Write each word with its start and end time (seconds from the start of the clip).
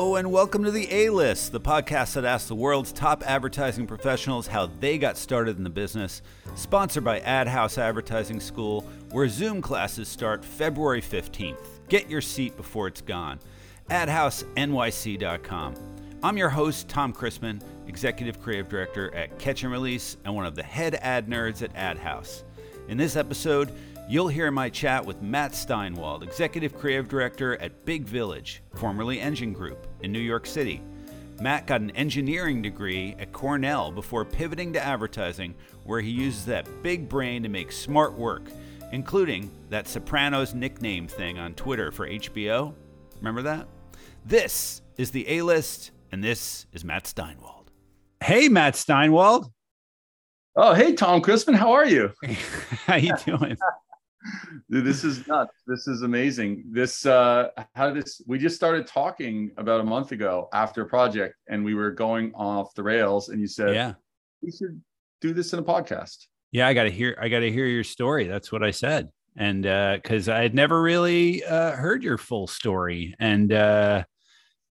And 0.00 0.32
welcome 0.32 0.64
to 0.64 0.70
the 0.70 0.90
A 0.90 1.10
List, 1.10 1.52
the 1.52 1.60
podcast 1.60 2.14
that 2.14 2.24
asks 2.24 2.48
the 2.48 2.54
world's 2.54 2.90
top 2.90 3.22
advertising 3.26 3.86
professionals 3.86 4.46
how 4.46 4.70
they 4.80 4.96
got 4.96 5.18
started 5.18 5.58
in 5.58 5.62
the 5.62 5.68
business. 5.68 6.22
Sponsored 6.54 7.04
by 7.04 7.20
Ad 7.20 7.46
House 7.46 7.76
Advertising 7.76 8.40
School, 8.40 8.80
where 9.10 9.28
Zoom 9.28 9.60
classes 9.60 10.08
start 10.08 10.42
February 10.42 11.02
15th. 11.02 11.58
Get 11.90 12.08
your 12.08 12.22
seat 12.22 12.56
before 12.56 12.88
it's 12.88 13.02
gone. 13.02 13.40
AdHouseNYC.com. 13.90 15.74
I'm 16.22 16.38
your 16.38 16.48
host, 16.48 16.88
Tom 16.88 17.12
Christmann, 17.12 17.60
Executive 17.86 18.40
Creative 18.40 18.70
Director 18.70 19.14
at 19.14 19.38
Catch 19.38 19.64
and 19.64 19.72
Release 19.72 20.16
and 20.24 20.34
one 20.34 20.46
of 20.46 20.54
the 20.54 20.62
head 20.62 20.94
ad 21.02 21.28
nerds 21.28 21.62
at 21.62 21.76
Ad 21.76 21.98
House. 21.98 22.42
In 22.88 22.96
this 22.96 23.16
episode, 23.16 23.70
You'll 24.10 24.26
hear 24.26 24.50
my 24.50 24.68
chat 24.68 25.06
with 25.06 25.22
Matt 25.22 25.52
Steinwald, 25.52 26.24
Executive 26.24 26.76
Creative 26.76 27.08
Director 27.08 27.56
at 27.62 27.84
Big 27.84 28.02
Village, 28.02 28.60
formerly 28.74 29.20
Engine 29.20 29.52
Group, 29.52 29.86
in 30.02 30.12
New 30.12 30.20
York 30.20 30.46
City. 30.46 30.82
Matt 31.40 31.66
got 31.66 31.80
an 31.80 31.90
engineering 31.92 32.60
degree 32.60 33.16
at 33.18 33.32
Cornell 33.32 33.90
before 33.90 34.24
pivoting 34.24 34.74
to 34.74 34.84
advertising, 34.84 35.54
where 35.84 36.00
he 36.00 36.10
uses 36.10 36.44
that 36.46 36.82
big 36.82 37.08
brain 37.08 37.42
to 37.42 37.48
make 37.48 37.72
smart 37.72 38.12
work, 38.12 38.42
including 38.92 39.50
that 39.70 39.88
Sopranos 39.88 40.54
nickname 40.54 41.08
thing 41.08 41.38
on 41.38 41.54
Twitter 41.54 41.90
for 41.90 42.06
HBO. 42.06 42.74
Remember 43.18 43.42
that? 43.42 43.66
This 44.26 44.82
is 44.98 45.10
the 45.10 45.26
A 45.30 45.42
List, 45.42 45.92
and 46.12 46.22
this 46.22 46.66
is 46.72 46.84
Matt 46.84 47.04
Steinwald. 47.04 47.68
Hey, 48.22 48.48
Matt 48.48 48.74
Steinwald. 48.74 49.50
Oh, 50.56 50.74
hey, 50.74 50.94
Tom 50.94 51.22
Christmann. 51.22 51.56
How 51.56 51.72
are 51.72 51.86
you? 51.86 52.12
How 52.86 52.96
you 52.96 53.14
doing? 53.24 53.56
Dude, 54.70 54.84
this 54.84 55.02
is 55.04 55.26
nuts. 55.26 55.54
This 55.66 55.88
is 55.88 56.02
amazing. 56.02 56.64
This 56.70 57.06
uh 57.06 57.48
how 57.74 57.90
did 57.90 58.02
this 58.04 58.20
we 58.26 58.38
just 58.38 58.54
started 58.56 58.86
talking 58.86 59.50
about 59.56 59.80
a 59.80 59.84
month 59.84 60.12
ago 60.12 60.48
after 60.52 60.82
a 60.82 60.86
project 60.86 61.36
and 61.48 61.64
we 61.64 61.74
were 61.74 61.90
going 61.90 62.32
off 62.34 62.74
the 62.74 62.82
rails 62.82 63.30
and 63.30 63.40
you 63.40 63.46
said 63.46 63.74
Yeah. 63.74 63.94
we 64.42 64.50
should 64.50 64.80
do 65.20 65.32
this 65.32 65.52
in 65.52 65.58
a 65.58 65.62
podcast. 65.62 66.26
Yeah, 66.52 66.66
I 66.68 66.74
gotta 66.74 66.90
hear 66.90 67.16
I 67.20 67.28
gotta 67.28 67.50
hear 67.50 67.66
your 67.66 67.84
story. 67.84 68.26
That's 68.26 68.52
what 68.52 68.62
I 68.62 68.72
said. 68.72 69.08
And 69.36 69.66
uh 69.66 69.94
because 70.02 70.28
I 70.28 70.42
had 70.42 70.54
never 70.54 70.82
really 70.82 71.42
uh 71.44 71.72
heard 71.72 72.02
your 72.02 72.18
full 72.18 72.46
story. 72.46 73.14
And 73.18 73.52
uh 73.52 74.04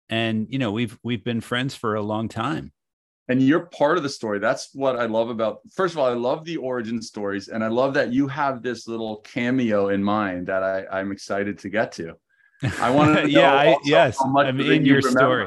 and 0.08 0.46
you 0.50 0.58
know, 0.58 0.72
we've 0.72 0.98
we've 1.04 1.22
been 1.24 1.40
friends 1.40 1.74
for 1.74 1.94
a 1.94 2.02
long 2.02 2.28
time 2.28 2.72
and 3.28 3.42
you're 3.42 3.66
part 3.66 3.96
of 3.96 4.02
the 4.02 4.08
story. 4.08 4.38
That's 4.38 4.70
what 4.74 4.96
i 4.96 5.06
love 5.06 5.30
about 5.30 5.60
first 5.74 5.94
of 5.94 5.98
all 5.98 6.06
i 6.06 6.14
love 6.14 6.44
the 6.44 6.56
origin 6.56 7.00
stories 7.02 7.48
and 7.48 7.64
i 7.64 7.68
love 7.68 7.94
that 7.94 8.12
you 8.12 8.28
have 8.28 8.62
this 8.62 8.86
little 8.86 9.16
cameo 9.18 9.88
in 9.88 10.02
mind 10.02 10.46
that 10.46 10.62
I, 10.62 10.86
i'm 10.86 11.12
excited 11.12 11.58
to 11.60 11.68
get 11.68 11.92
to. 11.92 12.14
I 12.80 12.90
want 12.90 13.16
to 13.16 13.30
yeah 13.30 13.52
I, 13.52 13.76
yes 13.84 14.18
i'm 14.20 14.60
in 14.60 14.84
your 14.84 15.02
story. 15.02 15.46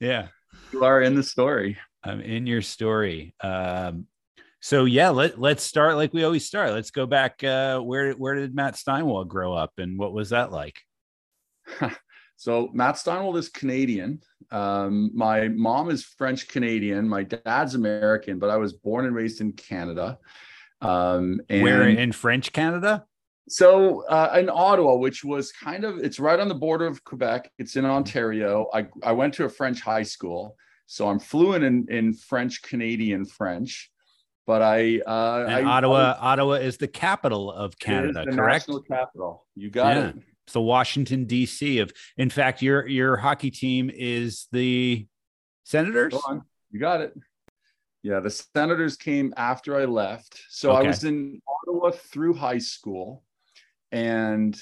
Yeah. 0.00 0.28
You 0.72 0.84
are 0.84 1.02
in 1.02 1.14
the 1.14 1.22
story. 1.22 1.78
I'm 2.02 2.20
in 2.20 2.46
your 2.46 2.62
story. 2.62 3.34
Um 3.40 4.06
so 4.60 4.84
yeah 4.84 5.10
let, 5.10 5.40
let's 5.40 5.62
start 5.62 5.96
like 5.96 6.12
we 6.12 6.24
always 6.24 6.46
start. 6.46 6.72
Let's 6.72 6.90
go 6.90 7.06
back 7.06 7.42
uh 7.44 7.80
where 7.80 8.12
where 8.12 8.34
did 8.34 8.54
matt 8.54 8.74
steinwald 8.74 9.28
grow 9.28 9.54
up 9.54 9.72
and 9.78 9.98
what 9.98 10.12
was 10.12 10.30
that 10.30 10.50
like 10.50 10.80
So 12.42 12.70
Matt 12.72 12.96
Steinwald 12.96 13.38
is 13.38 13.48
Canadian. 13.48 14.20
Um, 14.50 15.12
my 15.14 15.46
mom 15.46 15.90
is 15.90 16.02
French 16.02 16.48
Canadian. 16.48 17.08
My 17.08 17.22
dad's 17.22 17.76
American, 17.76 18.40
but 18.40 18.50
I 18.50 18.56
was 18.56 18.72
born 18.72 19.06
and 19.06 19.14
raised 19.14 19.40
in 19.40 19.52
Canada. 19.52 20.18
Um, 20.80 21.40
and 21.48 21.62
Where 21.62 21.88
in 21.88 22.10
French 22.10 22.52
Canada? 22.52 23.04
So 23.48 24.04
uh, 24.08 24.34
in 24.40 24.50
Ottawa, 24.50 24.96
which 24.96 25.22
was 25.22 25.52
kind 25.52 25.84
of 25.84 25.98
it's 25.98 26.18
right 26.18 26.40
on 26.40 26.48
the 26.48 26.56
border 26.56 26.88
of 26.88 27.04
Quebec. 27.04 27.48
It's 27.58 27.76
in 27.76 27.84
Ontario. 27.84 28.66
I 28.74 28.88
I 29.04 29.12
went 29.12 29.34
to 29.34 29.44
a 29.44 29.48
French 29.48 29.80
high 29.80 30.02
school, 30.02 30.56
so 30.86 31.06
I'm 31.06 31.20
fluent 31.20 31.62
in 31.62 31.86
in 31.90 32.12
French 32.12 32.60
Canadian 32.62 33.24
French. 33.24 33.88
But 34.48 34.62
I, 34.62 35.00
uh, 35.06 35.44
I 35.48 35.62
Ottawa, 35.62 36.16
I, 36.18 36.32
Ottawa 36.32 36.54
is 36.54 36.76
the 36.76 36.88
capital 36.88 37.52
of 37.52 37.78
Canada, 37.78 38.24
correct? 38.24 38.66
National 38.66 38.82
capital. 38.82 39.46
You 39.54 39.70
got 39.70 39.96
yeah. 39.96 40.08
it. 40.08 40.16
It's 40.46 40.54
the 40.54 40.60
Washington 40.60 41.24
D.C. 41.24 41.78
of. 41.78 41.92
In 42.16 42.30
fact, 42.30 42.62
your 42.62 42.86
your 42.86 43.16
hockey 43.16 43.50
team 43.50 43.90
is 43.92 44.48
the 44.52 45.06
Senators. 45.64 46.14
You 46.70 46.80
got 46.80 47.00
it. 47.00 47.14
Yeah, 48.02 48.20
the 48.20 48.30
Senators 48.30 48.96
came 48.96 49.32
after 49.36 49.76
I 49.76 49.84
left. 49.84 50.40
So 50.50 50.72
okay. 50.72 50.84
I 50.84 50.88
was 50.88 51.04
in 51.04 51.40
Ottawa 51.46 51.90
through 51.90 52.34
high 52.34 52.58
school, 52.58 53.22
and 53.92 54.60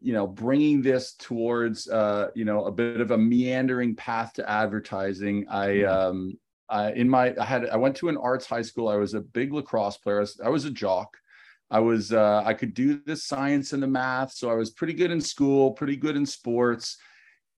you 0.00 0.12
know, 0.12 0.26
bringing 0.26 0.82
this 0.82 1.14
towards 1.14 1.88
uh, 1.88 2.28
you 2.34 2.44
know 2.44 2.66
a 2.66 2.72
bit 2.72 3.00
of 3.00 3.10
a 3.10 3.18
meandering 3.18 3.96
path 3.96 4.34
to 4.34 4.48
advertising. 4.48 5.46
I 5.48 5.66
mm-hmm. 5.68 6.08
um, 6.08 6.38
I, 6.68 6.92
in 6.92 7.08
my 7.08 7.34
I 7.40 7.44
had 7.44 7.68
I 7.68 7.76
went 7.76 7.96
to 7.96 8.08
an 8.08 8.16
arts 8.16 8.46
high 8.46 8.62
school. 8.62 8.88
I 8.88 8.96
was 8.96 9.14
a 9.14 9.20
big 9.20 9.52
lacrosse 9.52 9.96
player. 9.96 10.18
I 10.18 10.20
was, 10.20 10.40
I 10.44 10.48
was 10.48 10.64
a 10.64 10.70
jock. 10.70 11.16
I 11.70 11.80
was 11.80 12.12
uh, 12.12 12.42
I 12.44 12.54
could 12.54 12.74
do 12.74 13.00
the 13.04 13.16
science 13.16 13.72
and 13.72 13.82
the 13.82 13.88
math, 13.88 14.32
so 14.32 14.50
I 14.50 14.54
was 14.54 14.70
pretty 14.70 14.94
good 14.94 15.10
in 15.10 15.20
school, 15.20 15.72
pretty 15.72 15.96
good 15.96 16.16
in 16.16 16.24
sports, 16.24 16.96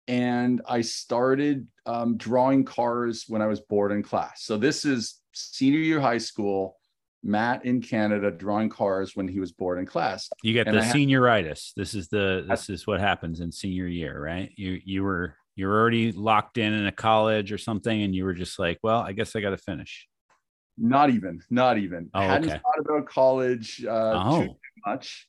and 0.07 0.63
I 0.67 0.81
started 0.81 1.67
um, 1.85 2.17
drawing 2.17 2.65
cars 2.65 3.27
when 3.29 3.43
I 3.43 3.47
was 3.47 3.61
bored 3.61 3.93
in 3.93 4.03
class. 4.03 4.45
So 4.45 4.57
this 4.57 4.85
is 4.85 5.21
senior 5.35 5.81
year 5.81 6.01
high 6.01 6.19
school. 6.19 6.77
Matt 7.25 7.65
in 7.65 7.83
Canada 7.83 8.31
drawing 8.31 8.69
cars 8.69 9.17
when 9.17 9.27
he 9.27 9.41
was 9.41 9.51
bored 9.51 9.81
in 9.81 9.87
class. 9.87 10.31
You 10.45 10.53
get 10.55 10.69
and 10.69 10.77
the 10.77 10.83
senioritis. 10.83 11.73
This 11.77 11.95
is 11.95 12.09
the 12.09 12.47
this 12.49 12.71
is 12.71 12.87
what 12.87 13.01
happens 13.01 13.41
in 13.41 13.51
senior 13.51 13.89
year, 13.89 14.23
right? 14.23 14.51
You 14.57 14.81
you 14.85 15.03
were 15.03 15.35
you're 15.57 15.75
already 15.75 16.13
locked 16.13 16.59
in 16.59 16.73
in 16.73 16.87
a 16.87 16.93
college 16.93 17.51
or 17.51 17.59
something, 17.59 18.03
and 18.03 18.15
you 18.15 18.25
were 18.25 18.35
just 18.35 18.59
like, 18.59 18.79
well, 18.85 19.01
I 19.01 19.13
guess 19.13 19.35
I 19.35 19.41
got 19.41 19.51
to 19.51 19.59
finish. 19.59 20.07
Not 20.81 21.11
even, 21.11 21.43
not 21.51 21.79
even. 21.79 22.11
Oh, 22.15 22.21
Hadn't 22.21 22.51
okay. 22.51 22.61
thought 22.63 22.81
about 22.81 23.09
college 23.09 23.85
uh, 23.85 24.23
oh. 24.25 24.43
too, 24.43 24.57
much. 24.87 25.27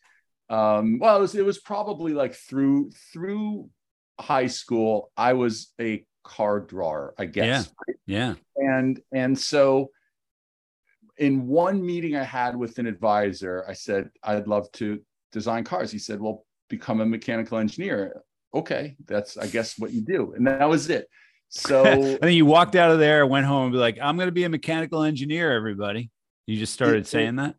Um, 0.50 1.00
well, 1.00 1.18
it 1.18 1.22
was, 1.22 1.36
it 1.36 1.46
was 1.46 1.60
probably 1.60 2.14
like 2.14 2.34
through 2.34 2.92
through 3.14 3.70
high 4.20 4.48
school. 4.48 5.12
I 5.18 5.34
was 5.34 5.74
a 5.80 6.06
card 6.24 6.68
drawer, 6.68 7.14
I 7.18 7.26
guess. 7.26 7.72
Yeah. 8.06 8.36
yeah. 8.58 8.76
And 8.78 9.00
and 9.12 9.38
so 9.38 9.92
in 11.18 11.48
one 11.48 11.86
meeting 11.86 12.16
I 12.16 12.24
had 12.24 12.56
with 12.56 12.80
an 12.80 12.88
advisor, 12.88 13.66
I 13.68 13.74
said 13.74 14.09
I'd 14.24 14.48
love 14.48 14.72
to 14.74 15.02
design 15.32 15.64
cars. 15.64 15.92
He 15.92 16.00
said, 16.00 16.20
"Well, 16.20 16.46
become 16.70 17.02
a 17.02 17.06
mechanical 17.06 17.58
engineer." 17.58 18.22
Okay, 18.54 18.96
that's 19.06 19.38
I 19.38 19.48
guess 19.48 19.78
what 19.78 19.92
you 19.92 20.02
do, 20.02 20.34
and 20.34 20.48
that 20.48 20.68
was 20.68 20.90
it. 20.90 21.08
So 21.50 21.84
and 21.86 22.20
then 22.22 22.34
you 22.34 22.46
walked 22.46 22.76
out 22.76 22.92
of 22.92 23.00
there, 23.00 23.26
went 23.26 23.46
home, 23.46 23.64
and 23.66 23.72
be 23.74 23.80
like, 23.80 23.98
"I'm 24.02 24.16
going 24.16 24.28
to 24.28 24.34
be 24.34 24.46
a 24.46 24.50
mechanical 24.50 25.04
engineer." 25.04 25.52
Everybody, 25.52 26.10
you 26.48 26.58
just 26.58 26.74
started 26.74 27.02
it, 27.02 27.08
saying 27.08 27.36
that. 27.38 27.56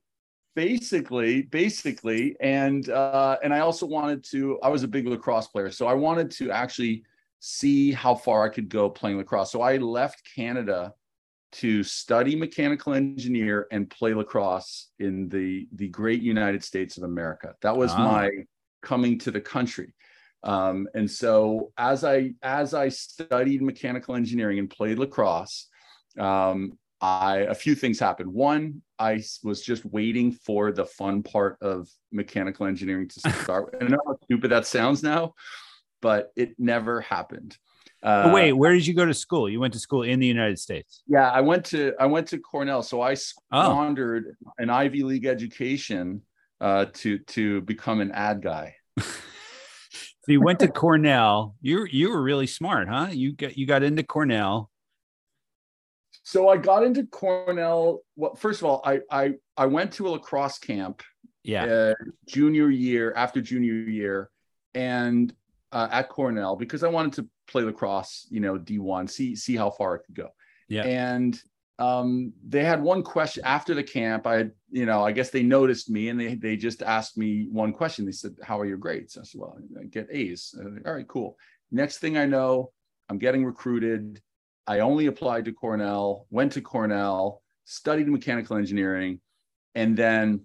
Basically, 0.57 1.43
basically, 1.43 2.37
and 2.41 2.89
uh, 2.89 3.37
and 3.43 3.53
I 3.53 3.61
also 3.61 3.87
wanted 3.87 4.25
to. 4.31 4.59
I 4.63 4.69
was 4.69 4.85
a 4.85 4.89
big 4.89 5.07
lacrosse 5.07 5.49
player, 5.49 5.71
so 5.71 5.87
I 5.87 5.95
wanted 5.95 6.31
to 6.33 6.51
actually 6.51 7.05
see 7.41 7.91
how 7.91 8.15
far 8.15 8.45
I 8.45 8.49
could 8.49 8.69
go 8.69 8.89
playing 8.89 9.19
lacrosse. 9.19 9.51
So 9.51 9.63
I 9.63 9.79
left 9.79 10.23
Canada 10.35 10.95
to 11.53 11.83
study 11.83 12.37
mechanical 12.37 12.95
engineer 12.95 13.67
and 13.73 13.91
play 13.91 14.15
lacrosse 14.15 14.91
in 14.99 15.29
the 15.29 15.67
the 15.75 15.89
great 15.89 16.23
United 16.23 16.63
States 16.63 16.97
of 16.97 17.03
America. 17.03 17.55
That 17.63 17.77
was 17.77 17.93
oh. 17.93 17.99
my 17.99 18.31
coming 18.83 19.19
to 19.21 19.31
the 19.31 19.41
country. 19.41 19.95
Um, 20.43 20.89
and 20.95 21.11
so 21.11 21.73
as 21.77 22.05
I 22.05 22.33
as 22.43 22.75
I 22.75 22.89
studied 22.89 23.63
mechanical 23.63 24.15
engineering 24.15 24.59
and 24.59 24.71
played 24.71 24.99
lacrosse, 24.99 25.69
um, 26.19 26.79
I 27.01 27.39
a 27.39 27.55
few 27.55 27.75
things 27.75 27.99
happened. 27.99 28.33
One, 28.33 28.83
I 28.99 29.23
was 29.43 29.63
just 29.63 29.85
waiting 29.85 30.33
for 30.33 30.73
the 30.73 30.87
fun 30.87 31.23
part 31.23 31.59
of 31.61 31.89
mechanical 32.13 32.67
engineering 32.67 33.09
to 33.09 33.33
start. 33.43 33.77
I 33.81 33.85
know 33.85 33.99
how 34.07 34.19
stupid 34.25 34.51
that 34.51 34.67
sounds 34.67 35.03
now, 35.03 35.35
but 36.01 36.31
it 36.37 36.55
never 36.59 37.01
happened. 37.01 37.57
Uh, 38.03 38.31
wait, 38.33 38.53
where 38.53 38.73
did 38.73 38.87
you 38.87 38.95
go 38.95 39.05
to 39.05 39.13
school? 39.13 39.49
You 39.49 39.61
went 39.61 39.75
to 39.75 39.79
school 39.79 40.03
in 40.05 40.21
the 40.21 40.27
United 40.27 40.59
States. 40.59 41.03
Yeah, 41.07 41.31
I 41.31 41.43
went 41.43 41.67
to 41.67 41.93
I 42.01 42.07
went 42.07 42.29
to 42.29 42.39
Cornell. 42.39 42.83
So 42.83 43.03
I 43.03 43.13
oh. 43.13 43.15
squandered 43.15 44.37
oh. 44.47 44.53
an 44.59 44.71
Ivy 44.71 45.03
League 45.03 45.27
education 45.27 46.23
uh, 46.61 46.87
to 46.95 47.19
to 47.19 47.61
become 47.63 48.01
an 48.01 48.11
ad 48.13 48.43
guy. 48.43 48.77
So 50.25 50.33
you 50.33 50.41
went 50.41 50.59
to 50.61 50.69
Cornell. 50.69 51.55
You 51.63 51.87
you 51.91 52.11
were 52.11 52.23
really 52.23 52.47
smart, 52.47 52.89
huh? 52.89 53.09
You 53.11 53.33
got 53.33 53.57
you 53.57 53.67
got 53.67 53.83
into 53.83 54.03
Cornell. 54.03 54.71
So 56.23 56.49
I 56.49 56.59
got 56.59 56.85
into 56.85 57.07
Cornell. 57.07 58.03
Well, 58.17 58.35
first 58.35 58.61
of 58.61 58.67
all, 58.67 58.83
I 58.85 59.01
I 59.11 59.35
I 59.57 59.67
went 59.67 59.93
to 59.95 60.09
a 60.09 60.11
lacrosse 60.11 60.59
camp. 60.59 61.03
Yeah. 61.43 61.65
Uh, 61.65 61.95
junior 62.29 62.69
year 62.69 63.15
after 63.17 63.41
junior 63.41 63.73
year, 63.73 64.31
and 64.75 65.33
uh, 65.73 65.89
at 65.91 66.11
Cornell 66.11 66.57
because 66.57 66.83
I 66.83 66.89
wanted 66.89 67.15
to 67.15 67.29
play 67.49 67.63
lacrosse. 67.63 68.27
You 68.31 68.41
know, 68.41 68.59
D 68.59 68.79
one, 68.79 69.09
see 69.09 69.35
see 69.35 69.57
how 69.57 69.71
far 69.71 69.95
I 69.95 69.99
could 70.05 70.15
go. 70.15 70.29
Yeah. 70.69 70.83
And 70.83 71.41
um, 71.81 72.35
they 72.47 72.63
had 72.63 72.83
one 72.83 73.03
question 73.03 73.43
after 73.45 73.75
the 73.75 73.83
camp. 73.83 74.27
I 74.27 74.51
you 74.71 74.85
know, 74.85 75.03
I 75.03 75.13
guess 75.13 75.31
they 75.31 75.43
noticed 75.43 75.89
me 75.89 76.11
and 76.11 76.21
they 76.21 76.35
they 76.35 76.57
just 76.57 76.83
asked 76.83 77.17
me 77.17 77.49
one 77.51 77.73
question. 77.73 78.05
They 78.05 78.13
said, 78.13 78.37
"How 78.43 78.61
are 78.61 78.67
your 78.67 78.77
grades?" 78.77 79.17
I 79.17 79.23
said, 79.23 79.41
"Well, 79.41 79.59
I 79.81 79.85
get 79.85 80.09
A's." 80.11 80.55
All 80.87 80.95
right, 80.95 81.09
cool. 81.09 81.37
Next 81.73 81.99
thing 81.99 82.19
I 82.19 82.27
know, 82.27 82.73
I'm 83.09 83.19
getting 83.19 83.45
recruited. 83.45 84.21
I 84.67 84.81
only 84.81 85.07
applied 85.07 85.47
to 85.47 85.53
Cornell, 85.53 86.27
went 86.31 86.53
to 86.53 86.61
Cornell, 86.61 87.43
studied 87.65 88.09
mechanical 88.09 88.57
engineering, 88.57 89.21
and 89.75 89.97
then 89.97 90.43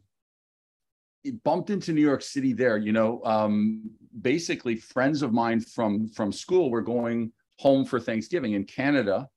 bumped 1.44 1.70
into 1.70 1.92
New 1.92 2.02
York 2.02 2.22
City 2.22 2.54
there. 2.54 2.78
You 2.78 2.94
know, 2.94 3.22
um, 3.26 3.92
basically, 4.22 4.78
friends 4.78 5.22
of 5.22 5.34
mine 5.34 5.60
from 5.60 6.08
from 6.08 6.32
school 6.32 6.72
were 6.72 6.82
going 6.82 7.34
home 7.60 7.84
for 7.86 8.00
Thanksgiving 8.00 8.54
in 8.54 8.64
Canada. 8.64 9.28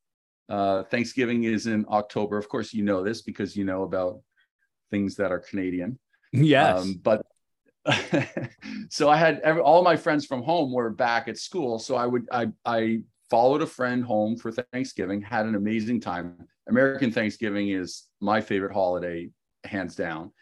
Uh, 0.49 0.83
Thanksgiving 0.85 1.45
is 1.45 1.67
in 1.67 1.85
October. 1.91 2.39
Of 2.39 2.49
course, 2.49 2.73
you 2.73 2.83
know 2.83 3.03
this 3.03 3.23
because 3.23 3.57
you 3.57 3.65
know 3.65 3.83
about 3.83 4.21
things 4.91 5.17
that 5.17 5.31
are 5.31 5.41
Canadian. 5.41 5.99
Yes. 6.33 6.81
Um, 6.81 7.01
but 7.03 7.27
so 8.91 9.09
I 9.09 9.17
had 9.17 9.41
every, 9.41 9.63
all 9.63 9.83
my 9.83 9.97
friends 9.97 10.27
from 10.27 10.43
home 10.43 10.73
were 10.73 10.91
back 10.91 11.29
at 11.29 11.39
school. 11.39 11.79
So 11.79 11.97
I 11.97 12.07
would 12.07 12.27
I 12.33 12.49
I 12.65 13.01
followed 13.31 13.63
a 13.63 13.67
friend 13.67 14.05
home 14.05 14.37
for 14.37 14.53
Thanksgiving, 14.53 15.21
had 15.21 15.47
an 15.47 15.55
amazing 15.55 16.01
time. 16.01 16.47
American 16.69 17.11
Thanksgiving 17.11 17.71
is 17.71 18.05
my 18.21 18.41
favorite 18.41 18.73
holiday, 18.73 19.31
hands 19.65 19.95
down. 19.95 20.33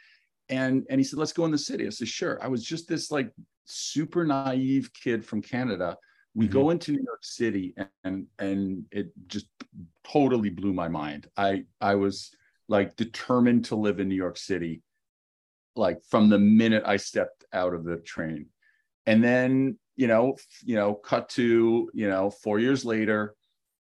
And 0.49 0.85
and 0.89 1.01
he 1.01 1.05
said, 1.05 1.19
let's 1.19 1.33
go 1.33 1.45
in 1.45 1.51
the 1.51 1.59
city. 1.59 1.87
I 1.87 1.91
said, 1.91 2.09
sure. 2.09 2.39
I 2.43 2.49
was 2.49 2.65
just 2.65 2.89
this 2.89 3.11
like 3.11 3.31
super 3.65 4.25
naive 4.25 4.93
kid 4.93 5.25
from 5.25 5.43
Canada. 5.43 5.97
We 6.37 6.45
mm-hmm. 6.45 6.53
go 6.53 6.71
into 6.71 6.93
New 6.93 7.03
York 7.03 7.25
City 7.25 7.75
and 8.05 8.27
and 8.39 8.85
it 8.93 9.11
just 9.27 9.47
totally 10.05 10.51
blew 10.51 10.73
my 10.73 10.89
mind. 10.89 11.29
I 11.37 11.65
I 11.81 11.95
was 11.95 12.31
like 12.69 12.95
determined 12.97 13.65
to 13.67 13.77
live 13.77 14.01
in 14.01 14.09
New 14.09 14.17
York 14.17 14.37
City 14.37 14.83
like 15.77 16.03
from 16.09 16.29
the 16.29 16.39
minute 16.39 16.83
I 16.87 16.97
stepped 16.97 17.45
out 17.53 17.75
of 17.75 17.85
the 17.85 17.97
train. 17.97 18.47
And 19.07 19.23
then, 19.23 19.79
you 19.95 20.09
know, 20.09 20.37
you 20.63 20.75
know, 20.75 20.95
cut 20.95 21.29
to, 21.31 21.91
you 21.93 22.09
know, 22.09 22.31
4 22.31 22.59
years 22.59 22.85
later, 22.85 23.35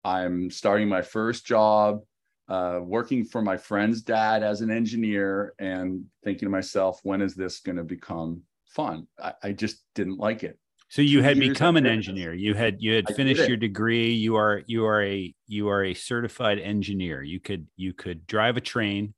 I'm 0.05 0.51
starting 0.51 0.89
my 0.89 1.03
first 1.03 1.47
job, 1.47 2.01
uh, 2.49 2.81
working 2.83 3.25
for 3.25 3.41
my 3.41 3.57
friend's 3.57 4.03
dad 4.03 4.43
as 4.43 4.61
an 4.63 4.71
engineer 4.71 5.55
and 5.59 6.05
thinking 6.25 6.47
to 6.47 6.51
myself, 6.51 7.01
when 7.03 7.23
is 7.23 7.35
this 7.35 7.61
going 7.61 7.77
to 7.77 7.85
become 7.85 8.43
fun? 8.67 9.07
I, 9.23 9.35
I, 9.43 9.53
just 9.53 9.83
didn't 9.95 10.19
like 10.19 10.43
it. 10.43 10.59
So 10.93 11.01
you 11.01 11.23
had 11.23 11.39
become 11.39 11.77
an 11.77 11.87
engineer. 11.87 12.35
You 12.35 12.53
had 12.53 12.77
you 12.83 12.95
had 12.95 13.07
I 13.09 13.15
finished 13.15 13.49
your 13.49 13.57
degree. 13.57 14.13
You 14.13 14.37
are 14.37 14.63
you 14.67 14.85
are 14.85 15.03
a 15.03 15.35
you 15.47 15.69
are 15.69 15.85
a 15.85 15.95
certified 15.95 16.59
engineer. 16.59 17.23
You 17.23 17.41
could 17.41 17.67
you 17.77 17.95
could 17.95 18.27
drive 18.27 18.59
a 18.59 18.61
train 18.61 19.15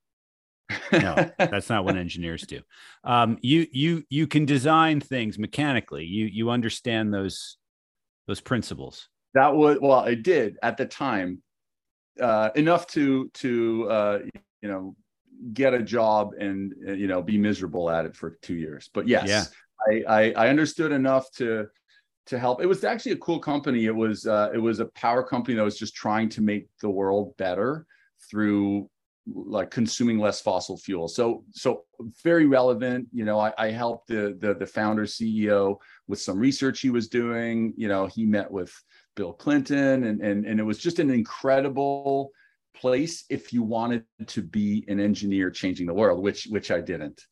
no, 0.92 1.30
that's 1.38 1.68
not 1.68 1.84
what 1.84 1.96
engineers 1.96 2.42
do. 2.42 2.60
Um, 3.02 3.38
you 3.42 3.66
you 3.72 4.04
you 4.08 4.26
can 4.26 4.44
design 4.44 5.00
things 5.00 5.38
mechanically. 5.38 6.04
You 6.04 6.26
you 6.26 6.50
understand 6.50 7.12
those 7.12 7.56
those 8.26 8.40
principles. 8.40 9.08
That 9.34 9.54
was 9.54 9.78
well, 9.80 10.00
I 10.00 10.14
did 10.14 10.56
at 10.62 10.76
the 10.76 10.86
time 10.86 11.42
uh, 12.20 12.50
enough 12.54 12.86
to 12.88 13.28
to 13.34 13.90
uh, 13.90 14.18
you 14.62 14.68
know 14.68 14.96
get 15.52 15.74
a 15.74 15.82
job 15.82 16.32
and 16.38 16.72
uh, 16.88 16.92
you 16.92 17.06
know 17.06 17.22
be 17.22 17.36
miserable 17.36 17.90
at 17.90 18.06
it 18.06 18.16
for 18.16 18.38
two 18.42 18.54
years. 18.54 18.88
But 18.92 19.06
yes, 19.08 19.28
yeah. 19.28 19.44
I, 19.90 20.32
I, 20.32 20.48
understood 20.48 20.92
enough 20.92 21.30
to 21.32 21.66
to 22.26 22.38
help. 22.38 22.62
It 22.62 22.66
was 22.66 22.84
actually 22.84 23.12
a 23.12 23.18
cool 23.18 23.38
company. 23.38 23.86
It 23.86 23.94
was 23.94 24.26
uh, 24.26 24.50
it 24.54 24.58
was 24.58 24.80
a 24.80 24.86
power 24.86 25.22
company 25.22 25.56
that 25.56 25.64
was 25.64 25.78
just 25.78 25.94
trying 25.94 26.28
to 26.30 26.40
make 26.42 26.68
the 26.80 26.90
world 26.90 27.36
better 27.36 27.86
through 28.30 28.88
like 29.26 29.70
consuming 29.70 30.18
less 30.18 30.40
fossil 30.40 30.76
fuel. 30.76 31.08
So 31.08 31.44
so 31.52 31.84
very 32.22 32.46
relevant. 32.46 33.08
You 33.12 33.24
know, 33.24 33.38
I, 33.38 33.52
I 33.58 33.70
helped 33.70 34.08
the, 34.08 34.36
the 34.40 34.54
the 34.54 34.66
founder 34.66 35.04
CEO 35.04 35.76
with 36.08 36.20
some 36.20 36.38
research 36.38 36.80
he 36.80 36.90
was 36.90 37.08
doing. 37.08 37.72
You 37.76 37.88
know, 37.88 38.06
he 38.06 38.24
met 38.24 38.50
with 38.50 38.72
Bill 39.16 39.32
Clinton, 39.32 40.04
and 40.04 40.20
and 40.20 40.46
and 40.46 40.60
it 40.60 40.64
was 40.64 40.78
just 40.78 40.98
an 40.98 41.10
incredible 41.10 42.30
place 42.74 43.24
if 43.30 43.52
you 43.52 43.62
wanted 43.62 44.04
to 44.26 44.42
be 44.42 44.84
an 44.88 45.00
engineer 45.00 45.50
changing 45.50 45.86
the 45.86 45.94
world, 45.94 46.22
which 46.22 46.46
which 46.50 46.70
I 46.70 46.80
didn't. 46.80 47.24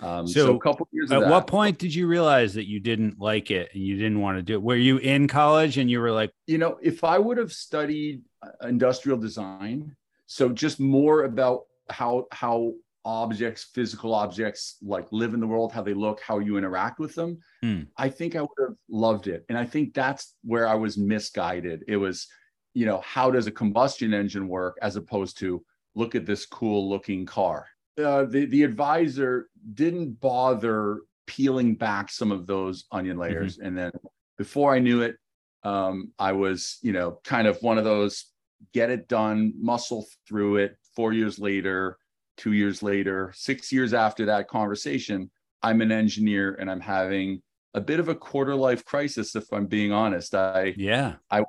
Um, 0.00 0.26
so, 0.26 0.46
so, 0.46 0.56
a 0.56 0.60
couple 0.60 0.88
years. 0.92 1.12
At 1.12 1.28
what 1.28 1.46
point 1.46 1.78
did 1.78 1.94
you 1.94 2.06
realize 2.06 2.54
that 2.54 2.68
you 2.68 2.80
didn't 2.80 3.20
like 3.20 3.50
it 3.50 3.70
and 3.74 3.82
you 3.82 3.96
didn't 3.96 4.20
want 4.20 4.38
to 4.38 4.42
do 4.42 4.54
it? 4.54 4.62
Were 4.62 4.76
you 4.76 4.98
in 4.98 5.28
college 5.28 5.78
and 5.78 5.90
you 5.90 6.00
were 6.00 6.10
like, 6.10 6.32
you 6.46 6.58
know, 6.58 6.78
if 6.82 7.04
I 7.04 7.18
would 7.18 7.38
have 7.38 7.52
studied 7.52 8.22
uh, 8.42 8.66
industrial 8.66 9.18
design, 9.18 9.94
so 10.26 10.48
just 10.48 10.80
more 10.80 11.24
about 11.24 11.62
how 11.90 12.26
how 12.32 12.72
objects 13.04 13.64
physical 13.74 14.14
objects 14.14 14.78
like 14.82 15.06
live 15.12 15.34
in 15.34 15.40
the 15.40 15.46
world 15.46 15.70
how 15.70 15.82
they 15.82 15.92
look 15.92 16.20
how 16.22 16.38
you 16.38 16.56
interact 16.56 16.98
with 16.98 17.14
them 17.14 17.38
mm. 17.62 17.86
i 17.98 18.08
think 18.08 18.34
i 18.34 18.40
would 18.40 18.48
have 18.58 18.74
loved 18.88 19.26
it 19.26 19.44
and 19.50 19.58
i 19.58 19.64
think 19.64 19.92
that's 19.92 20.34
where 20.42 20.66
i 20.66 20.74
was 20.74 20.96
misguided 20.96 21.84
it 21.86 21.98
was 21.98 22.26
you 22.72 22.86
know 22.86 23.02
how 23.04 23.30
does 23.30 23.46
a 23.46 23.52
combustion 23.52 24.14
engine 24.14 24.48
work 24.48 24.78
as 24.80 24.96
opposed 24.96 25.36
to 25.38 25.62
look 25.94 26.14
at 26.14 26.24
this 26.24 26.46
cool 26.46 26.88
looking 26.88 27.26
car 27.26 27.66
uh, 28.02 28.24
the 28.24 28.46
the 28.46 28.62
advisor 28.62 29.48
didn't 29.74 30.20
bother 30.20 31.02
peeling 31.26 31.74
back 31.74 32.10
some 32.10 32.30
of 32.30 32.46
those 32.46 32.84
onion 32.92 33.16
mm-hmm. 33.16 33.22
layers 33.22 33.56
mm-hmm. 33.56 33.66
and 33.68 33.78
then 33.78 33.92
before 34.36 34.74
i 34.74 34.78
knew 34.78 35.02
it 35.02 35.16
um, 35.62 36.12
i 36.18 36.32
was 36.32 36.78
you 36.82 36.92
know 36.92 37.18
kind 37.24 37.46
of 37.46 37.56
one 37.62 37.78
of 37.78 37.84
those 37.84 38.34
get 38.72 38.90
it 38.90 39.08
done, 39.08 39.52
muscle 39.58 40.06
through 40.26 40.56
it. 40.56 40.76
Four 40.94 41.12
years 41.12 41.38
later, 41.38 41.98
two 42.36 42.52
years 42.52 42.82
later, 42.82 43.32
six 43.34 43.72
years 43.72 43.92
after 43.92 44.26
that 44.26 44.48
conversation, 44.48 45.30
I'm 45.62 45.80
an 45.80 45.92
engineer 45.92 46.54
and 46.54 46.70
I'm 46.70 46.80
having 46.80 47.42
a 47.74 47.80
bit 47.80 48.00
of 48.00 48.08
a 48.08 48.14
quarter 48.14 48.54
life 48.54 48.84
crisis, 48.84 49.34
if 49.34 49.52
I'm 49.52 49.66
being 49.66 49.92
honest. 49.92 50.34
I 50.34 50.74
yeah, 50.76 51.14
I 51.30 51.44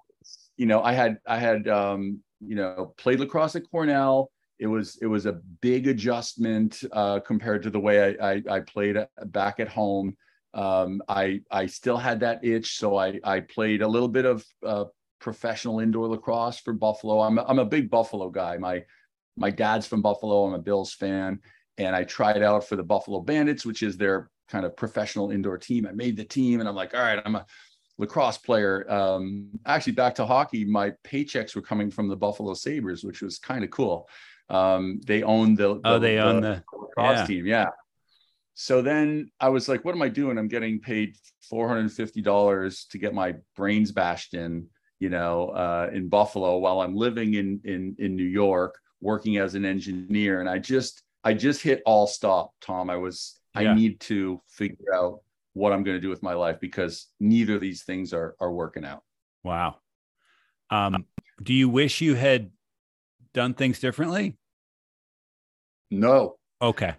you 0.58 0.66
know 0.66 0.82
I 0.82 0.94
had 0.94 1.18
I 1.28 1.38
had 1.38 1.68
um, 1.68 2.22
you 2.40 2.56
know 2.56 2.94
played 2.98 3.20
lacrosse 3.20 3.56
at 3.56 3.70
Cornell. 3.70 4.32
It 4.60 4.68
was 4.68 4.98
it 5.02 5.08
was 5.08 5.26
a 5.26 5.34
big 5.62 5.88
adjustment 5.88 6.82
uh, 6.92 7.20
compared 7.20 7.64
to 7.64 7.70
the 7.70 7.80
way 7.80 8.18
I, 8.20 8.32
I, 8.32 8.44
I 8.50 8.60
played 8.62 8.98
back 9.26 9.60
at 9.60 9.68
home. 9.68 10.16
Um, 10.54 11.02
I 11.10 11.42
I 11.52 11.66
still 11.66 11.98
had 11.98 12.22
that 12.22 12.44
itch, 12.44 12.78
so 12.78 12.98
I 12.98 13.20
I 13.24 13.42
played 13.42 13.82
a 13.82 13.88
little 13.88 14.08
bit 14.08 14.26
of 14.26 14.46
uh, 14.66 14.86
professional 15.20 15.80
indoor 15.80 16.08
lacrosse 16.08 16.60
for 16.60 16.74
Buffalo. 16.74 17.20
I'm 17.20 17.38
a, 17.38 17.44
I'm 17.44 17.60
a 17.60 17.66
big 17.66 17.90
Buffalo 17.90 18.30
guy. 18.30 18.58
My 18.58 18.84
my 19.36 19.50
dad's 19.50 19.88
from 19.88 20.02
Buffalo. 20.02 20.46
I'm 20.46 20.54
a 20.54 20.60
Bills 20.60 20.94
fan, 20.94 21.40
and 21.78 21.96
I 21.96 22.04
tried 22.04 22.42
out 22.42 22.64
for 22.64 22.76
the 22.76 22.84
Buffalo 22.84 23.20
Bandits, 23.20 23.66
which 23.66 23.84
is 23.84 23.98
their 23.98 24.30
kind 24.48 24.66
of 24.66 24.78
professional 24.78 25.32
indoor 25.32 25.58
team. 25.58 25.86
I 25.86 25.92
made 25.92 26.16
the 26.16 26.24
team, 26.24 26.60
and 26.60 26.70
I'm 26.70 26.76
like, 26.76 26.94
all 26.94 27.02
right, 27.02 27.22
I'm 27.26 27.36
a 27.36 27.46
lacrosse 27.98 28.38
player. 28.38 28.90
Um, 28.90 29.50
actually, 29.66 29.94
back 29.94 30.16
to 30.16 30.26
hockey, 30.26 30.66
my 30.66 30.92
paychecks 31.04 31.56
were 31.56 31.62
coming 31.62 31.92
from 31.92 32.08
the 32.08 32.16
Buffalo 32.16 32.54
Sabres, 32.54 33.04
which 33.04 33.22
was 33.22 33.40
kind 33.40 33.64
of 33.64 33.72
cool. 33.72 34.08
Um, 34.50 35.02
they 35.06 35.24
own 35.24 35.56
the, 35.56 35.76
the 35.76 35.82
oh, 35.86 36.00
they 36.00 36.16
the, 36.16 36.22
own 36.22 36.42
the 36.42 36.64
cross 36.94 37.20
yeah. 37.20 37.26
team, 37.26 37.46
yeah. 37.46 37.70
So 38.54 38.82
then 38.82 39.32
I 39.40 39.50
was 39.50 39.68
like, 39.68 39.84
what 39.84 39.96
am 39.96 40.02
I 40.02 40.10
doing? 40.10 40.38
I'm 40.38 40.48
getting 40.48 40.80
paid 40.80 41.18
$450 41.52 42.88
to 42.90 42.98
get 42.98 43.14
my 43.14 43.36
brains 43.56 43.92
bashed 43.92 44.34
in 44.34 44.68
you 45.00 45.10
know, 45.10 45.50
uh, 45.50 45.90
in 45.94 46.10
Buffalo 46.10 46.58
while 46.58 46.82
I'm 46.82 46.96
living 46.96 47.34
in 47.34 47.60
in 47.64 47.96
in 48.00 48.16
New 48.16 48.24
York, 48.24 48.80
working 49.02 49.38
as 49.38 49.56
an 49.56 49.66
engineer, 49.66 50.40
and 50.40 50.50
I 50.50 50.60
just 50.60 51.04
I 51.24 51.34
just 51.34 51.62
hit 51.62 51.82
all 51.86 52.08
stop, 52.08 52.54
Tom. 52.62 52.90
I 52.90 52.98
was 52.98 53.40
yeah. 53.60 53.72
I 53.72 53.74
need 53.74 54.00
to 54.02 54.42
figure 54.48 54.94
out 54.94 55.22
what 55.54 55.74
I'm 55.74 55.84
going 55.84 55.98
to 55.98 56.02
do 56.02 56.10
with 56.10 56.24
my 56.24 56.34
life 56.34 56.60
because 56.60 57.08
neither 57.20 57.56
of 57.56 57.62
these 57.62 57.84
things 57.84 58.14
are 58.14 58.36
are 58.40 58.52
working 58.52 58.86
out. 58.86 59.04
Wow. 59.44 59.78
Um, 60.70 61.06
do 61.44 61.54
you 61.54 61.70
wish 61.70 62.02
you 62.02 62.16
had 62.16 62.52
done 63.36 63.54
things 63.54 63.80
differently? 63.80 64.36
No. 65.92 66.38
Okay. 66.62 66.96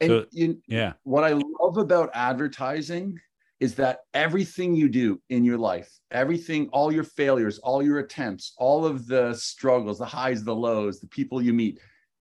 And 0.00 0.10
so, 0.10 0.26
you, 0.30 0.62
yeah, 0.68 0.92
what 1.02 1.24
I 1.24 1.32
love 1.32 1.78
about 1.78 2.10
advertising 2.14 3.18
is 3.58 3.74
that 3.76 4.00
everything 4.12 4.74
you 4.76 4.88
do 4.90 5.20
in 5.30 5.42
your 5.42 5.56
life, 5.56 5.90
everything, 6.10 6.68
all 6.68 6.92
your 6.92 7.04
failures, 7.04 7.58
all 7.58 7.82
your 7.82 8.00
attempts, 8.00 8.52
all 8.58 8.84
of 8.84 9.06
the 9.06 9.32
struggles, 9.32 9.98
the 9.98 10.04
highs, 10.04 10.44
the 10.44 10.54
lows, 10.54 11.00
the 11.00 11.08
people 11.08 11.40
you 11.40 11.54
meet, 11.54 11.80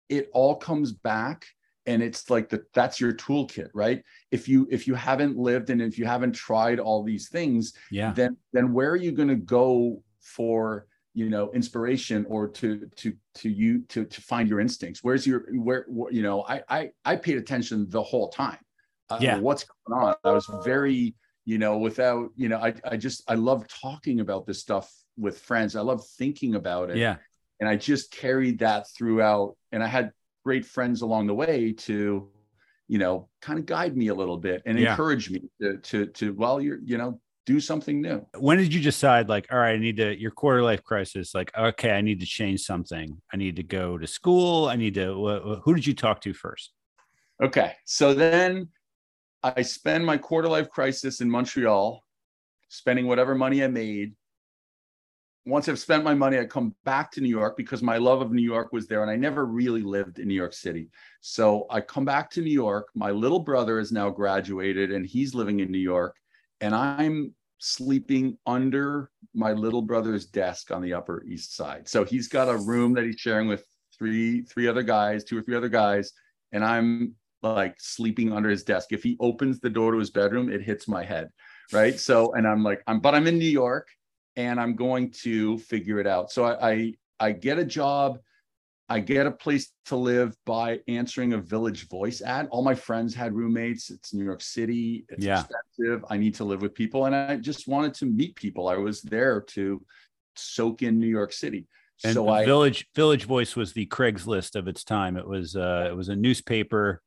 it 0.08 0.30
all 0.34 0.56
comes 0.56 0.94
back 0.94 1.46
and 1.86 2.02
it's 2.02 2.30
like 2.30 2.48
the 2.50 2.64
that's 2.74 3.00
your 3.00 3.14
toolkit 3.14 3.70
right 3.74 4.04
if 4.32 4.48
you 4.48 4.68
if 4.70 4.88
you 4.88 4.94
haven't 4.94 5.38
lived 5.38 5.70
and 5.70 5.82
if 5.82 5.98
you 5.98 6.06
haven't 6.06 6.34
tried 6.34 6.80
all 6.80 7.02
these 7.02 7.30
things 7.30 7.74
yeah 7.92 8.12
then 8.12 8.36
then 8.52 8.74
where 8.74 8.90
are 8.90 8.98
you 8.98 9.12
going 9.12 9.30
to 9.30 9.36
go 9.36 10.04
for 10.20 10.86
you 11.18 11.30
know 11.30 11.50
inspiration 11.52 12.26
or 12.30 12.48
to 12.48 12.88
to 12.96 13.14
to 13.34 13.50
you 13.50 13.82
to 13.90 14.06
to 14.06 14.22
find 14.22 14.48
your 14.48 14.60
instincts 14.60 15.04
where's 15.04 15.26
your 15.26 15.40
where 15.54 15.86
you 16.12 16.22
know 16.22 16.44
i 16.44 16.62
i 16.70 16.90
i 17.06 17.16
paid 17.16 17.38
attention 17.38 17.88
the 17.90 18.04
whole 18.04 18.30
time 18.30 18.60
uh, 19.10 19.18
yeah. 19.22 19.40
what's 19.40 19.66
going 19.88 20.02
on. 20.02 20.16
I 20.24 20.32
was 20.32 20.50
very, 20.64 21.16
you 21.46 21.58
know, 21.58 21.78
without, 21.78 22.30
you 22.36 22.50
know, 22.50 22.58
I, 22.58 22.74
I 22.84 22.98
just, 22.98 23.24
I 23.28 23.36
love 23.36 23.68
talking 23.68 24.20
about 24.20 24.46
this 24.46 24.60
stuff 24.60 24.92
with 25.18 25.40
friends. 25.40 25.76
I 25.76 25.82
love 25.82 26.06
thinking 26.18 26.56
about 26.56 26.90
it. 26.90 26.98
Yeah. 26.98 27.18
And 27.60 27.70
I 27.70 27.76
just 27.76 28.12
carried 28.12 28.60
that 28.60 28.88
throughout. 28.96 29.56
And 29.72 29.84
I 29.84 29.88
had 29.88 30.12
great 30.44 30.66
friends 30.66 31.02
along 31.02 31.28
the 31.28 31.34
way 31.34 31.74
to, 31.74 32.30
you 32.88 32.98
know, 32.98 33.30
kind 33.42 33.60
of 33.60 33.66
guide 33.66 33.98
me 33.98 34.08
a 34.08 34.16
little 34.16 34.38
bit 34.38 34.62
and 34.66 34.78
yeah. 34.78 34.92
encourage 34.92 35.30
me 35.30 35.42
to, 35.62 35.78
to, 35.78 36.06
to, 36.08 36.34
well, 36.34 36.62
you're, 36.62 36.80
you 36.84 36.98
know, 36.98 37.20
do 37.48 37.60
something 37.62 38.02
new. 38.02 38.24
When 38.38 38.58
did 38.58 38.74
you 38.74 38.82
decide, 38.82 39.30
like, 39.30 39.48
all 39.52 39.58
right, 39.58 39.74
I 39.74 39.78
need 39.78 39.98
to, 39.98 40.20
your 40.20 40.32
quarter 40.32 40.62
life 40.62 40.84
crisis, 40.84 41.34
like, 41.34 41.50
okay, 41.58 41.92
I 41.92 42.02
need 42.02 42.20
to 42.20 42.26
change 42.26 42.62
something. 42.62 43.20
I 43.34 43.38
need 43.38 43.56
to 43.56 43.64
go 43.64 43.98
to 43.98 44.06
school. 44.06 44.68
I 44.68 44.76
need 44.76 44.94
to, 44.96 45.62
who 45.64 45.74
did 45.74 45.88
you 45.88 45.96
talk 45.96 46.20
to 46.22 46.34
first? 46.34 46.74
Okay. 47.42 47.72
So 47.86 48.14
then 48.14 48.68
I 49.42 49.62
spend 49.62 50.06
my 50.06 50.18
quarter 50.18 50.50
life 50.50 50.70
crisis 50.70 51.22
in 51.22 51.30
Montreal, 51.30 52.04
spending 52.68 53.08
whatever 53.08 53.34
money 53.34 53.64
I 53.64 53.68
made. 53.68 54.14
Once 55.46 55.70
I've 55.70 55.80
spent 55.80 56.04
my 56.04 56.14
money, 56.14 56.38
I 56.38 56.44
come 56.44 56.76
back 56.84 57.12
to 57.12 57.22
New 57.22 57.30
York 57.30 57.56
because 57.56 57.82
my 57.82 57.96
love 57.96 58.20
of 58.20 58.34
New 58.34 58.42
York 58.42 58.74
was 58.74 58.88
there 58.88 59.04
and 59.04 59.10
I 59.10 59.16
never 59.16 59.46
really 59.46 59.84
lived 59.84 60.20
in 60.20 60.28
New 60.28 60.34
York 60.34 60.52
City. 60.52 60.90
So 61.22 61.66
I 61.70 61.80
come 61.80 62.04
back 62.04 62.30
to 62.32 62.42
New 62.42 62.52
York. 62.52 62.90
My 62.94 63.12
little 63.12 63.40
brother 63.40 63.80
is 63.80 63.94
now 63.94 64.10
graduated 64.10 64.92
and 64.92 65.06
he's 65.06 65.34
living 65.34 65.62
in 65.62 65.72
New 65.72 65.78
York. 65.78 66.18
And 66.60 66.76
I'm 66.76 67.36
sleeping 67.60 68.38
under 68.46 69.10
my 69.34 69.54
little 69.54 69.82
brother's 69.82 70.26
desk 70.26 70.72
on 70.72 70.82
the 70.82 70.94
Upper 70.94 71.24
East 71.26 71.56
Side. 71.56 71.88
So 71.88 72.04
he's 72.04 72.28
got 72.28 72.50
a 72.50 72.58
room 72.58 72.94
that 72.94 73.06
he's 73.06 73.20
sharing 73.20 73.48
with 73.48 73.66
three 73.98 74.42
three 74.42 74.68
other 74.68 74.84
guys, 74.84 75.24
two 75.24 75.38
or 75.38 75.42
three 75.42 75.56
other 75.56 75.70
guys, 75.70 76.12
and 76.52 76.64
I'm 76.64 77.16
like 77.42 77.76
sleeping 77.80 78.34
under 78.34 78.50
his 78.50 78.64
desk. 78.64 78.92
If 78.92 79.04
he 79.04 79.18
opens 79.20 79.60
the 79.60 79.70
door 79.70 79.92
to 79.92 80.00
his 80.00 80.10
bedroom, 80.10 80.52
it 80.52 80.62
hits 80.62 80.88
my 80.88 81.04
head, 81.04 81.30
right? 81.72 82.00
So 82.00 82.34
and 82.34 82.48
I'm 82.48 82.64
like 82.64 82.82
I'm 82.88 83.00
but 83.00 83.16
I'm 83.16 83.28
in 83.28 83.38
New 83.38 83.46
York 83.46 83.88
and 84.36 84.60
I'm 84.60 84.76
going 84.76 85.12
to 85.24 85.58
figure 85.58 86.00
it 86.00 86.08
out. 86.08 86.32
So 86.32 86.46
I 86.46 86.70
I, 86.70 86.94
I 87.20 87.32
get 87.32 87.60
a 87.60 87.66
job 87.66 88.20
I 88.90 89.00
get 89.02 89.28
a 89.28 89.32
place 89.32 89.72
to 89.88 89.98
live 89.98 90.36
by 90.46 90.80
answering 90.88 91.34
a 91.34 91.38
Village 91.38 91.90
Voice 91.90 92.22
ad. 92.22 92.48
All 92.52 92.64
my 92.64 92.76
friends 92.76 93.14
had 93.14 93.34
roommates. 93.34 93.90
It's 93.90 94.14
New 94.14 94.24
York 94.24 94.42
City. 94.42 95.06
It's 95.10 95.26
yeah. 95.26 95.42
expensive. 95.42 96.06
I 96.10 96.18
need 96.18 96.36
to 96.36 96.46
live 96.46 96.62
with 96.62 96.74
people, 96.74 97.06
and 97.06 97.14
I 97.14 97.36
just 97.36 97.68
wanted 97.68 97.94
to 97.96 98.06
meet 98.06 98.36
people. 98.36 98.70
I 98.70 98.78
was 98.78 99.02
there 99.02 99.42
to 99.42 99.84
soak 100.36 100.84
in 100.84 101.00
New 101.00 101.08
York 101.08 101.34
City. 101.34 101.68
And 102.06 102.14
so 102.14 102.30
I 102.30 102.46
Village 102.46 102.88
Village 102.96 103.26
Voice 103.26 103.56
was 103.56 103.74
the 103.74 103.88
Craigslist 103.88 104.56
of 104.56 104.68
its 104.68 104.84
time. 104.86 105.18
It 105.18 105.28
was 105.28 105.56
uh, 105.56 105.88
it 105.90 105.96
was 105.96 106.08
a 106.08 106.16
newspaper, 106.16 107.02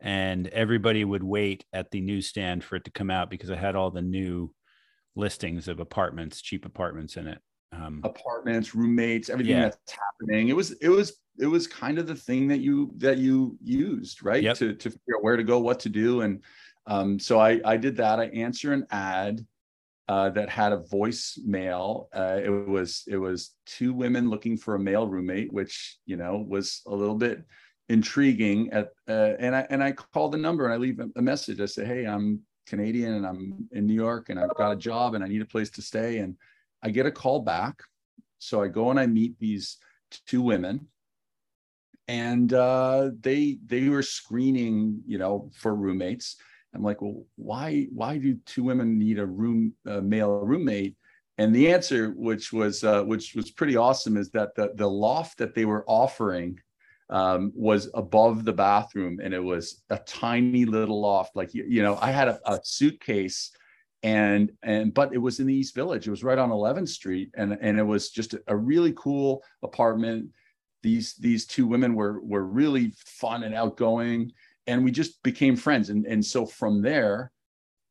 and 0.00 0.46
everybody 0.48 1.04
would 1.04 1.24
wait 1.24 1.64
at 1.72 1.90
the 1.90 2.00
newsstand 2.00 2.62
for 2.62 2.76
it 2.76 2.84
to 2.84 2.92
come 2.92 3.10
out 3.10 3.28
because 3.28 3.50
it 3.50 3.58
had 3.58 3.74
all 3.74 3.90
the 3.90 4.02
new 4.02 4.54
listings 5.16 5.66
of 5.66 5.80
apartments, 5.80 6.40
cheap 6.40 6.64
apartments 6.64 7.16
in 7.16 7.26
it 7.26 7.40
um, 7.72 8.00
apartments, 8.04 8.74
roommates, 8.74 9.28
everything 9.28 9.56
yeah. 9.56 9.62
that's 9.64 9.92
happening. 9.92 10.48
It 10.48 10.56
was 10.56 10.72
it 10.72 10.88
was 10.88 11.18
it 11.38 11.46
was 11.46 11.66
kind 11.66 11.98
of 11.98 12.06
the 12.06 12.14
thing 12.14 12.48
that 12.48 12.58
you 12.58 12.92
that 12.98 13.18
you 13.18 13.56
used 13.62 14.22
right 14.22 14.42
yep. 14.42 14.56
to 14.56 14.74
to 14.74 14.90
figure 14.90 15.16
out 15.16 15.22
where 15.22 15.36
to 15.36 15.44
go, 15.44 15.58
what 15.58 15.80
to 15.80 15.88
do, 15.88 16.22
and 16.22 16.42
um, 16.86 17.18
so 17.18 17.38
I 17.38 17.60
I 17.64 17.76
did 17.76 17.96
that. 17.96 18.20
I 18.20 18.26
answer 18.26 18.72
an 18.72 18.86
ad. 18.90 19.46
Uh, 20.10 20.30
that 20.30 20.48
had 20.48 20.72
a 20.72 20.78
voicemail. 20.78 22.06
Uh, 22.14 22.40
it 22.42 22.48
was 22.48 23.04
it 23.06 23.18
was 23.18 23.54
two 23.66 23.92
women 23.92 24.30
looking 24.30 24.56
for 24.56 24.74
a 24.74 24.78
male 24.78 25.06
roommate, 25.06 25.52
which 25.52 25.98
you 26.06 26.16
know 26.16 26.46
was 26.48 26.80
a 26.86 26.94
little 26.94 27.14
bit 27.14 27.44
intriguing. 27.90 28.70
At 28.72 28.88
uh, 29.06 29.34
and 29.38 29.54
I 29.54 29.66
and 29.68 29.82
I 29.84 29.92
called 29.92 30.32
the 30.32 30.38
number 30.38 30.64
and 30.64 30.72
I 30.72 30.78
leave 30.78 30.98
a 30.98 31.20
message. 31.20 31.60
I 31.60 31.66
say, 31.66 31.84
hey, 31.84 32.06
I'm 32.06 32.40
Canadian 32.66 33.14
and 33.14 33.26
I'm 33.26 33.68
in 33.72 33.86
New 33.86 33.94
York 33.94 34.28
and 34.28 34.38
I've 34.38 34.54
got 34.56 34.72
a 34.72 34.76
job 34.76 35.14
and 35.14 35.24
I 35.24 35.28
need 35.28 35.42
a 35.42 35.46
place 35.46 35.70
to 35.70 35.82
stay. 35.82 36.18
And 36.18 36.36
I 36.82 36.90
get 36.90 37.06
a 37.06 37.10
call 37.10 37.40
back. 37.40 37.82
So 38.38 38.62
I 38.62 38.68
go 38.68 38.90
and 38.90 39.00
I 39.00 39.06
meet 39.06 39.38
these 39.38 39.78
two 40.26 40.42
women 40.42 40.88
and 42.08 42.54
uh, 42.54 43.10
they 43.20 43.58
they 43.66 43.88
were 43.88 44.02
screening, 44.02 45.02
you 45.06 45.18
know, 45.18 45.50
for 45.54 45.74
roommates. 45.74 46.36
I'm 46.74 46.82
like, 46.82 47.00
well, 47.02 47.24
why 47.36 47.86
why 47.92 48.18
do 48.18 48.38
two 48.46 48.64
women 48.64 48.98
need 48.98 49.18
a 49.18 49.26
room 49.26 49.74
a 49.86 50.00
male 50.00 50.40
roommate? 50.40 50.96
And 51.36 51.54
the 51.54 51.70
answer, 51.72 52.12
which 52.16 52.52
was 52.52 52.82
uh, 52.82 53.04
which 53.04 53.34
was 53.34 53.50
pretty 53.50 53.76
awesome, 53.76 54.16
is 54.16 54.30
that 54.30 54.54
the 54.56 54.72
the 54.74 54.88
loft 54.88 55.38
that 55.38 55.54
they 55.54 55.66
were 55.66 55.84
offering 55.86 56.58
um, 57.10 57.52
was 57.54 57.90
above 57.94 58.44
the 58.44 58.52
bathroom, 58.52 59.20
and 59.22 59.34
it 59.34 59.42
was 59.42 59.82
a 59.90 59.98
tiny 59.98 60.64
little 60.64 61.00
loft. 61.00 61.36
Like 61.36 61.54
you, 61.54 61.64
you 61.68 61.82
know, 61.82 61.98
I 62.00 62.10
had 62.10 62.28
a, 62.28 62.40
a 62.46 62.58
suitcase 62.64 63.52
and 64.02 64.52
and 64.62 64.94
but 64.94 65.12
it 65.12 65.18
was 65.18 65.40
in 65.40 65.46
the 65.46 65.54
east 65.54 65.74
village. 65.74 66.06
It 66.06 66.10
was 66.10 66.24
right 66.24 66.38
on 66.38 66.50
11th 66.50 66.88
street 66.88 67.30
and 67.36 67.56
and 67.60 67.78
it 67.78 67.82
was 67.82 68.10
just 68.10 68.34
a 68.46 68.56
really 68.56 68.92
cool 68.96 69.42
apartment. 69.62 70.30
These 70.82 71.14
these 71.14 71.46
two 71.46 71.66
women 71.66 71.94
were 71.94 72.20
were 72.22 72.44
really 72.44 72.92
fun 73.04 73.42
and 73.42 73.54
outgoing 73.54 74.32
and 74.66 74.84
we 74.84 74.90
just 74.90 75.22
became 75.22 75.56
friends. 75.56 75.90
And 75.90 76.06
and 76.06 76.24
so 76.24 76.46
from 76.46 76.82
there 76.82 77.32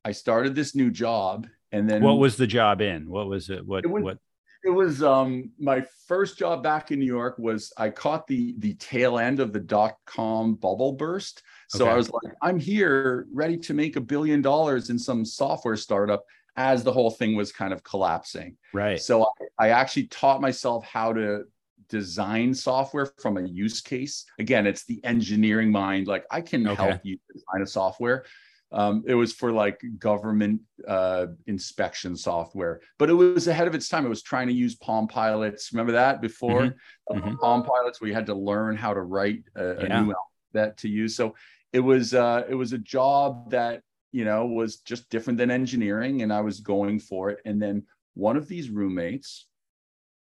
i 0.06 0.12
started 0.12 0.56
this 0.56 0.76
new 0.76 0.90
job 0.90 1.48
and 1.72 1.90
then 1.90 2.02
what 2.02 2.20
was 2.20 2.38
the 2.38 2.48
job 2.48 2.82
in? 2.82 3.10
What 3.10 3.28
was 3.28 3.50
it? 3.50 3.66
What 3.66 3.84
it 3.84 3.90
was, 3.90 4.04
what? 4.04 4.18
it 4.64 4.70
was 4.70 5.04
um 5.04 5.52
my 5.60 5.86
first 6.08 6.38
job 6.38 6.64
back 6.64 6.92
in 6.92 7.00
new 7.00 7.06
york 7.06 7.36
was 7.38 7.72
i 7.78 7.90
caught 7.90 8.28
the 8.28 8.56
the 8.60 8.74
tail 8.76 9.18
end 9.18 9.40
of 9.40 9.54
the 9.54 9.60
dot 9.60 9.96
com 10.06 10.56
bubble 10.56 10.94
burst 10.94 11.44
so 11.68 11.86
okay. 11.86 11.94
I 11.94 11.96
was 11.96 12.10
like, 12.10 12.34
I'm 12.42 12.60
here 12.60 13.28
ready 13.32 13.58
to 13.58 13.74
make 13.74 13.96
a 13.96 14.02
billion 14.02 14.42
dollars 14.42 14.90
in 14.90 14.98
some 14.98 15.26
software 15.26 15.76
startup 15.76 16.24
as 16.56 16.84
the 16.84 16.92
whole 16.92 17.12
thing 17.12 17.36
was 17.36 17.52
kind 17.52 17.72
of 17.72 17.84
collapsing. 17.84 18.58
Right. 18.74 19.02
So 19.02 19.24
I, 19.60 19.68
I 19.68 19.70
actually 19.70 20.08
taught 20.08 20.42
myself 20.42 20.86
how 20.86 21.14
to 21.14 21.44
design 21.90 22.54
software 22.54 23.08
from 23.20 23.38
a 23.38 23.42
use 23.42 23.82
case. 23.82 24.26
Again, 24.40 24.66
it's 24.66 24.86
the 24.86 25.04
engineering 25.04 25.72
mind. 25.72 26.08
Like 26.08 26.26
I 26.32 26.42
can 26.42 26.68
okay. 26.68 26.84
help 26.84 27.02
you 27.04 27.18
design 27.34 27.62
a 27.62 27.68
software. 27.68 28.26
Um, 28.72 29.04
it 29.08 29.14
was 29.14 29.32
for 29.32 29.52
like 29.54 29.82
government 29.98 30.62
uh, 30.86 31.28
inspection 31.46 32.18
software, 32.18 32.82
but 32.98 33.10
it 33.10 33.14
was 33.14 33.48
ahead 33.48 33.68
of 33.68 33.76
its 33.76 33.88
time. 33.88 34.06
It 34.06 34.10
was 34.10 34.22
trying 34.22 34.48
to 34.48 34.54
use 34.54 34.76
Palm 34.76 35.08
Pilots. 35.08 35.72
Remember 35.72 35.94
that 35.94 36.22
before 36.22 36.64
mm-hmm. 36.64 37.18
Mm-hmm. 37.18 37.36
Palm 37.38 37.64
Pilots, 37.64 38.02
we 38.02 38.12
had 38.12 38.26
to 38.26 38.34
learn 38.34 38.76
how 38.76 38.94
to 38.94 39.02
write 39.02 39.44
a, 39.56 39.78
a 39.78 40.04
new 40.04 40.14
alphabet 40.14 40.78
to 40.80 40.90
use. 40.90 41.16
So 41.16 41.36
it 41.74 41.80
was 41.80 42.14
uh, 42.14 42.44
it 42.50 42.56
was 42.56 42.74
a 42.74 42.78
job 42.78 43.52
that 43.52 43.82
you 44.12 44.26
know 44.26 44.46
was 44.46 44.78
just 44.78 45.10
different 45.10 45.38
than 45.38 45.52
engineering, 45.52 46.22
and 46.22 46.32
I 46.32 46.42
was 46.42 46.60
going 46.60 47.00
for 47.00 47.30
it. 47.30 47.40
And 47.46 47.62
then 47.62 47.84
one 48.14 48.38
of 48.38 48.48
these 48.48 48.70
roommates, 48.70 49.48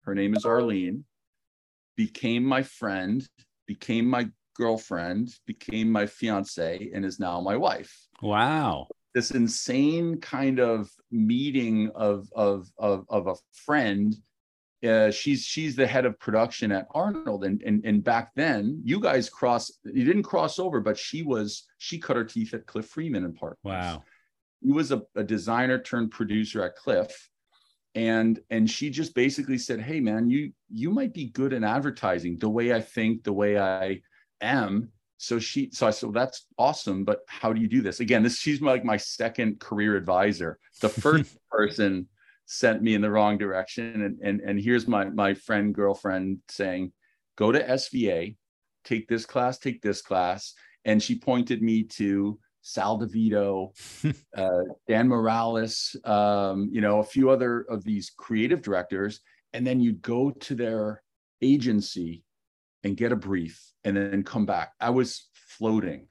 her 0.03 0.15
name 0.15 0.35
is 0.35 0.45
Arlene, 0.45 1.05
became 1.95 2.43
my 2.43 2.63
friend, 2.63 3.27
became 3.67 4.05
my 4.05 4.29
girlfriend, 4.55 5.33
became 5.45 5.91
my 5.91 6.05
fiance, 6.05 6.89
and 6.93 7.05
is 7.05 7.19
now 7.19 7.41
my 7.41 7.55
wife. 7.55 8.07
Wow. 8.21 8.87
This 9.13 9.31
insane 9.31 10.19
kind 10.19 10.59
of 10.59 10.89
meeting 11.11 11.91
of 11.95 12.27
of 12.35 12.69
of, 12.77 13.05
of 13.09 13.27
a 13.27 13.35
friend 13.65 14.15
uh, 14.83 15.09
she's 15.09 15.43
she's 15.43 15.75
the 15.75 15.87
head 15.87 16.05
of 16.05 16.19
production 16.19 16.71
at 16.71 16.87
Arnold, 16.91 17.43
and 17.45 17.61
and 17.63 17.83
and 17.85 18.03
back 18.03 18.31
then 18.35 18.81
you 18.83 18.99
guys 18.99 19.29
cross 19.29 19.71
you 19.83 20.03
didn't 20.03 20.23
cross 20.23 20.59
over, 20.59 20.79
but 20.79 20.97
she 20.97 21.23
was 21.23 21.65
she 21.77 21.99
cut 21.99 22.15
her 22.15 22.23
teeth 22.23 22.53
at 22.53 22.65
Cliff 22.65 22.87
Freeman 22.87 23.23
and 23.23 23.35
Partners. 23.35 23.59
Wow, 23.63 24.03
he 24.61 24.71
was 24.71 24.91
a, 24.91 25.01
a 25.15 25.23
designer 25.23 25.79
turned 25.79 26.11
producer 26.11 26.63
at 26.63 26.75
Cliff, 26.75 27.29
and 27.95 28.39
and 28.49 28.69
she 28.69 28.89
just 28.89 29.15
basically 29.15 29.57
said, 29.57 29.79
"Hey 29.79 29.99
man, 29.99 30.29
you 30.29 30.51
you 30.69 30.91
might 30.91 31.13
be 31.13 31.29
good 31.29 31.53
in 31.53 31.63
advertising 31.63 32.37
the 32.37 32.49
way 32.49 32.73
I 32.73 32.81
think, 32.81 33.23
the 33.23 33.33
way 33.33 33.57
I 33.57 34.01
am." 34.41 34.89
So 35.17 35.39
she 35.39 35.69
so 35.71 35.87
I 35.87 35.91
said, 35.91 36.07
well, 36.07 36.25
"That's 36.25 36.45
awesome, 36.57 37.05
but 37.05 37.21
how 37.27 37.53
do 37.53 37.61
you 37.61 37.69
do 37.69 37.81
this?" 37.81 38.01
Again, 38.01 38.23
this 38.23 38.37
she's 38.37 38.61
like 38.61 38.83
my 38.83 38.97
second 38.97 39.59
career 39.59 39.95
advisor. 39.95 40.59
The 40.81 40.89
first 40.89 41.37
person 41.49 42.07
sent 42.45 42.81
me 42.81 42.93
in 42.93 43.01
the 43.01 43.09
wrong 43.09 43.37
direction. 43.37 44.01
And, 44.03 44.19
and, 44.21 44.41
and 44.41 44.59
here's 44.59 44.87
my, 44.87 45.05
my 45.05 45.33
friend, 45.33 45.73
girlfriend 45.73 46.39
saying, 46.49 46.91
go 47.37 47.51
to 47.51 47.63
SVA, 47.63 48.35
take 48.83 49.07
this 49.07 49.25
class, 49.25 49.57
take 49.57 49.81
this 49.81 50.01
class. 50.01 50.53
And 50.85 51.01
she 51.01 51.17
pointed 51.17 51.61
me 51.61 51.83
to 51.83 52.39
Sal 52.61 52.99
DeVito, 52.99 53.71
uh, 54.37 54.63
Dan 54.87 55.07
Morales, 55.07 55.95
um, 56.03 56.69
you 56.71 56.81
know, 56.81 56.99
a 56.99 57.03
few 57.03 57.29
other 57.29 57.61
of 57.61 57.83
these 57.83 58.11
creative 58.15 58.61
directors. 58.61 59.21
And 59.53 59.65
then 59.65 59.79
you'd 59.79 60.01
go 60.01 60.31
to 60.31 60.55
their 60.55 61.01
agency 61.41 62.23
and 62.83 62.97
get 62.97 63.11
a 63.11 63.15
brief 63.15 63.61
and 63.83 63.97
then 63.97 64.23
come 64.23 64.45
back. 64.45 64.73
I 64.79 64.91
was 64.91 65.29
floating. 65.33 66.07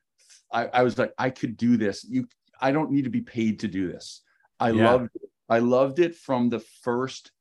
I, 0.52 0.66
I 0.66 0.82
was 0.82 0.98
like, 0.98 1.12
I 1.18 1.30
could 1.30 1.56
do 1.56 1.76
this. 1.76 2.04
You, 2.08 2.26
I 2.60 2.72
don't 2.72 2.90
need 2.90 3.04
to 3.04 3.10
be 3.10 3.20
paid 3.20 3.60
to 3.60 3.68
do 3.68 3.90
this. 3.90 4.22
I 4.58 4.70
yeah. 4.70 4.90
loved 4.90 5.10
it. 5.14 5.23
I 5.48 5.58
loved 5.58 5.98
it 5.98 6.16
from 6.16 6.48
the 6.48 6.60
first 6.82 7.32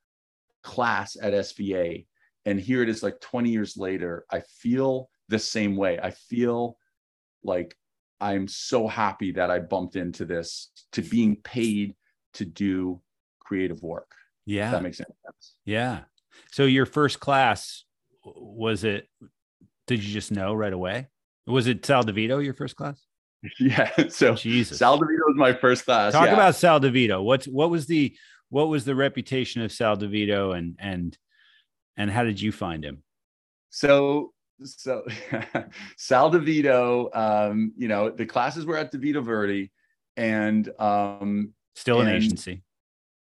class 0.64 1.18
at 1.22 1.34
SVA. 1.34 2.06
And 2.46 2.60
here 2.60 2.82
it 2.82 2.90
is 2.90 3.04
like 3.04 3.20
20 3.22 3.50
years 3.50 3.78
later. 3.78 4.26
I 4.30 4.42
feel 4.60 5.10
the 5.30 5.40
same 5.40 5.76
way. 5.76 6.00
I 6.02 6.12
feel 6.12 6.78
like 7.44 7.76
I'm 8.20 8.48
so 8.48 8.88
happy 8.88 9.32
that 9.34 9.52
I 9.52 9.60
bumped 9.60 9.96
into 9.96 10.26
this, 10.26 10.72
to 10.94 11.02
being 11.02 11.38
paid 11.38 11.96
to 12.36 12.46
do 12.46 13.02
creative 13.40 13.82
work. 13.82 14.12
Yeah. 14.46 14.72
that 14.72 14.84
makes 14.84 14.98
sense. 14.98 15.10
Yeah. 15.66 16.02
So 16.52 16.64
your 16.64 16.86
first 16.86 17.20
class, 17.20 17.84
was 18.24 18.84
it, 18.84 19.08
did 19.88 20.04
you 20.04 20.14
just 20.14 20.32
know 20.32 20.54
right 20.54 20.74
away? 20.74 21.08
Was 21.46 21.68
it 21.68 21.86
Sal 21.86 22.04
DeVito, 22.04 22.44
your 22.44 22.54
first 22.54 22.76
class? 22.76 23.02
yeah. 23.60 24.08
So 24.10 24.36
Jesus. 24.36 24.78
Sal 24.80 24.98
DeVito 24.98 25.28
was 25.28 25.36
my 25.36 25.54
first 25.54 25.86
class. 25.86 26.14
Talk 26.14 26.28
yeah. 26.28 26.34
about 26.34 26.56
Sal 26.56 26.80
DeVito. 26.80 27.24
What's 27.24 27.46
what 27.48 27.70
was 27.70 27.86
the 27.88 28.16
what 28.50 28.70
was 28.70 28.86
the 28.86 28.96
reputation 28.96 29.62
of 29.62 29.72
Sal 29.72 29.98
DeVito 29.98 30.58
and 30.58 30.76
and 30.80 31.18
and 31.98 32.10
how 32.12 32.24
did 32.24 32.40
you 32.42 32.52
find 32.52 32.84
him? 32.84 33.04
So 33.70 34.34
so 34.64 35.04
Sal 35.98 36.32
DeVito, 36.32 37.16
um, 37.16 37.74
you 37.78 37.88
know, 37.88 38.10
the 38.10 38.26
classes 38.26 38.66
were 38.66 38.78
at 38.78 38.92
DeVito 38.94 39.24
Verdi 39.24 39.72
and 40.16 40.70
um 40.80 41.54
Still 41.76 42.02
an 42.02 42.08
And- 42.08 42.18
agency. 42.18 42.62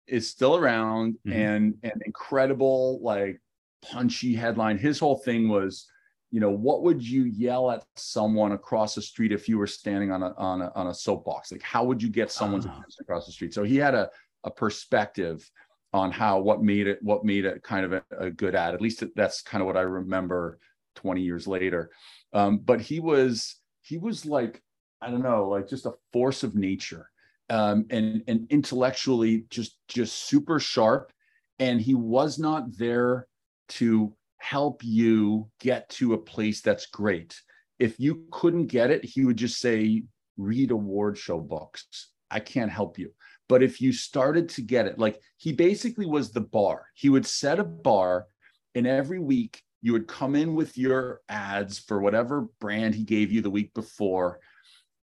is 0.08 0.28
still 0.30 0.56
around 0.56 1.18
Mhm. 1.28 1.34
and 1.36 1.78
an 1.84 2.02
incredible, 2.06 3.00
like 3.04 3.40
punchy 3.82 4.34
headline. 4.34 4.78
His 4.78 4.98
whole 4.98 5.18
thing 5.18 5.50
was, 5.50 5.86
you 6.32 6.40
know, 6.40 6.52
what 6.52 6.84
would 6.84 7.02
you 7.02 7.24
yell 7.24 7.72
at 7.72 7.84
someone 7.96 8.52
across 8.52 8.96
the 8.96 9.02
street 9.02 9.32
if 9.32 9.50
you 9.50 9.58
were 9.58 9.68
standing 9.68 10.12
on 10.12 10.22
a 10.24 10.34
on 10.38 10.62
a 10.62 10.72
on 10.76 10.88
a 10.88 10.94
soapbox? 10.94 11.52
Like 11.52 11.62
how 11.64 11.84
would 11.84 12.02
you 12.04 12.10
get 12.10 12.32
someone's 12.32 12.66
Ah. 12.66 12.70
attention 12.70 13.02
across 13.02 13.26
the 13.26 13.32
street? 13.32 13.54
So 13.54 13.64
he 13.64 13.78
had 13.78 13.96
a 13.96 14.10
a 14.44 14.52
perspective 14.52 15.50
on 15.92 16.12
how 16.12 16.40
what 16.40 16.62
made 16.62 16.88
it 16.88 17.00
what 17.02 17.26
made 17.26 17.46
it 17.46 17.64
kind 17.64 17.86
of 17.86 17.94
a, 17.94 18.04
a 18.20 18.30
good 18.30 18.56
ad. 18.56 18.74
At 18.74 18.82
least 18.82 19.04
that's 19.16 19.42
kind 19.42 19.62
of 19.62 19.66
what 19.68 19.78
I 19.78 19.82
remember 19.82 20.60
20 20.96 21.22
years 21.22 21.48
later. 21.48 21.90
Um, 22.34 22.60
but 22.60 22.80
he 22.80 23.00
was 23.00 23.56
he 23.82 23.98
was 23.98 24.26
like 24.26 24.62
I 25.02 25.10
don't 25.10 25.24
know, 25.24 25.48
like 25.50 25.68
just 25.68 25.86
a 25.86 25.94
force 26.14 26.44
of 26.44 26.56
nature, 26.56 27.10
um, 27.50 27.86
and 27.90 28.22
and 28.28 28.46
intellectually 28.52 29.46
just 29.50 29.78
just 29.88 30.28
super 30.28 30.60
sharp. 30.60 31.12
And 31.58 31.82
he 31.82 31.96
was 31.96 32.38
not 32.38 32.78
there 32.78 33.28
to 33.70 34.14
help 34.40 34.84
you 34.84 35.50
get 35.60 35.90
to 35.90 36.14
a 36.14 36.18
place 36.18 36.62
that's 36.62 36.88
great. 36.88 37.40
If 37.78 38.00
you 38.00 38.26
couldn't 38.32 38.68
get 38.68 38.92
it, 38.92 39.06
he 39.06 39.26
would 39.26 39.38
just 39.38 39.60
say, 39.60 40.04
"Read 40.38 40.72
award 40.72 41.18
show 41.18 41.40
books. 41.40 42.12
I 42.32 42.40
can't 42.40 42.72
help 42.72 42.98
you." 42.98 43.14
But 43.48 43.64
if 43.64 43.82
you 43.82 43.94
started 43.94 44.50
to 44.50 44.62
get 44.62 44.86
it, 44.86 45.00
like 45.00 45.20
he 45.38 45.54
basically 45.54 46.06
was 46.06 46.32
the 46.32 46.42
bar. 46.42 46.88
He 46.94 47.10
would 47.10 47.26
set 47.26 47.60
a 47.60 47.64
bar, 47.64 48.28
and 48.76 48.86
every 48.86 49.20
week 49.20 49.62
you 49.82 49.94
would 49.94 50.08
come 50.08 50.36
in 50.36 50.56
with 50.56 50.78
your 50.78 51.22
ads 51.30 51.80
for 51.80 52.00
whatever 52.00 52.48
brand 52.60 52.96
he 52.96 53.04
gave 53.04 53.32
you 53.32 53.42
the 53.42 53.50
week 53.50 53.74
before 53.74 54.40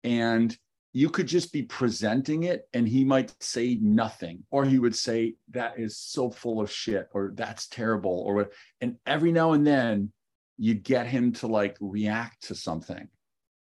and 0.06 0.56
you 0.96 1.10
could 1.10 1.26
just 1.26 1.52
be 1.52 1.62
presenting 1.62 2.44
it 2.44 2.66
and 2.72 2.88
he 2.88 3.04
might 3.04 3.30
say 3.42 3.76
nothing 3.82 4.42
or 4.50 4.64
he 4.64 4.78
would 4.78 4.96
say 4.96 5.34
that 5.50 5.78
is 5.78 5.98
so 5.98 6.30
full 6.30 6.58
of 6.58 6.70
shit 6.70 7.06
or 7.12 7.32
that's 7.34 7.68
terrible 7.68 8.22
or 8.26 8.34
what 8.36 8.52
and 8.80 8.96
every 9.06 9.30
now 9.30 9.52
and 9.52 9.66
then 9.66 10.10
you 10.56 10.72
get 10.72 11.06
him 11.06 11.32
to 11.32 11.46
like 11.46 11.76
react 11.80 12.44
to 12.44 12.54
something 12.54 13.06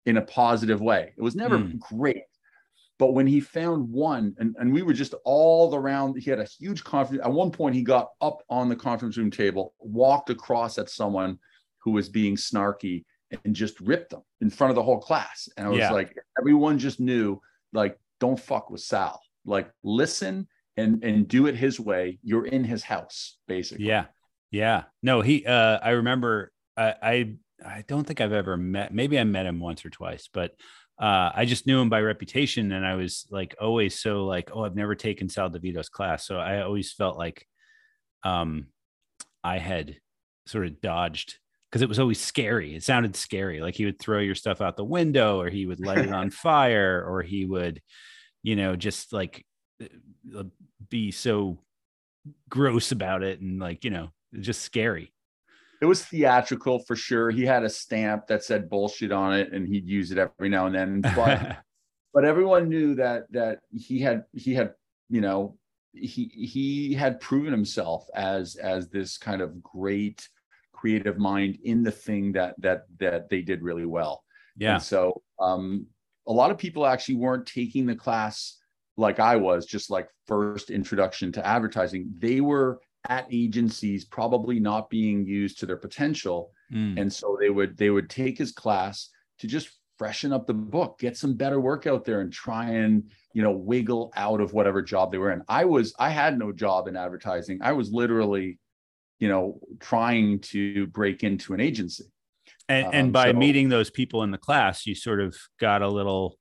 in 0.04 0.18
a 0.18 0.22
positive 0.22 0.82
way 0.82 1.14
it 1.16 1.22
was 1.22 1.34
never 1.34 1.56
Hmm. 1.56 1.78
great 1.78 2.24
but 2.98 3.14
when 3.14 3.26
he 3.26 3.40
found 3.40 3.88
one 3.90 4.34
and, 4.36 4.54
and 4.58 4.70
we 4.70 4.82
were 4.82 4.92
just 4.92 5.14
all 5.24 5.74
around 5.74 6.18
he 6.18 6.28
had 6.28 6.38
a 6.38 6.44
huge 6.60 6.84
conference 6.84 7.22
at 7.24 7.32
one 7.32 7.50
point 7.50 7.74
he 7.74 7.80
got 7.82 8.10
up 8.20 8.42
on 8.50 8.68
the 8.68 8.76
conference 8.76 9.16
room 9.16 9.30
table 9.30 9.72
walked 9.78 10.28
across 10.28 10.76
at 10.76 10.90
someone 10.90 11.38
who 11.78 11.92
was 11.92 12.10
being 12.10 12.36
snarky 12.36 13.06
and 13.44 13.54
just 13.54 13.80
ripped 13.80 14.10
them 14.10 14.22
in 14.40 14.50
front 14.50 14.70
of 14.70 14.74
the 14.76 14.82
whole 14.82 14.98
class. 14.98 15.48
And 15.56 15.66
I 15.66 15.70
was 15.70 15.78
Yeah. 15.80 15.90
like, 15.92 16.16
everyone 16.38 16.78
just 16.78 17.00
knew, 17.00 17.40
like, 17.72 17.98
don't 18.20 18.38
fuck 18.38 18.70
with 18.70 18.80
Sal. 18.80 19.20
Like, 19.44 19.70
listen 19.82 20.48
and 20.76 21.02
and 21.02 21.26
do 21.26 21.46
it 21.46 21.56
his 21.56 21.80
way. 21.80 22.18
You're 22.22 22.46
in 22.46 22.62
his 22.64 22.82
house, 22.82 23.38
basically. 23.48 23.86
Yeah. 23.86 24.06
Yeah. 24.50 24.84
No, 25.02 25.22
he 25.22 25.44
uh 25.46 25.78
I 25.82 25.90
remember 25.90 26.52
I 26.76 26.94
I 27.02 27.34
I 27.64 27.84
don't 27.88 28.06
think 28.06 28.20
I've 28.20 28.32
ever 28.32 28.56
met 28.56 28.92
maybe 28.92 29.18
I 29.18 29.24
met 29.24 29.46
him 29.46 29.58
once 29.58 29.84
or 29.84 29.90
twice, 29.90 30.28
but 30.32 30.52
uh 30.98 31.30
I 31.34 31.44
just 31.46 31.66
knew 31.66 31.80
him 31.80 31.88
by 31.88 32.00
reputation 32.00 32.72
and 32.72 32.84
I 32.86 32.94
was 32.96 33.26
like 33.30 33.54
always 33.60 33.98
so 33.98 34.24
like, 34.26 34.50
oh, 34.52 34.64
I've 34.64 34.76
never 34.76 34.94
taken 34.94 35.28
Sal 35.28 35.50
DeVito's 35.50 35.88
class. 35.88 36.26
So 36.26 36.38
I 36.38 36.60
always 36.62 36.92
felt 36.92 37.16
like 37.16 37.46
um 38.22 38.66
I 39.42 39.58
had 39.58 39.96
sort 40.46 40.66
of 40.66 40.80
dodged 40.80 41.38
because 41.70 41.82
it 41.82 41.88
was 41.88 41.98
always 41.98 42.20
scary. 42.20 42.74
It 42.74 42.82
sounded 42.82 43.16
scary. 43.16 43.60
Like 43.60 43.74
he 43.74 43.84
would 43.84 43.98
throw 43.98 44.20
your 44.20 44.34
stuff 44.34 44.60
out 44.60 44.76
the 44.76 44.84
window 44.84 45.40
or 45.40 45.48
he 45.50 45.66
would 45.66 45.84
light 45.84 45.98
it 45.98 46.12
on 46.12 46.30
fire 46.30 47.04
or 47.06 47.22
he 47.22 47.44
would, 47.44 47.82
you 48.42 48.56
know, 48.56 48.76
just 48.76 49.12
like 49.12 49.44
uh, 49.82 50.44
be 50.88 51.10
so 51.10 51.58
gross 52.48 52.92
about 52.92 53.22
it 53.22 53.40
and 53.40 53.58
like, 53.58 53.84
you 53.84 53.90
know, 53.90 54.10
just 54.40 54.62
scary. 54.62 55.12
It 55.82 55.86
was 55.86 56.04
theatrical 56.04 56.78
for 56.80 56.96
sure. 56.96 57.30
He 57.30 57.44
had 57.44 57.64
a 57.64 57.68
stamp 57.68 58.28
that 58.28 58.42
said 58.42 58.70
bullshit 58.70 59.12
on 59.12 59.34
it, 59.34 59.52
and 59.52 59.68
he'd 59.68 59.86
use 59.86 60.10
it 60.10 60.16
every 60.16 60.48
now 60.48 60.66
and 60.66 60.74
then. 60.74 61.00
But 61.02 61.58
but 62.14 62.24
everyone 62.24 62.70
knew 62.70 62.94
that 62.94 63.30
that 63.32 63.58
he 63.74 64.00
had 64.00 64.24
he 64.32 64.54
had 64.54 64.72
you 65.10 65.20
know 65.20 65.58
he 65.92 66.30
he 66.34 66.94
had 66.94 67.20
proven 67.20 67.52
himself 67.52 68.06
as 68.14 68.56
as 68.56 68.88
this 68.88 69.18
kind 69.18 69.42
of 69.42 69.62
great 69.62 70.26
creative 70.76 71.18
mind 71.18 71.58
in 71.64 71.82
the 71.82 71.90
thing 71.90 72.32
that 72.32 72.54
that 72.58 72.82
that 72.98 73.28
they 73.30 73.42
did 73.42 73.62
really 73.62 73.86
well. 73.86 74.22
Yeah. 74.56 74.74
and 74.74 74.82
so 74.82 75.22
um 75.40 75.86
a 76.26 76.32
lot 76.32 76.50
of 76.50 76.58
people 76.58 76.86
actually 76.86 77.16
weren't 77.16 77.46
taking 77.46 77.86
the 77.86 77.94
class 77.94 78.58
like 78.96 79.20
i 79.20 79.36
was 79.36 79.66
just 79.66 79.90
like 79.90 80.08
first 80.26 80.70
introduction 80.70 81.32
to 81.32 81.46
advertising. 81.46 82.12
They 82.18 82.40
were 82.40 82.80
at 83.08 83.26
agencies 83.30 84.04
probably 84.04 84.58
not 84.58 84.90
being 84.90 85.24
used 85.26 85.58
to 85.60 85.66
their 85.66 85.76
potential. 85.76 86.50
Mm. 86.72 87.00
and 87.00 87.12
so 87.12 87.36
they 87.40 87.48
would 87.50 87.76
they 87.76 87.90
would 87.90 88.10
take 88.10 88.36
his 88.38 88.50
class 88.50 89.10
to 89.38 89.46
just 89.46 89.68
freshen 89.98 90.32
up 90.32 90.46
the 90.46 90.54
book 90.54 90.98
get 90.98 91.16
some 91.16 91.34
better 91.34 91.60
work 91.60 91.86
out 91.86 92.04
there 92.04 92.20
and 92.22 92.32
try 92.32 92.70
and 92.70 93.04
you 93.32 93.40
know 93.40 93.52
wiggle 93.52 94.12
out 94.16 94.40
of 94.40 94.52
whatever 94.52 94.82
job 94.82 95.12
they 95.12 95.18
were 95.18 95.30
in. 95.30 95.42
I 95.48 95.64
was 95.64 95.94
i 95.98 96.10
had 96.10 96.38
no 96.38 96.50
job 96.52 96.88
in 96.88 96.96
advertising. 96.96 97.58
I 97.62 97.72
was 97.72 97.92
literally 97.92 98.58
you 99.18 99.28
know 99.28 99.60
trying 99.80 100.38
to 100.40 100.86
break 100.88 101.22
into 101.22 101.54
an 101.54 101.60
agency 101.60 102.04
and, 102.68 102.86
and 102.94 103.06
um, 103.06 103.12
by 103.12 103.30
so- 103.32 103.38
meeting 103.38 103.68
those 103.68 103.90
people 103.90 104.22
in 104.24 104.30
the 104.32 104.38
class, 104.38 104.86
you 104.86 104.94
sort 104.96 105.20
of 105.20 105.36
got 105.60 105.82
a 105.82 105.88
little 105.88 106.36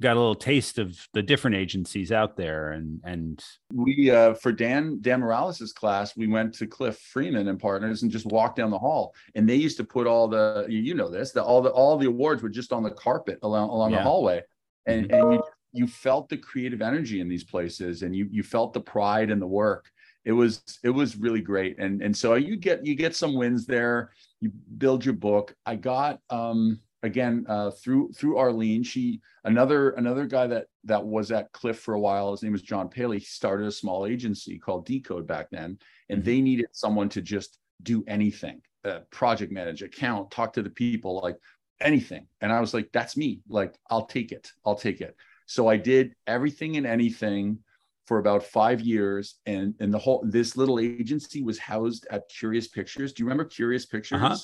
got 0.00 0.12
a 0.16 0.20
little 0.20 0.34
taste 0.36 0.78
of 0.78 0.96
the 1.12 1.22
different 1.22 1.56
agencies 1.56 2.12
out 2.12 2.36
there 2.36 2.70
and 2.70 3.00
and 3.04 3.42
we 3.74 4.10
uh 4.12 4.32
for 4.34 4.52
dan 4.52 4.98
dan 5.00 5.18
morales's 5.20 5.72
class 5.72 6.16
we 6.16 6.28
went 6.28 6.54
to 6.54 6.68
cliff 6.68 6.96
freeman 7.12 7.48
and 7.48 7.58
partners 7.58 8.02
and 8.04 8.12
just 8.12 8.24
walked 8.26 8.54
down 8.56 8.70
the 8.70 8.78
hall 8.78 9.12
and 9.34 9.48
they 9.48 9.56
used 9.56 9.76
to 9.76 9.82
put 9.82 10.06
all 10.06 10.28
the 10.28 10.64
you 10.68 10.94
know 10.94 11.08
this 11.10 11.32
the 11.32 11.42
all 11.42 11.60
the 11.60 11.70
all 11.70 11.96
the 11.98 12.06
awards 12.06 12.42
were 12.44 12.48
just 12.48 12.72
on 12.72 12.84
the 12.84 12.90
carpet 12.92 13.40
along 13.42 13.68
along 13.70 13.90
Yeah. 13.90 13.96
the 13.98 14.02
hallway 14.04 14.42
and 14.86 15.08
Mhm. 15.08 15.20
and 15.20 15.32
you 15.32 15.42
you 15.72 15.86
felt 15.88 16.28
the 16.28 16.36
creative 16.36 16.80
energy 16.80 17.20
in 17.20 17.28
these 17.28 17.42
places 17.44 18.02
and 18.02 18.14
you 18.14 18.28
you 18.30 18.44
felt 18.44 18.72
the 18.74 18.80
pride 18.80 19.30
in 19.30 19.40
the 19.40 19.48
work 19.48 19.90
it 20.24 20.32
was 20.32 20.62
it 20.82 20.90
was 20.90 21.16
really 21.16 21.40
great. 21.40 21.78
And 21.78 22.02
and 22.02 22.16
so 22.16 22.34
you 22.34 22.56
get 22.56 22.84
you 22.84 22.94
get 22.94 23.16
some 23.16 23.34
wins 23.34 23.66
there. 23.66 24.12
You 24.40 24.50
build 24.76 25.04
your 25.04 25.14
book. 25.14 25.54
I 25.64 25.76
got 25.76 26.20
um 26.30 26.80
again 27.02 27.46
uh 27.48 27.70
through 27.70 28.12
through 28.12 28.38
arlene. 28.38 28.82
She 28.82 29.20
another 29.44 29.90
another 29.90 30.26
guy 30.26 30.46
that 30.46 30.66
that 30.84 31.04
was 31.04 31.30
at 31.30 31.52
cliff 31.52 31.78
for 31.78 31.94
a 31.94 32.00
while 32.00 32.30
his 32.32 32.42
name 32.42 32.52
was 32.52 32.62
john 32.62 32.88
paley. 32.88 33.18
He 33.18 33.24
started 33.24 33.66
a 33.66 33.72
small 33.72 34.06
agency 34.06 34.58
called 34.58 34.86
decode 34.86 35.26
back 35.26 35.48
then 35.50 35.78
and 36.08 36.24
they 36.24 36.40
needed 36.40 36.66
someone 36.72 37.08
to 37.10 37.22
just 37.22 37.58
do 37.82 38.04
anything 38.06 38.60
uh, 38.84 39.00
project 39.10 39.52
manage 39.52 39.82
account 39.82 40.30
talk 40.30 40.52
to 40.52 40.62
the 40.62 40.70
people 40.70 41.20
like 41.22 41.36
anything. 41.80 42.26
And 42.40 42.52
i 42.52 42.60
was 42.60 42.74
like 42.74 42.90
that's 42.92 43.16
me. 43.16 43.40
Like 43.48 43.74
i'll 43.90 44.06
take 44.06 44.32
it. 44.32 44.50
I'll 44.66 44.76
take 44.76 45.00
it. 45.00 45.16
So 45.46 45.68
i 45.68 45.76
did 45.76 46.14
everything 46.26 46.76
and 46.76 46.86
anything 46.86 47.60
for 48.08 48.18
about 48.18 48.42
five 48.42 48.80
years 48.80 49.24
and 49.46 49.74
and 49.80 49.92
the 49.94 49.98
whole 50.04 50.20
this 50.36 50.56
little 50.56 50.78
agency 50.80 51.40
was 51.42 51.58
housed 51.58 52.06
at 52.10 52.22
curious 52.40 52.66
pictures 52.66 53.12
do 53.12 53.18
you 53.22 53.26
remember 53.26 53.44
curious 53.44 53.84
pictures 53.94 54.22
Uh-huh. 54.22 54.36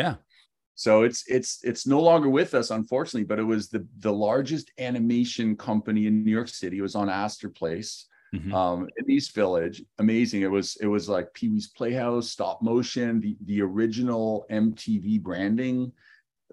yeah. 0.00 0.14
so 0.74 0.92
it's 1.06 1.20
it's 1.36 1.52
it's 1.70 1.84
no 1.94 2.00
longer 2.08 2.30
with 2.40 2.52
us 2.60 2.68
unfortunately 2.70 3.24
but 3.30 3.38
it 3.38 3.48
was 3.54 3.68
the 3.68 3.82
the 4.06 4.12
largest 4.28 4.66
animation 4.88 5.48
company 5.68 6.02
in 6.08 6.24
new 6.24 6.34
york 6.40 6.48
city 6.48 6.76
it 6.78 6.86
was 6.88 6.96
on 7.02 7.08
astor 7.24 7.50
place 7.62 7.92
Mhm. 8.32 8.52
um 8.62 8.78
in 8.98 9.04
east 9.16 9.30
village 9.34 9.76
amazing 10.04 10.40
it 10.48 10.52
was 10.58 10.68
it 10.84 10.86
was 10.96 11.04
like 11.14 11.26
pee-wee's 11.34 11.68
playhouse 11.78 12.26
stop 12.36 12.56
motion 12.62 13.08
the 13.24 13.32
the 13.50 13.60
original 13.70 14.26
mtv 14.64 15.06
branding 15.28 15.78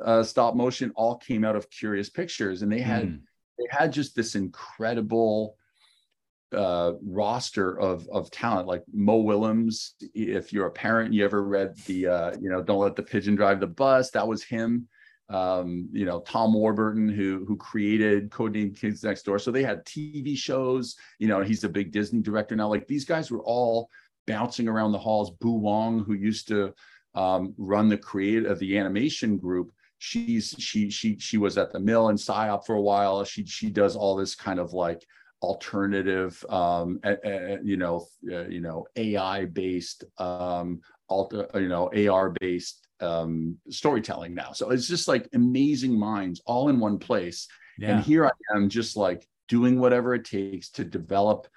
uh 0.10 0.24
stop 0.32 0.52
motion 0.64 0.88
all 1.00 1.16
came 1.28 1.44
out 1.48 1.56
of 1.60 1.70
curious 1.82 2.10
pictures 2.20 2.58
and 2.64 2.70
they 2.74 2.84
had 2.94 3.06
Mm. 3.06 3.20
they 3.60 3.68
had 3.80 3.90
just 4.00 4.12
this 4.16 4.34
incredible 4.44 5.56
uh 6.54 6.94
roster 7.06 7.78
of 7.80 8.08
of 8.08 8.32
talent 8.32 8.68
like 8.68 8.84
mo 8.94 9.18
willems 9.18 9.96
if 10.14 10.54
you're 10.54 10.68
a 10.68 10.72
parent 10.72 11.14
you 11.14 11.26
ever 11.26 11.44
read 11.44 11.76
the 11.86 12.08
uh 12.08 12.32
you 12.40 12.50
know 12.50 12.64
don't 12.64 12.80
let 12.80 12.96
the 12.96 13.04
pigeon 13.04 13.36
drive 13.36 13.60
the 13.60 13.68
bus 13.68 14.12
that 14.12 14.28
was 14.28 14.44
him. 14.44 14.88
Um 15.30 15.90
you 15.92 16.06
know 16.06 16.22
tom 16.22 16.54
warburton 16.54 17.10
who 17.10 17.44
who 17.46 17.58
created 17.58 18.30
codename 18.30 18.80
kids 18.80 19.04
next 19.04 19.24
door. 19.24 19.40
So 19.40 19.52
they 19.52 19.64
had 19.64 19.86
tv 19.86 20.38
shows 20.38 20.96
you 21.20 21.28
know 21.28 21.42
he's 21.42 21.66
a 21.66 21.70
big 21.70 21.92
disney 21.92 22.22
director 22.22 22.56
now. 22.56 22.70
Like 22.70 22.88
these 22.88 23.04
guys 23.04 23.30
were 23.30 23.44
all 23.44 23.90
bouncing 24.26 24.70
around 24.70 24.94
the 24.94 25.00
halls. 25.00 25.32
Boo 25.32 25.52
wong 25.52 26.06
who 26.06 26.14
used 26.14 26.48
to 26.48 26.74
um, 27.14 27.54
run 27.58 27.90
the 27.90 27.98
create 27.98 28.46
of 28.46 28.60
the 28.60 28.78
animation 28.78 29.38
group 29.38 29.72
she's 30.00 30.56
she 30.60 30.90
she 30.90 31.18
she 31.20 31.38
was 31.38 31.58
at 31.58 31.72
the 31.72 31.80
mill 31.80 32.10
in 32.10 32.16
psyop 32.16 32.66
for 32.66 32.76
a 32.76 32.82
while. 32.82 33.24
She 33.24 33.46
she 33.46 33.70
does 33.70 33.96
all 33.96 34.16
this 34.16 34.36
kind 34.36 34.60
of 34.60 34.74
like 34.74 35.06
alternative 35.42 36.44
um 36.50 37.00
you 37.64 37.78
know 37.78 38.08
uh, 38.32 38.48
you 38.48 38.60
know 38.60 38.86
ai 38.96 39.46
based 39.46 40.04
um 40.18 40.80
alter 41.10 41.48
you 41.54 41.68
know 41.68 41.92
ar 42.10 42.34
based 42.40 42.88
um 43.02 43.56
storytelling 43.70 44.34
now 44.34 44.52
so 44.52 44.72
it's 44.72 44.88
just 44.88 45.08
like 45.08 45.30
amazing 45.34 45.98
minds 45.98 46.42
all 46.48 46.70
in 46.70 46.80
one 46.80 46.98
place 46.98 47.48
yeah. 47.78 47.90
and 47.92 48.04
here 48.04 48.26
i 48.26 48.32
am 48.56 48.68
just 48.68 48.98
like 48.98 49.28
doing 49.48 49.80
whatever 49.80 50.16
it 50.16 50.26
takes 50.26 50.70
to 50.70 50.84
develop 50.84 51.48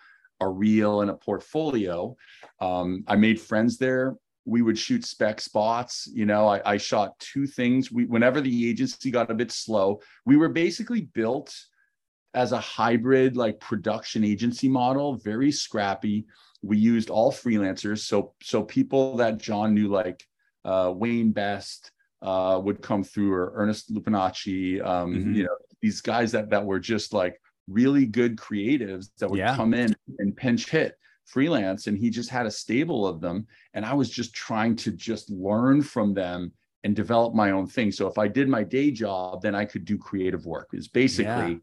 a 0.41 0.49
reel 0.49 1.01
and 1.01 1.11
a 1.11 1.15
portfolio 1.15 2.15
um 2.61 3.03
i 3.07 3.17
made 3.17 3.41
friends 3.41 3.79
there 3.79 4.15
we 4.45 4.63
would 4.63 4.79
shoot 4.79 5.05
spec 5.05 5.41
spots. 5.41 6.09
You 6.13 6.27
know, 6.27 6.49
I, 6.49 6.73
I 6.73 6.77
shot 6.77 7.19
two 7.19 7.47
things. 7.47 7.93
We, 7.93 8.07
whenever 8.07 8.41
the 8.41 8.69
agency 8.69 9.11
got 9.11 9.31
a 9.31 9.35
bit 9.35 9.53
slow, 9.53 10.01
we 10.25 10.37
were 10.37 10.49
basically 10.49 11.03
built 11.03 11.55
as 12.35 12.53
a 12.53 12.61
hybrid 12.61 13.37
like 13.37 13.61
production 13.61 14.25
agency 14.25 14.69
model, 14.69 15.17
very 15.17 15.51
scrappy. 15.51 16.27
We 16.63 16.79
used 16.79 17.11
all 17.11 17.33
freelancers. 17.33 18.01
So, 18.01 18.35
so 18.43 18.63
people 18.63 19.17
that 19.17 19.39
John 19.39 19.75
knew, 19.75 19.89
like 19.89 20.25
uh, 20.65 20.93
Wayne 20.95 21.33
Best, 21.33 21.91
uh, 22.23 22.61
would 22.63 22.83
come 22.83 23.03
through, 23.03 23.33
or 23.33 23.53
Ernest 23.55 23.93
Lupinacci, 23.95 24.85
um, 24.85 25.15
mm-hmm. 25.15 25.35
you 25.35 25.45
know, 25.45 25.57
these 25.81 26.01
guys 26.01 26.33
that 26.33 26.51
that 26.51 26.65
were 26.65 26.79
just 26.79 27.13
like 27.13 27.41
really 27.69 28.05
good 28.05 28.37
creatives 28.37 29.09
that 29.19 29.31
would 29.31 29.39
yeah. 29.39 29.57
come 29.57 29.75
in 29.75 29.95
and 30.19 30.37
pinch 30.37 30.69
hit 30.69 30.97
freelance 31.25 31.87
and 31.87 31.97
he 31.97 32.11
just 32.11 32.29
had 32.29 32.47
a 32.47 32.51
stable 32.51 33.07
of 33.07 33.21
them 33.21 33.47
and 33.75 33.85
i 33.87 33.95
was 33.95 34.11
just 34.11 34.35
trying 34.35 34.75
to 34.75 34.91
just 34.91 35.31
learn 35.31 35.81
from 35.81 36.13
them 36.13 36.53
and 36.83 36.97
develop 36.97 37.35
my 37.35 37.53
own 37.53 37.67
thing 37.67 37.93
so 37.93 38.09
if 38.09 38.19
i 38.19 38.27
did 38.27 38.49
my 38.49 38.65
day 38.65 38.91
job 38.91 39.41
then 39.41 39.55
i 39.55 39.65
could 39.65 39.85
do 39.85 39.97
creative 39.97 40.45
work 40.45 40.69
is 40.73 40.89
basically 40.89 41.53
yeah. 41.53 41.59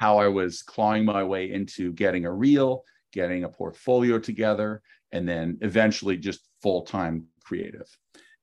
How 0.00 0.18
i 0.18 0.26
was 0.26 0.62
clawing 0.62 1.04
my 1.04 1.22
way 1.22 1.52
into 1.52 1.92
getting 1.92 2.24
a 2.24 2.32
reel 2.32 2.82
getting 3.12 3.44
a 3.44 3.48
portfolio 3.48 4.18
together 4.18 4.82
and 5.12 5.28
then 5.28 5.58
eventually 5.60 6.16
just 6.16 6.40
full-time 6.62 7.26
creative 7.44 7.86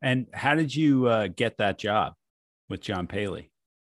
and 0.01 0.27
how 0.33 0.53
did 0.53 0.73
you 0.73 1.07
uh, 1.07 1.27
get 1.27 1.57
that 1.57 1.77
job 1.77 2.13
with 2.69 2.79
john 2.81 3.07
paley 3.07 3.51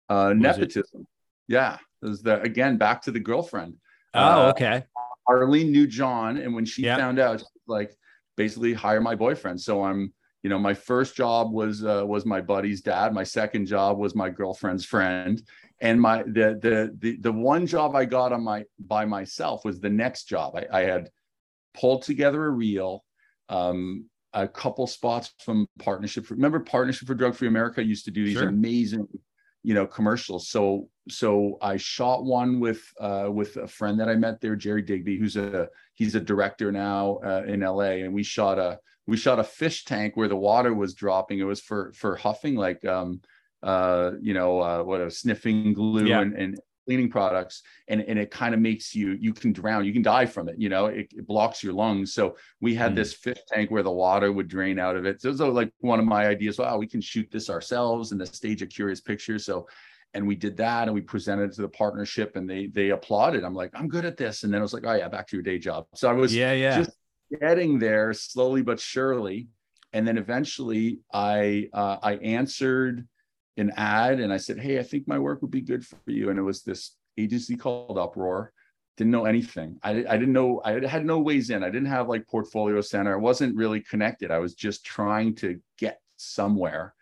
uh, 0.08 0.32
nepotism 0.34 0.82
it- 1.00 1.06
yeah 1.48 1.78
it 2.02 2.06
was 2.06 2.22
the 2.22 2.40
again 2.42 2.76
back 2.76 3.00
to 3.00 3.10
the 3.10 3.20
girlfriend 3.20 3.74
oh 4.14 4.46
uh, 4.46 4.50
okay 4.50 4.84
Arlene 5.28 5.70
knew 5.70 5.86
John, 5.86 6.36
and 6.36 6.54
when 6.54 6.64
she 6.64 6.82
yeah. 6.82 6.96
found 6.96 7.18
out, 7.18 7.42
like 7.66 7.96
basically 8.36 8.72
hire 8.72 9.00
my 9.00 9.14
boyfriend. 9.14 9.60
So 9.60 9.84
I'm, 9.84 10.12
you 10.42 10.50
know, 10.50 10.58
my 10.58 10.74
first 10.74 11.16
job 11.16 11.52
was 11.52 11.84
uh, 11.84 12.04
was 12.06 12.26
my 12.26 12.40
buddy's 12.40 12.80
dad. 12.80 13.14
My 13.14 13.24
second 13.24 13.66
job 13.66 13.98
was 13.98 14.14
my 14.14 14.30
girlfriend's 14.30 14.84
friend, 14.84 15.40
and 15.82 16.00
my 16.00 16.22
the 16.22 16.58
the 16.62 16.96
the 16.98 17.16
the 17.18 17.32
one 17.32 17.66
job 17.66 17.94
I 17.94 18.06
got 18.06 18.32
on 18.32 18.44
my 18.44 18.64
by 18.78 19.04
myself 19.04 19.64
was 19.64 19.80
the 19.80 19.90
next 19.90 20.24
job. 20.24 20.56
I, 20.56 20.80
I 20.80 20.84
had 20.84 21.10
pulled 21.74 22.02
together 22.02 22.46
a 22.46 22.50
reel. 22.50 23.04
Um, 23.48 24.06
a 24.34 24.48
couple 24.48 24.86
spots 24.86 25.34
from 25.44 25.66
partnership 25.78 26.24
for, 26.24 26.34
remember 26.34 26.60
partnership 26.60 27.06
for 27.06 27.14
drug 27.14 27.34
free 27.34 27.48
america 27.48 27.84
used 27.84 28.06
to 28.06 28.10
do 28.10 28.24
these 28.24 28.38
sure. 28.38 28.48
amazing 28.48 29.06
you 29.62 29.74
know 29.74 29.86
commercials 29.86 30.48
so 30.48 30.88
so 31.10 31.58
i 31.60 31.76
shot 31.76 32.24
one 32.24 32.58
with 32.58 32.82
uh 32.98 33.26
with 33.30 33.54
a 33.58 33.68
friend 33.68 34.00
that 34.00 34.08
i 34.08 34.14
met 34.14 34.40
there 34.40 34.56
jerry 34.56 34.80
digby 34.80 35.18
who's 35.18 35.36
a 35.36 35.68
he's 35.92 36.14
a 36.14 36.20
director 36.20 36.72
now 36.72 37.18
uh, 37.24 37.42
in 37.46 37.60
la 37.60 37.80
and 37.80 38.14
we 38.14 38.22
shot 38.22 38.58
a 38.58 38.78
we 39.06 39.18
shot 39.18 39.38
a 39.38 39.44
fish 39.44 39.84
tank 39.84 40.16
where 40.16 40.28
the 40.28 40.34
water 40.34 40.72
was 40.72 40.94
dropping 40.94 41.38
it 41.38 41.44
was 41.44 41.60
for 41.60 41.92
for 41.92 42.16
huffing 42.16 42.54
like 42.54 42.82
um 42.86 43.20
uh 43.62 44.12
you 44.20 44.34
know 44.34 44.60
uh 44.60 44.82
what 44.82 45.00
a 45.00 45.10
sniffing 45.10 45.72
glue 45.72 46.06
yeah. 46.06 46.20
and, 46.20 46.34
and 46.34 46.58
cleaning 46.86 47.08
products 47.08 47.62
and, 47.88 48.00
and 48.02 48.18
it 48.18 48.30
kind 48.30 48.54
of 48.54 48.60
makes 48.60 48.94
you 48.94 49.16
you 49.20 49.32
can 49.32 49.52
drown 49.52 49.84
you 49.84 49.92
can 49.92 50.02
die 50.02 50.26
from 50.26 50.48
it 50.48 50.56
you 50.58 50.68
know 50.68 50.86
it, 50.86 51.06
it 51.12 51.26
blocks 51.26 51.62
your 51.62 51.72
lungs. 51.72 52.12
So 52.12 52.36
we 52.60 52.74
had 52.74 52.92
mm. 52.92 52.96
this 52.96 53.14
fish 53.14 53.38
tank 53.48 53.70
where 53.70 53.82
the 53.82 53.90
water 53.90 54.32
would 54.32 54.48
drain 54.48 54.78
out 54.78 54.96
of 54.96 55.06
it. 55.06 55.22
So 55.22 55.28
it 55.28 55.32
was 55.32 55.40
like 55.40 55.72
one 55.78 56.00
of 56.00 56.04
my 56.04 56.26
ideas 56.26 56.58
wow 56.58 56.76
we 56.78 56.86
can 56.86 57.00
shoot 57.00 57.28
this 57.30 57.48
ourselves 57.50 58.12
and 58.12 58.20
the 58.20 58.26
stage 58.26 58.62
a 58.62 58.66
curious 58.66 59.00
picture 59.00 59.38
so 59.38 59.66
and 60.14 60.26
we 60.26 60.34
did 60.34 60.56
that 60.58 60.88
and 60.88 60.94
we 60.94 61.00
presented 61.00 61.44
it 61.50 61.54
to 61.54 61.62
the 61.62 61.68
partnership 61.68 62.36
and 62.36 62.48
they 62.48 62.66
they 62.66 62.90
applauded. 62.90 63.44
I'm 63.44 63.54
like 63.54 63.70
i'm 63.74 63.88
good 63.88 64.04
at 64.04 64.16
this. 64.16 64.42
And 64.42 64.52
then 64.52 64.60
i 64.60 64.62
was 64.62 64.74
like 64.74 64.84
oh 64.86 64.94
yeah 64.94 65.08
back 65.08 65.28
to 65.28 65.36
your 65.36 65.42
day 65.42 65.58
job. 65.58 65.86
So 65.94 66.10
i 66.10 66.12
was 66.12 66.34
yeah 66.34 66.52
yeah. 66.52 66.78
just 66.78 66.96
getting 67.40 67.78
there 67.78 68.12
slowly 68.12 68.62
but 68.62 68.80
surely. 68.80 69.48
And 69.92 70.06
then 70.06 70.18
eventually 70.18 71.00
i 71.12 71.68
uh, 71.72 71.98
i 72.02 72.14
answered 72.16 73.06
an 73.56 73.72
ad 73.76 74.20
and 74.20 74.32
I 74.32 74.36
said, 74.36 74.58
Hey, 74.58 74.78
I 74.78 74.82
think 74.82 75.06
my 75.06 75.18
work 75.18 75.42
would 75.42 75.50
be 75.50 75.60
good 75.60 75.86
for 75.86 75.98
you. 76.06 76.30
And 76.30 76.38
it 76.38 76.42
was 76.42 76.62
this 76.62 76.96
agency 77.18 77.56
called 77.56 77.98
Uproar. 77.98 78.52
Didn't 78.96 79.10
know 79.10 79.24
anything. 79.24 79.78
I, 79.82 79.90
I 79.90 80.16
didn't 80.16 80.32
know, 80.32 80.60
I 80.64 80.86
had 80.86 81.06
no 81.06 81.18
ways 81.18 81.50
in. 81.50 81.64
I 81.64 81.70
didn't 81.70 81.86
have 81.86 82.08
like 82.08 82.26
portfolio 82.28 82.80
center. 82.80 83.14
I 83.14 83.20
wasn't 83.20 83.56
really 83.56 83.80
connected. 83.80 84.30
I 84.30 84.38
was 84.38 84.54
just 84.54 84.84
trying 84.84 85.34
to 85.36 85.60
get 85.78 86.00
somewhere. 86.16 86.94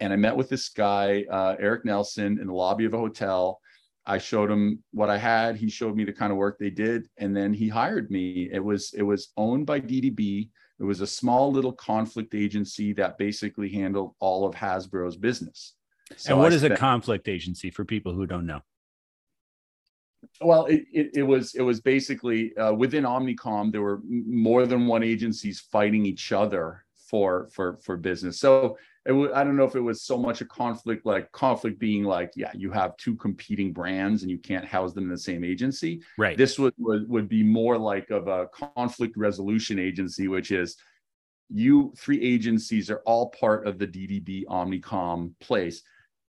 And 0.00 0.12
I 0.12 0.16
met 0.16 0.36
with 0.36 0.48
this 0.48 0.68
guy, 0.68 1.24
uh, 1.30 1.56
Eric 1.58 1.84
Nelson, 1.84 2.38
in 2.40 2.46
the 2.46 2.52
lobby 2.52 2.84
of 2.84 2.94
a 2.94 2.98
hotel. 2.98 3.60
I 4.04 4.18
showed 4.18 4.50
him 4.50 4.82
what 4.92 5.10
I 5.10 5.16
had. 5.16 5.56
He 5.56 5.70
showed 5.70 5.94
me 5.94 6.04
the 6.04 6.12
kind 6.12 6.32
of 6.32 6.38
work 6.38 6.58
they 6.58 6.70
did, 6.70 7.08
and 7.18 7.36
then 7.36 7.54
he 7.54 7.68
hired 7.68 8.10
me. 8.10 8.48
It 8.52 8.58
was 8.58 8.92
it 8.94 9.02
was 9.02 9.32
owned 9.36 9.66
by 9.66 9.80
DDB. 9.80 10.48
It 10.82 10.84
was 10.84 11.00
a 11.00 11.06
small 11.06 11.52
little 11.52 11.72
conflict 11.72 12.34
agency 12.34 12.92
that 12.94 13.16
basically 13.16 13.68
handled 13.68 14.16
all 14.18 14.44
of 14.44 14.56
Hasbro's 14.56 15.16
business. 15.16 15.74
So 16.16 16.32
and 16.32 16.42
what 16.42 16.50
I 16.50 16.56
is 16.56 16.62
spent, 16.62 16.74
a 16.74 16.76
conflict 16.76 17.28
agency 17.28 17.70
for 17.70 17.84
people 17.84 18.12
who 18.12 18.26
don't 18.26 18.46
know? 18.46 18.62
Well, 20.40 20.66
it, 20.66 20.84
it, 20.92 21.10
it 21.14 21.22
was 21.22 21.54
it 21.54 21.62
was 21.62 21.80
basically 21.80 22.56
uh, 22.56 22.72
within 22.72 23.04
Omnicom 23.04 23.70
there 23.70 23.80
were 23.80 24.00
more 24.04 24.66
than 24.66 24.88
one 24.88 25.04
agencies 25.04 25.60
fighting 25.60 26.04
each 26.04 26.32
other 26.32 26.84
for 27.08 27.48
for 27.52 27.76
for 27.76 27.96
business. 27.96 28.40
So 28.40 28.76
w- 29.10 29.32
I 29.34 29.42
don't 29.44 29.56
know 29.56 29.64
if 29.64 29.74
it 29.74 29.80
was 29.80 30.02
so 30.02 30.16
much 30.16 30.40
a 30.40 30.44
conflict, 30.44 31.04
like 31.04 31.30
conflict 31.32 31.78
being 31.78 32.04
like, 32.04 32.32
yeah, 32.36 32.52
you 32.54 32.70
have 32.70 32.96
two 32.96 33.16
competing 33.16 33.72
brands 33.72 34.22
and 34.22 34.30
you 34.30 34.38
can't 34.38 34.64
house 34.64 34.92
them 34.92 35.04
in 35.04 35.10
the 35.10 35.18
same 35.18 35.44
agency. 35.44 36.02
Right. 36.16 36.36
This 36.36 36.58
would, 36.58 36.74
would, 36.78 37.08
would 37.08 37.28
be 37.28 37.42
more 37.42 37.76
like 37.76 38.10
of 38.10 38.28
a 38.28 38.48
conflict 38.48 39.16
resolution 39.16 39.78
agency, 39.78 40.28
which 40.28 40.50
is 40.52 40.76
you 41.48 41.92
three 41.96 42.22
agencies 42.22 42.90
are 42.90 43.02
all 43.04 43.30
part 43.30 43.66
of 43.66 43.78
the 43.78 43.86
DDB 43.86 44.44
Omnicom 44.46 45.32
place. 45.40 45.82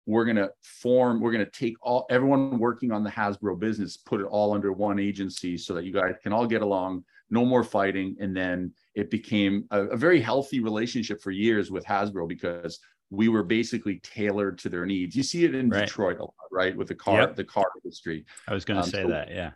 We're 0.06 0.26
going 0.26 0.38
to 0.38 0.52
form, 0.62 1.22
we're 1.22 1.32
going 1.32 1.46
to 1.46 1.52
take 1.52 1.76
all 1.82 2.06
everyone 2.10 2.60
working 2.60 2.92
on 2.92 3.04
the 3.04 3.10
Hasbro 3.10 3.60
business, 3.60 3.96
put 3.96 4.20
it 4.20 4.26
all 4.26 4.54
under 4.54 4.74
one 4.74 5.00
agency 5.00 5.58
so 5.58 5.74
that 5.76 5.86
you 5.86 5.94
guys 5.94 6.16
can 6.22 6.34
all 6.34 6.46
get 6.46 6.62
along, 6.62 7.06
no 7.34 7.44
more 7.44 7.64
fighting. 7.64 8.16
And 8.20 8.38
then 8.38 8.72
it 8.94 9.10
became 9.10 9.66
a, 9.72 9.82
a 9.88 9.98
very 9.98 10.22
healthy 10.22 10.60
relationship 10.60 11.22
for 11.22 11.32
years 11.32 11.72
with 11.72 11.84
Hasbro 11.84 12.30
because 12.30 12.80
we 13.10 13.28
were 13.28 13.44
basically 13.44 14.00
tailored 14.04 14.60
to 14.60 14.70
their 14.70 14.86
needs. 14.86 15.16
You 15.16 15.24
see 15.24 15.44
it 15.44 15.56
in 15.56 15.70
right. 15.70 15.86
Detroit 15.86 16.20
a 16.20 16.24
lot, 16.24 16.34
right? 16.52 16.78
With 16.78 16.88
the 16.88 16.96
car, 16.96 17.22
yep. 17.22 17.36
the 17.36 17.44
car 17.44 17.66
industry. 17.84 18.26
I 18.48 18.54
was 18.54 18.66
going 18.66 18.80
to 18.80 18.84
um, 18.84 18.90
say 18.90 19.04
so, 19.04 19.10
that. 19.10 19.32
Yeah. 19.32 19.52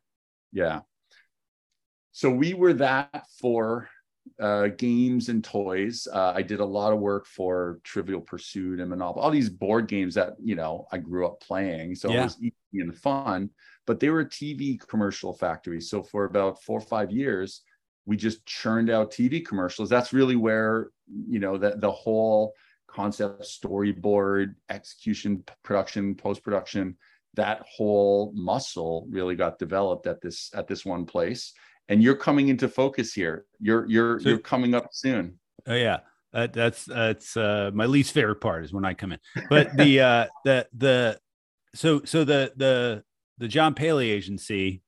Yeah. 0.52 0.80
So 2.14 2.32
we 2.32 2.56
were 2.56 2.74
that 2.74 3.28
for 3.40 3.88
uh, 4.40 4.68
games 4.78 5.30
and 5.30 5.44
toys. 5.44 6.08
Uh, 6.12 6.34
I 6.36 6.42
did 6.42 6.60
a 6.60 6.66
lot 6.66 6.94
of 6.94 7.00
work 7.00 7.28
for 7.28 7.80
Trivial 7.84 8.22
Pursuit 8.22 8.80
and 8.80 8.90
Monopoly, 8.90 9.24
all 9.24 9.32
these 9.32 9.50
board 9.50 9.88
games 9.88 10.16
that, 10.16 10.34
you 10.44 10.56
know, 10.56 10.88
I 10.92 10.98
grew 10.98 11.28
up 11.28 11.40
playing. 11.42 11.94
So 11.94 12.10
yeah. 12.10 12.22
it 12.22 12.24
was 12.24 12.38
easy 12.42 12.82
and 12.82 12.96
fun, 12.98 13.52
but 13.86 14.00
they 14.00 14.10
were 14.10 14.22
a 14.22 14.30
TV 14.30 14.80
commercial 14.80 15.34
factory. 15.34 15.80
So 15.80 16.02
for 16.02 16.26
about 16.26 16.64
four 16.64 16.80
or 16.80 16.82
five 16.82 17.12
years, 17.12 17.62
we 18.08 18.16
just 18.16 18.44
churned 18.46 18.90
out 18.90 19.12
TV 19.12 19.46
commercials. 19.46 19.90
That's 19.90 20.14
really 20.14 20.38
where, 20.38 20.90
you 21.28 21.40
know, 21.40 21.58
that 21.58 21.82
the 21.82 21.92
whole 21.92 22.54
concept, 22.88 23.44
storyboard, 23.44 24.56
execution, 24.70 25.44
production, 25.62 26.16
post-production, 26.16 26.98
that 27.36 27.64
whole 27.70 28.32
muscle 28.34 29.06
really 29.12 29.36
got 29.36 29.60
developed 29.60 30.08
at 30.08 30.22
this 30.22 30.50
at 30.56 30.68
this 30.68 30.86
one 30.86 31.06
place. 31.06 31.54
And 31.90 32.02
you're 32.02 32.16
coming 32.16 32.48
into 32.48 32.70
focus 32.70 33.14
here. 33.14 33.46
You're 33.60 33.86
you're 33.88 34.20
so, 34.22 34.30
you're 34.30 34.40
coming 34.40 34.74
up 34.74 34.88
soon. 34.94 35.38
Oh 35.68 35.76
yeah. 35.76 36.00
Uh, 36.34 36.48
that's 36.52 36.86
that's 36.86 37.36
uh, 37.36 37.72
my 37.74 37.86
least 37.86 38.14
favorite 38.14 38.42
part 38.42 38.64
is 38.64 38.74
when 38.74 38.86
I 38.86 38.94
come 38.94 39.12
in. 39.12 39.20
But 39.50 39.76
the 39.76 40.00
uh, 40.12 40.26
the 40.46 40.68
the 40.74 41.20
so 41.76 42.02
so 42.06 42.24
the 42.24 42.54
the 42.56 43.04
the 43.38 43.48
John 43.48 43.74
Paley 43.74 44.10
agency, 44.10 44.82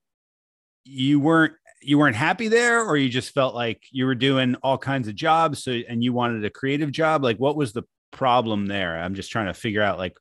you 0.86 1.20
weren't 1.20 1.54
you 1.82 1.98
weren't 1.98 2.16
happy 2.16 2.48
there 2.48 2.84
or 2.84 2.98
you 2.98 3.10
just 3.10 3.34
felt 3.34 3.56
like 3.56 3.84
you 3.92 4.06
were 4.06 4.16
doing 4.16 4.56
all 4.64 4.78
kinds 4.78 5.08
of 5.08 5.16
jobs 5.16 5.64
so 5.64 5.72
and 5.72 6.04
you 6.04 6.14
wanted 6.14 6.44
a 6.44 6.50
creative 6.50 6.92
job 6.92 7.24
like 7.24 7.38
what 7.38 7.56
was 7.56 7.74
the 7.74 7.84
problem 8.12 8.66
there 8.66 9.00
i'm 9.00 9.16
just 9.16 9.32
trying 9.32 9.48
to 9.48 9.54
figure 9.54 9.82
out 9.82 9.98
like 9.98 10.18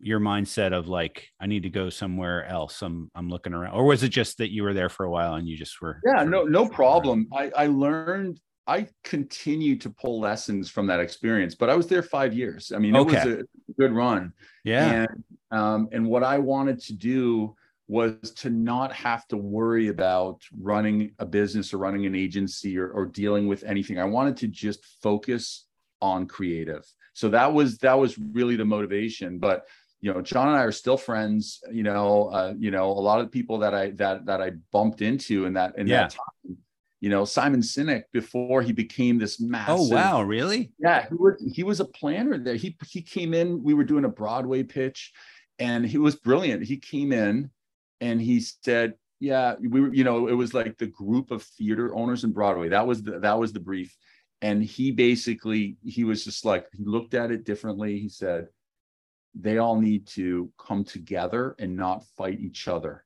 your 0.00 0.18
mindset 0.18 0.72
of 0.72 0.88
like 0.88 1.28
i 1.38 1.46
need 1.46 1.62
to 1.62 1.70
go 1.70 1.90
somewhere 1.90 2.44
else 2.46 2.82
i'm 2.82 3.10
i'm 3.14 3.28
looking 3.28 3.52
around 3.52 3.74
or 3.74 3.84
was 3.84 4.02
it 4.02 4.08
just 4.08 4.38
that 4.38 4.50
you 4.50 4.62
were 4.62 4.74
there 4.74 4.88
for 4.88 5.04
a 5.04 5.10
while 5.10 5.34
and 5.34 5.46
you 5.46 5.56
just 5.56 5.80
were 5.80 6.00
yeah 6.04 6.24
no 6.24 6.42
no 6.44 6.66
problem 6.66 7.28
i 7.32 7.50
i 7.56 7.66
learned 7.66 8.40
I 8.66 8.86
continued 9.02 9.80
to 9.80 9.90
pull 9.90 10.20
lessons 10.20 10.70
from 10.70 10.86
that 10.86 11.00
experience, 11.00 11.56
but 11.56 11.68
I 11.68 11.74
was 11.74 11.88
there 11.88 12.04
five 12.04 12.32
years. 12.32 12.70
I 12.72 12.78
mean, 12.78 12.94
it 12.94 13.00
Okay. 13.00 13.24
was 13.24 13.24
a 13.26 13.72
good 13.76 13.92
run. 13.92 14.32
Yeah. 14.62 15.06
And 15.08 15.24
um, 15.50 15.88
and 15.90 16.06
what 16.06 16.22
I 16.22 16.38
wanted 16.38 16.80
to 16.82 16.92
do 16.92 17.56
was 17.90 18.30
to 18.36 18.48
not 18.50 18.92
have 18.92 19.26
to 19.26 19.36
worry 19.36 19.88
about 19.88 20.40
running 20.60 21.12
a 21.18 21.26
business 21.26 21.74
or 21.74 21.78
running 21.78 22.06
an 22.06 22.14
agency 22.14 22.78
or, 22.78 22.88
or 22.90 23.04
dealing 23.06 23.48
with 23.48 23.64
anything. 23.64 23.98
I 23.98 24.04
wanted 24.04 24.36
to 24.38 24.46
just 24.48 24.84
focus 25.02 25.66
on 26.00 26.26
creative. 26.28 26.84
So 27.14 27.28
that 27.30 27.52
was 27.52 27.78
that 27.78 27.98
was 27.98 28.16
really 28.16 28.54
the 28.54 28.64
motivation. 28.64 29.38
But 29.38 29.66
you 30.00 30.14
know, 30.14 30.22
John 30.22 30.48
and 30.48 30.56
I 30.56 30.62
are 30.62 30.72
still 30.72 30.96
friends. 30.96 31.60
You 31.70 31.82
know, 31.82 32.28
uh, 32.28 32.54
you 32.56 32.70
know, 32.70 32.86
a 32.90 33.02
lot 33.10 33.20
of 33.20 33.32
people 33.32 33.58
that 33.58 33.74
I 33.74 33.90
that 34.02 34.24
that 34.26 34.40
I 34.40 34.52
bumped 34.72 35.02
into 35.02 35.44
in 35.46 35.54
that 35.54 35.76
in 35.76 35.88
Yeah. 35.88 36.02
that 36.02 36.10
time. 36.10 36.56
You 37.00 37.08
know, 37.08 37.24
Simon 37.24 37.60
Sinek 37.62 38.04
before 38.12 38.62
he 38.62 38.72
became 38.72 39.18
this 39.18 39.40
massive. 39.40 39.74
oh 39.76 39.88
wow, 39.88 40.22
really? 40.22 40.70
Yeah, 40.78 41.08
he 41.08 41.14
was 41.14 41.52
he 41.56 41.62
was 41.64 41.80
a 41.80 41.86
planner 41.86 42.38
there. 42.38 42.54
He 42.54 42.76
he 42.86 43.02
came 43.02 43.34
in. 43.34 43.64
We 43.64 43.74
were 43.74 43.84
doing 43.84 44.04
a 44.04 44.08
Broadway 44.08 44.62
pitch, 44.62 45.12
and 45.58 45.84
he 45.84 45.98
was 45.98 46.14
brilliant. 46.14 46.62
He 46.62 46.76
came 46.76 47.10
in, 47.12 47.50
and 48.00 48.20
he 48.20 48.40
said, 48.40 48.94
"Yeah, 49.18 49.54
we 49.60 49.80
were. 49.80 49.92
You 49.92 50.04
know, 50.04 50.28
it 50.28 50.34
was 50.34 50.54
like 50.54 50.78
the 50.78 50.86
group 50.86 51.30
of 51.30 51.42
theater 51.42 51.94
owners 51.94 52.24
in 52.24 52.32
Broadway. 52.32 52.68
That 52.68 52.86
was 52.86 53.02
the 53.02 53.18
that 53.20 53.38
was 53.38 53.52
the 53.52 53.60
brief." 53.60 53.96
And 54.42 54.62
he 54.62 54.90
basically 54.90 55.76
he 55.84 56.04
was 56.04 56.24
just 56.24 56.44
like 56.44 56.66
he 56.72 56.84
looked 56.84 57.14
at 57.14 57.30
it 57.30 57.44
differently. 57.44 57.98
He 57.98 58.08
said, 58.08 58.48
"They 59.34 59.58
all 59.58 59.80
need 59.80 60.06
to 60.08 60.50
come 60.58 60.84
together 60.84 61.54
and 61.58 61.76
not 61.76 62.04
fight 62.16 62.40
each 62.40 62.68
other, 62.68 63.04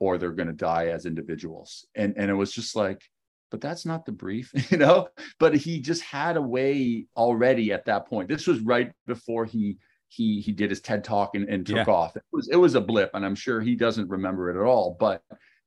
or 0.00 0.18
they're 0.18 0.32
going 0.32 0.48
to 0.48 0.52
die 0.52 0.88
as 0.88 1.06
individuals." 1.06 1.86
And 1.94 2.14
and 2.16 2.30
it 2.30 2.34
was 2.34 2.52
just 2.52 2.76
like 2.76 3.02
but 3.50 3.60
that's 3.60 3.86
not 3.86 4.04
the 4.04 4.12
brief, 4.12 4.50
you 4.70 4.78
know. 4.78 5.08
But 5.38 5.54
he 5.54 5.80
just 5.80 6.02
had 6.02 6.36
a 6.36 6.42
way 6.42 7.06
already 7.16 7.72
at 7.72 7.86
that 7.86 8.06
point. 8.06 8.28
This 8.28 8.46
was 8.46 8.60
right 8.60 8.92
before 9.06 9.44
he 9.44 9.78
he 10.08 10.40
he 10.40 10.52
did 10.52 10.70
his 10.70 10.80
TED 10.80 11.04
talk 11.04 11.34
and, 11.34 11.48
and 11.48 11.66
took 11.66 11.86
Yeah. 11.86 11.92
off. 11.92 12.16
It 12.16 12.22
was 12.32 12.48
it 12.48 12.56
was 12.56 12.74
a 12.74 12.80
blip, 12.80 13.10
and 13.14 13.24
I'm 13.24 13.34
sure 13.34 13.60
he 13.60 13.74
doesn't 13.74 14.08
remember 14.08 14.50
it 14.50 14.60
at 14.60 14.64
all. 14.66 14.96
But 14.98 15.22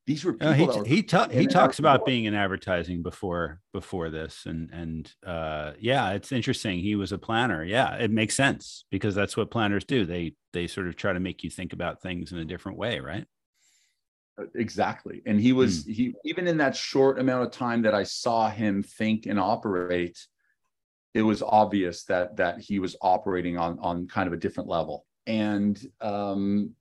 these 0.07 0.23
were 0.23 0.33
people 0.33 0.49
Uh, 0.49 0.53
he 0.53 0.65
were 0.79 0.85
he 0.85 1.03
ta- 1.03 1.29
he 1.29 1.45
talks 1.45 1.77
about 1.79 2.05
being 2.05 2.25
in 2.25 2.33
advertising 2.33 3.03
before 3.03 3.61
before 3.73 4.09
this 4.09 4.45
and 4.47 4.71
and 4.71 5.13
uh 5.23 5.73
yeah 5.79 6.11
it's 6.13 6.31
interesting 6.31 6.79
he 6.79 6.95
was 6.95 7.11
a 7.11 7.17
planner 7.17 7.63
yeah 7.63 7.95
it 7.95 8.09
makes 8.09 8.33
sense 8.35 8.85
because 8.89 9.13
that's 9.13 9.37
what 9.37 9.51
planners 9.51 9.85
do 9.85 10.05
they 10.05 10.33
they 10.53 10.65
sort 10.65 10.87
of 10.87 10.95
try 10.95 11.13
to 11.13 11.19
make 11.19 11.43
you 11.43 11.49
think 11.51 11.73
about 11.73 12.01
things 12.01 12.31
in 12.31 12.39
a 12.39 12.45
different 12.45 12.77
way 12.79 12.99
right 12.99 13.27
exactly. 14.55 15.21
And 15.25 15.39
he 15.39 15.53
was 15.53 15.83
Hmm. 15.85 15.91
he 15.91 16.13
even 16.23 16.47
in 16.47 16.57
that 16.57 16.75
short 16.75 17.19
amount 17.19 17.43
of 17.45 17.51
time 17.51 17.81
that 17.83 17.93
I 17.93 18.03
saw 18.03 18.49
him 18.49 18.83
think 18.83 19.25
and 19.25 19.39
operate, 19.39 20.17
it 21.13 21.21
was 21.21 21.41
obvious 21.41 22.03
that 22.05 22.37
that 22.37 22.59
he 22.59 22.79
was 22.79 22.95
operating 23.01 23.57
on 23.57 23.79
on 23.79 24.07
kind 24.07 24.27
of 24.27 24.33
a 24.33 24.37
different 24.37 24.69
level. 24.69 25.05
And 25.27 25.79
um, 26.01 26.71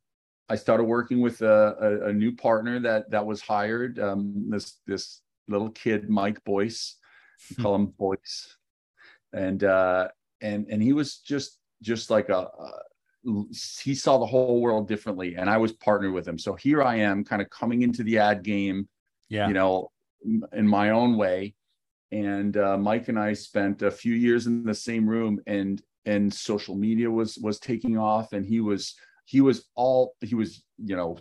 I 0.49 0.57
started 0.57 0.85
working 0.85 1.21
with 1.21 1.43
a, 1.43 1.77
a, 1.81 2.09
a 2.09 2.13
new 2.13 2.35
partner 2.35 2.81
that 2.81 3.11
that 3.11 3.25
was 3.27 3.41
hired. 3.41 3.99
Um, 3.99 4.47
this 4.51 4.77
this 4.87 5.21
little 5.49 5.71
kid, 5.71 6.09
Mike 6.09 6.43
Boyce, 6.45 6.97
we 7.51 7.57
Hmm. 7.57 7.63
call 7.63 7.75
him 7.75 7.87
Boyce, 7.87 8.57
and 9.33 9.65
uh, 9.65 10.09
and 10.41 10.67
and 10.69 10.83
he 10.83 10.93
was 10.93 11.19
just 11.19 11.59
just 11.83 12.11
like 12.11 12.29
a, 12.29 12.49
a 12.49 12.71
he 13.83 13.95
saw 13.95 14.19
the 14.19 14.27
whole 14.27 14.61
world 14.61 14.89
differently, 14.89 15.37
and 15.37 15.51
I 15.51 15.57
was 15.59 15.73
partnered 15.73 16.13
with 16.13 16.27
him. 16.27 16.39
So 16.39 16.55
here 16.55 16.83
I 16.83 16.97
am, 16.97 17.25
kind 17.25 17.43
of 17.43 17.51
coming 17.51 17.83
into 17.83 18.03
the 18.03 18.19
ad 18.19 18.43
game, 18.43 18.89
yeah 19.29 19.49
you 19.49 19.55
know, 19.55 19.91
in 20.53 20.67
my 20.67 20.91
own 20.91 21.17
way. 21.17 21.55
And 22.11 22.57
uh, 22.57 22.79
Mike 22.79 23.09
and 23.09 23.19
I 23.19 23.35
spent 23.35 23.83
a 23.83 23.91
few 23.91 24.15
years 24.15 24.47
in 24.47 24.65
the 24.65 24.75
same 24.75 25.09
room, 25.09 25.41
and 25.47 25.83
and 26.07 26.33
social 26.33 26.75
media 26.75 27.11
was 27.11 27.39
was 27.39 27.59
taking 27.59 27.99
off, 27.99 28.33
and 28.33 28.47
he 28.47 28.61
was 28.61 28.95
he 29.27 29.41
was 29.43 29.67
all 29.75 30.15
he 30.21 30.35
was 30.35 30.65
you 30.83 30.97
know 30.97 31.19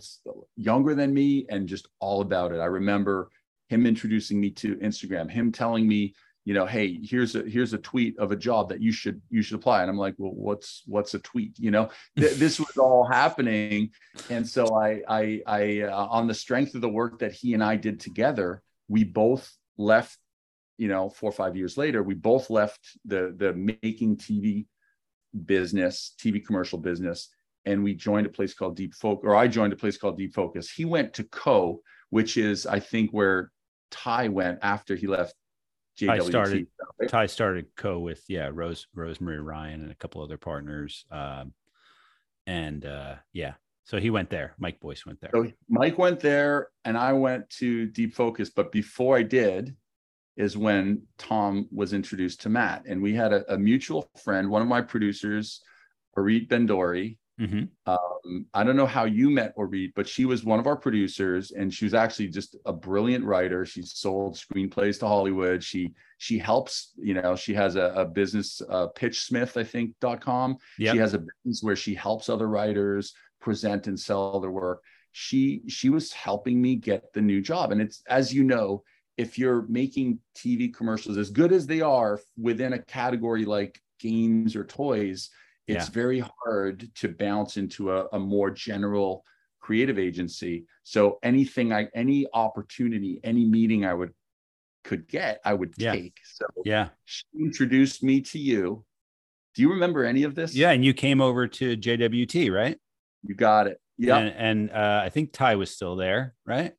younger 0.55 0.95
than 0.95 1.13
me 1.13 1.45
and 1.49 1.67
just 1.67 1.87
all 1.99 2.21
about 2.21 2.53
it. 2.53 2.59
I 2.59 2.65
remember 2.65 3.29
him 3.67 3.85
introducing 3.85 4.39
me 4.39 4.49
to 4.51 4.75
Instagram, 4.77 5.29
him 5.29 5.51
telling 5.51 5.87
me, 5.87 6.15
you 6.45 6.53
know, 6.53 6.65
hey, 6.65 6.99
here's 7.03 7.35
a 7.35 7.43
here's 7.43 7.73
a 7.73 7.77
tweet 7.79 8.17
of 8.17 8.31
a 8.31 8.35
job 8.37 8.69
that 8.69 8.81
you 8.81 8.93
should 8.93 9.21
you 9.29 9.41
should 9.41 9.55
apply, 9.55 9.81
and 9.81 9.89
I'm 9.89 9.97
like, 9.97 10.15
well, 10.17 10.31
what's 10.31 10.83
what's 10.85 11.13
a 11.13 11.19
tweet? 11.19 11.59
You 11.59 11.71
know, 11.71 11.89
Th- 12.17 12.35
this 12.35 12.57
was 12.59 12.77
all 12.77 13.03
happening, 13.03 13.89
and 14.29 14.47
so 14.47 14.73
I 14.73 15.01
I 15.09 15.41
I 15.45 15.81
uh, 15.81 16.07
on 16.09 16.27
the 16.27 16.33
strength 16.33 16.75
of 16.75 16.81
the 16.81 16.89
work 16.89 17.19
that 17.19 17.33
he 17.33 17.53
and 17.53 17.61
I 17.61 17.75
did 17.75 17.99
together, 17.99 18.61
we 18.87 19.03
both 19.03 19.53
left. 19.77 20.17
You 20.77 20.87
know, 20.87 21.09
four 21.09 21.29
or 21.29 21.33
five 21.33 21.55
years 21.55 21.77
later, 21.77 22.03
we 22.03 22.13
both 22.13 22.49
left 22.49 22.97
the 23.05 23.33
the 23.35 23.53
making 23.53 24.17
TV 24.17 24.65
business, 25.45 26.13
TV 26.19 26.43
commercial 26.45 26.77
business, 26.77 27.29
and 27.65 27.83
we 27.83 27.93
joined 27.93 28.27
a 28.27 28.29
place 28.29 28.53
called 28.53 28.75
Deep 28.75 28.93
Focus, 28.93 29.23
or 29.25 29.35
I 29.35 29.47
joined 29.47 29.73
a 29.73 29.77
place 29.77 29.97
called 29.97 30.17
Deep 30.17 30.33
Focus. 30.33 30.69
He 30.71 30.85
went 30.85 31.13
to 31.15 31.23
Co, 31.25 31.81
which 32.11 32.37
is 32.37 32.65
I 32.65 32.79
think 32.79 33.11
where 33.11 33.51
Ty 33.91 34.27
went 34.29 34.59
after 34.61 34.95
he 34.95 35.07
left 35.07 35.33
JWT. 35.99 36.09
I 36.09 36.19
started- 36.19 36.67
right? 36.99 37.09
ty 37.09 37.25
started 37.25 37.65
co 37.75 37.99
with 37.99 38.23
yeah 38.27 38.49
rose 38.53 38.87
rosemary 38.93 39.39
ryan 39.39 39.81
and 39.81 39.91
a 39.91 39.95
couple 39.95 40.21
other 40.21 40.37
partners 40.37 41.05
um 41.11 41.53
and 42.45 42.85
uh 42.85 43.15
yeah 43.33 43.53
so 43.83 43.97
he 43.99 44.09
went 44.09 44.29
there 44.29 44.53
mike 44.59 44.79
boyce 44.79 45.05
went 45.05 45.19
there 45.21 45.29
So 45.33 45.51
Mike 45.69 45.97
went 45.97 46.19
there 46.19 46.69
and 46.85 46.97
I 46.97 47.13
went 47.13 47.49
to 47.61 47.87
Deep 47.87 48.13
Focus. 48.15 48.49
But 48.49 48.71
before 48.71 49.17
I 49.17 49.23
did, 49.23 49.75
is 50.37 50.55
when 50.55 51.01
Tom 51.17 51.67
was 51.71 51.93
introduced 51.93 52.41
to 52.41 52.49
Matt. 52.49 52.85
And 52.85 53.01
we 53.01 53.13
had 53.13 53.33
a, 53.33 53.53
a 53.53 53.57
mutual 53.57 54.09
friend, 54.23 54.49
one 54.49 54.61
of 54.61 54.67
my 54.67 54.81
producers, 54.81 55.61
Arit 56.15 56.47
Bendori. 56.47 57.17
Mhm. 57.39 57.69
Um, 57.85 58.47
I 58.51 58.63
don't 58.63 58.75
know 58.75 58.87
how 58.87 59.05
you 59.05 59.29
met 59.29 59.53
Orit, 59.55 59.93
but 59.95 60.07
she 60.07 60.25
was 60.25 60.43
one 60.43 60.59
of 60.59 60.65
our 60.65 60.75
producers, 60.75 61.51
and 61.51 61.71
she 61.71 61.85
was 61.85 61.93
actually 61.93 62.29
just 62.29 62.55
a 62.65 62.73
brilliant 62.73 63.23
writer. 63.23 63.63
She 63.63 63.83
sold 63.83 64.35
screenplays 64.35 64.99
to 64.99 65.07
Hollywood. 65.07 65.63
She 65.63 65.93
she 66.17 66.39
helps, 66.39 66.93
you 66.97 67.13
know, 67.13 67.35
she 67.35 67.53
has 67.53 67.75
a, 67.75 67.93
a 67.95 68.05
business, 68.05 68.59
uh, 68.67 68.87
pitchsmith, 68.87 69.55
I 69.55 69.63
think, 69.63 69.93
dot 70.01 70.19
com. 70.19 70.57
Yep. 70.79 70.93
She 70.93 70.99
has 70.99 71.13
a 71.13 71.19
business 71.19 71.61
where 71.61 71.75
she 71.75 71.93
helps 71.93 72.27
other 72.27 72.47
writers 72.47 73.13
present 73.39 73.85
and 73.85 73.99
sell 73.99 74.39
their 74.39 74.49
work. 74.49 74.81
She 75.11 75.61
she 75.67 75.89
was 75.89 76.11
helping 76.11 76.59
me 76.59 76.75
get 76.75 77.13
the 77.13 77.21
new 77.21 77.41
job. 77.41 77.71
And 77.71 77.79
it's 77.79 78.01
as 78.09 78.33
you 78.33 78.43
know, 78.43 78.83
if 79.17 79.37
you're 79.37 79.63
making 79.63 80.19
TV 80.35 80.73
commercials 80.73 81.17
as 81.17 81.29
good 81.29 81.51
as 81.51 81.65
they 81.65 81.81
are 81.81 82.19
within 82.39 82.73
a 82.73 82.79
category 82.83 83.45
like 83.45 83.79
games 83.99 84.55
or 84.55 84.63
toys, 84.63 85.29
it's 85.67 85.85
Yeah. 85.87 85.91
very 85.91 86.23
hard 86.45 86.89
to 86.95 87.09
bounce 87.09 87.57
into 87.57 87.91
a, 87.91 88.07
a 88.13 88.19
more 88.19 88.51
general 88.51 89.23
creative 89.59 89.97
agency. 89.99 90.65
So 90.83 91.19
anything 91.23 91.73
I 91.73 91.87
any 91.95 92.25
opportunity, 92.33 93.19
any 93.23 93.43
meeting 93.45 93.85
I 93.85 93.93
would 93.93 94.13
could 94.83 95.07
get, 95.07 95.41
I 95.43 95.53
would 95.53 95.73
Yeah. 95.77 95.93
take. 95.93 96.17
So 96.23 96.45
yeah 96.63 96.89
she 97.05 97.23
introduced 97.39 98.03
me 98.03 98.21
to 98.21 98.39
you. 98.39 98.85
Do 99.55 99.61
you 99.63 99.69
remember 99.71 100.05
any 100.05 100.23
of 100.23 100.35
this? 100.35 100.53
yeah 100.55 100.69
and 100.71 100.85
you 100.85 100.93
came 100.93 101.19
over 101.19 101.47
to 101.47 101.75
jwt 101.75 102.51
right 102.53 102.77
You 103.23 103.33
got 103.35 103.65
it. 103.67 103.81
Yeah. 103.97 104.17
and, 104.19 104.29
and 104.37 104.71
uh 104.71 105.01
i 105.03 105.09
think 105.09 105.33
ty 105.33 105.55
was 105.55 105.71
still 105.71 105.95
there 105.95 106.35
right 106.45 106.73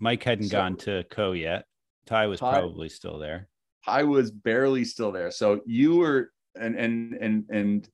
mike 0.00 0.22
hadn't 0.24 0.48
So- 0.48 0.56
gone 0.58 0.76
to 0.78 1.04
co 1.10 1.32
yet 1.32 1.66
ty 2.06 2.26
was 2.26 2.40
Ty- 2.40 2.52
probably 2.58 2.88
still 2.88 3.18
there 3.18 3.48
I 3.86 4.02
was 4.02 4.30
barely 4.30 4.84
still 4.84 5.10
there. 5.10 5.30
So 5.30 5.62
you 5.64 5.96
were 5.96 6.32
and 6.54 6.76
and 6.76 7.14
and 7.14 7.44
and 7.48 7.88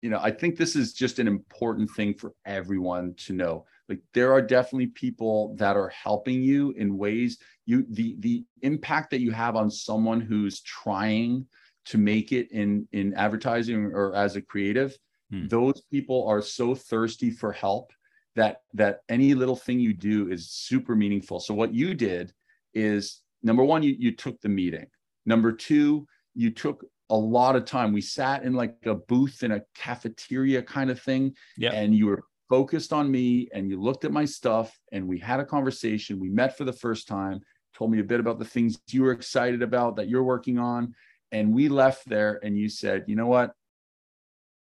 you 0.00 0.08
know, 0.08 0.18
I 0.18 0.30
think 0.30 0.56
this 0.56 0.74
is 0.74 0.94
just 0.94 1.18
an 1.18 1.28
important 1.28 1.90
thing 1.90 2.14
for 2.14 2.32
everyone 2.46 3.12
to 3.26 3.34
know. 3.34 3.66
Like 3.90 4.00
there 4.14 4.32
are 4.32 4.40
definitely 4.40 4.86
people 4.86 5.54
that 5.58 5.76
are 5.76 5.90
helping 5.90 6.42
you 6.42 6.70
in 6.78 6.96
ways 6.96 7.36
you 7.66 7.84
the 7.90 8.16
the 8.20 8.44
impact 8.62 9.10
that 9.10 9.20
you 9.20 9.32
have 9.32 9.54
on 9.54 9.70
someone 9.70 10.22
who's 10.22 10.62
trying 10.62 11.46
to 11.84 11.98
make 11.98 12.32
it 12.32 12.50
in 12.50 12.88
in 12.92 13.12
advertising 13.12 13.84
or 13.92 14.14
as 14.16 14.34
a 14.36 14.40
creative, 14.42 14.96
Hmm. 15.30 15.46
those 15.48 15.82
people 15.90 16.26
are 16.26 16.40
so 16.40 16.74
thirsty 16.74 17.30
for 17.30 17.52
help 17.52 17.92
that 18.36 18.62
that 18.74 19.00
any 19.08 19.34
little 19.34 19.56
thing 19.56 19.78
you 19.80 19.92
do 19.92 20.30
is 20.30 20.50
super 20.50 20.94
meaningful. 20.94 21.40
So 21.40 21.54
what 21.54 21.74
you 21.74 21.94
did 21.94 22.32
is 22.74 23.20
number 23.42 23.64
one, 23.64 23.82
you 23.82 23.94
you 23.98 24.12
took 24.12 24.40
the 24.40 24.48
meeting. 24.48 24.86
Number 25.26 25.52
two, 25.52 26.06
you 26.34 26.50
took 26.50 26.84
a 27.10 27.16
lot 27.16 27.56
of 27.56 27.64
time. 27.66 27.92
We 27.92 28.00
sat 28.00 28.42
in 28.44 28.54
like 28.54 28.76
a 28.86 28.94
booth 28.94 29.42
in 29.42 29.52
a 29.52 29.62
cafeteria 29.74 30.62
kind 30.62 30.90
of 30.90 31.00
thing, 31.00 31.34
Yeah. 31.58 31.72
and 31.72 31.94
you 31.94 32.06
were 32.06 32.22
focused 32.48 32.92
on 32.92 33.10
me 33.10 33.48
and 33.52 33.68
you 33.70 33.80
looked 33.80 34.04
at 34.04 34.12
my 34.12 34.24
stuff 34.24 34.78
and 34.92 35.06
we 35.06 35.18
had 35.18 35.40
a 35.40 35.44
conversation. 35.44 36.18
We 36.20 36.30
met 36.30 36.56
for 36.56 36.64
the 36.64 36.72
first 36.72 37.08
time, 37.08 37.40
told 37.74 37.90
me 37.90 38.00
a 38.00 38.04
bit 38.04 38.20
about 38.20 38.38
the 38.38 38.44
things 38.44 38.78
you 38.90 39.02
were 39.02 39.12
excited 39.12 39.62
about 39.62 39.96
that 39.96 40.08
you're 40.08 40.22
working 40.22 40.58
on. 40.58 40.94
And 41.32 41.52
we 41.54 41.68
left 41.68 42.08
there 42.08 42.40
and 42.42 42.56
you 42.58 42.68
said, 42.68 43.04
you 43.06 43.16
know 43.16 43.26
what? 43.26 43.52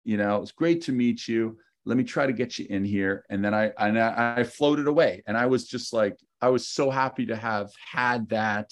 You 0.04 0.16
know, 0.16 0.42
it's 0.42 0.52
great 0.52 0.83
to 0.83 0.92
meet 0.92 1.28
you. 1.28 1.59
Let 1.88 1.96
me 1.96 2.05
try 2.05 2.27
to 2.27 2.35
get 2.35 2.59
you 2.59 2.66
in 2.68 2.85
here. 2.85 3.24
And 3.31 3.42
then 3.42 3.55
I 3.55 3.72
and 3.79 3.98
I, 3.98 4.35
I 4.37 4.44
floated 4.44 4.87
away. 4.87 5.22
And 5.27 5.37
I 5.37 5.46
was 5.46 5.66
just 5.66 5.94
like, 5.94 6.16
I 6.40 6.51
was 6.51 6.68
so 6.68 6.90
happy 6.90 7.24
to 7.27 7.37
have 7.37 7.70
had 7.92 8.29
that 8.29 8.70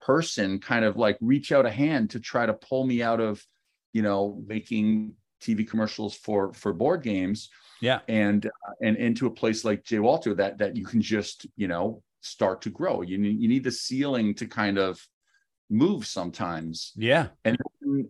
person 0.00 0.58
kind 0.58 0.84
of 0.84 0.96
like 0.96 1.18
reach 1.20 1.52
out 1.52 1.66
a 1.66 1.70
hand 1.70 2.10
to 2.10 2.20
try 2.20 2.46
to 2.46 2.54
pull 2.54 2.86
me 2.86 3.02
out 3.02 3.20
of 3.20 3.44
you 3.92 4.02
know 4.02 4.40
making 4.46 5.12
tv 5.42 5.68
commercials 5.68 6.14
for 6.14 6.52
for 6.54 6.72
board 6.72 7.02
games. 7.02 7.50
Yeah. 7.82 8.00
And 8.08 8.46
uh, 8.46 8.72
and 8.82 8.96
into 8.96 9.26
a 9.26 9.30
place 9.30 9.62
like 9.62 9.84
J. 9.84 9.98
Walter 9.98 10.34
that 10.34 10.58
that 10.58 10.76
you 10.76 10.84
can 10.86 11.02
just 11.02 11.46
you 11.56 11.68
know 11.68 12.02
start 12.22 12.62
to 12.62 12.70
grow. 12.70 13.02
You 13.02 13.18
need 13.18 13.38
you 13.38 13.48
need 13.48 13.64
the 13.64 13.70
ceiling 13.70 14.34
to 14.36 14.46
kind 14.46 14.78
of 14.78 14.98
move 15.68 16.06
sometimes. 16.06 16.92
Yeah. 16.96 17.28
And 17.44 17.58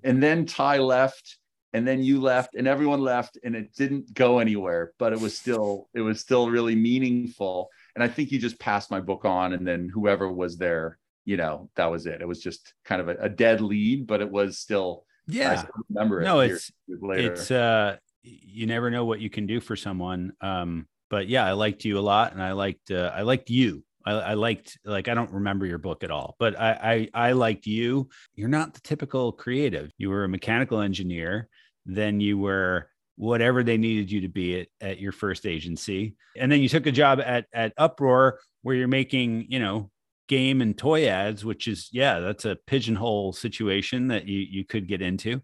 and 0.04 0.22
then 0.22 0.46
ty 0.46 0.78
left 0.78 1.38
and 1.72 1.86
then 1.86 2.02
you 2.02 2.20
left 2.20 2.54
and 2.54 2.66
everyone 2.66 3.00
left 3.00 3.38
and 3.44 3.54
it 3.54 3.74
didn't 3.74 4.12
go 4.14 4.38
anywhere 4.38 4.92
but 4.98 5.12
it 5.12 5.20
was 5.20 5.36
still 5.36 5.88
it 5.94 6.00
was 6.00 6.20
still 6.20 6.48
really 6.50 6.74
meaningful. 6.74 7.68
And 7.94 8.04
i 8.04 8.08
think 8.08 8.30
you 8.30 8.38
just 8.38 8.58
passed 8.58 8.90
my 8.90 9.00
book 9.00 9.24
on 9.24 9.52
and 9.52 9.66
then 9.66 9.88
whoever 9.88 10.30
was 10.30 10.58
there 10.58 10.98
you 11.24 11.36
know 11.36 11.68
that 11.74 11.90
was 11.90 12.06
it. 12.06 12.20
It 12.20 12.28
was 12.28 12.40
just 12.40 12.72
kind 12.84 13.00
of 13.00 13.08
a, 13.08 13.16
a 13.20 13.28
dead 13.28 13.60
lead 13.60 14.06
but 14.06 14.20
it 14.20 14.30
was 14.30 14.58
still 14.58 15.04
yeah. 15.26 15.64
I 15.66 15.80
remember 15.88 16.22
it 16.22 16.24
no 16.24 16.40
it's 16.40 16.70
later. 16.88 17.32
it's 17.32 17.50
uh 17.50 17.96
you 18.22 18.66
never 18.66 18.90
know 18.90 19.04
what 19.04 19.20
you 19.20 19.30
can 19.30 19.46
do 19.46 19.60
for 19.60 19.76
someone. 19.76 20.32
Um 20.40 20.86
but 21.08 21.28
yeah 21.28 21.44
i 21.44 21.52
liked 21.52 21.84
you 21.84 21.98
a 21.98 22.00
lot 22.00 22.32
and 22.32 22.42
i 22.42 22.52
liked 22.52 22.90
uh, 22.90 23.12
i 23.14 23.22
liked 23.22 23.50
you 23.50 23.84
I, 24.06 24.12
I 24.12 24.34
liked 24.34 24.78
like 24.84 25.08
I 25.08 25.14
don't 25.14 25.32
remember 25.32 25.66
your 25.66 25.78
book 25.78 26.04
at 26.04 26.10
all, 26.10 26.36
but 26.38 26.58
I, 26.58 27.08
I 27.14 27.28
I 27.28 27.32
liked 27.32 27.66
you. 27.66 28.08
You're 28.34 28.48
not 28.48 28.72
the 28.72 28.80
typical 28.80 29.32
creative. 29.32 29.90
You 29.98 30.10
were 30.10 30.24
a 30.24 30.28
mechanical 30.28 30.80
engineer, 30.80 31.48
then 31.84 32.20
you 32.20 32.38
were 32.38 32.88
whatever 33.16 33.62
they 33.62 33.78
needed 33.78 34.10
you 34.10 34.20
to 34.20 34.28
be 34.28 34.60
at, 34.60 34.68
at 34.80 35.00
your 35.00 35.12
first 35.12 35.46
agency, 35.46 36.14
and 36.38 36.50
then 36.50 36.60
you 36.60 36.68
took 36.68 36.86
a 36.86 36.92
job 36.92 37.20
at 37.20 37.46
at 37.52 37.72
Uproar 37.76 38.38
where 38.62 38.76
you're 38.76 38.88
making 38.88 39.46
you 39.48 39.58
know 39.58 39.90
game 40.28 40.62
and 40.62 40.78
toy 40.78 41.06
ads, 41.08 41.44
which 41.44 41.68
is 41.68 41.88
yeah, 41.92 42.20
that's 42.20 42.44
a 42.44 42.56
pigeonhole 42.66 43.32
situation 43.32 44.08
that 44.08 44.26
you 44.26 44.38
you 44.38 44.64
could 44.64 44.86
get 44.86 45.02
into, 45.02 45.42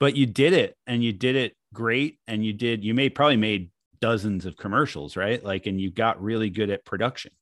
but 0.00 0.16
you 0.16 0.26
did 0.26 0.54
it 0.54 0.76
and 0.86 1.04
you 1.04 1.12
did 1.12 1.36
it 1.36 1.54
great, 1.74 2.18
and 2.26 2.44
you 2.44 2.54
did 2.54 2.82
you 2.84 2.94
made 2.94 3.14
probably 3.14 3.36
made 3.36 3.70
dozens 4.00 4.46
of 4.46 4.56
commercials, 4.56 5.16
right? 5.16 5.42
Like, 5.44 5.66
and 5.66 5.80
you 5.80 5.90
got 5.90 6.22
really 6.22 6.50
good 6.50 6.70
at 6.70 6.84
production. 6.84 7.32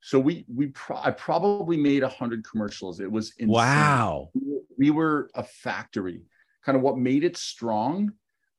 So 0.00 0.18
we 0.18 0.44
we 0.52 0.68
pro- 0.68 0.96
I 0.96 1.10
probably 1.10 1.76
made 1.76 2.02
a 2.02 2.08
hundred 2.08 2.44
commercials. 2.44 3.00
It 3.00 3.10
was 3.10 3.32
insane. 3.38 3.48
Wow. 3.48 4.30
We 4.78 4.90
were 4.90 5.30
a 5.34 5.42
factory. 5.42 6.22
Kind 6.64 6.76
of 6.76 6.82
what 6.82 6.98
made 6.98 7.24
it 7.24 7.36
strong 7.36 8.12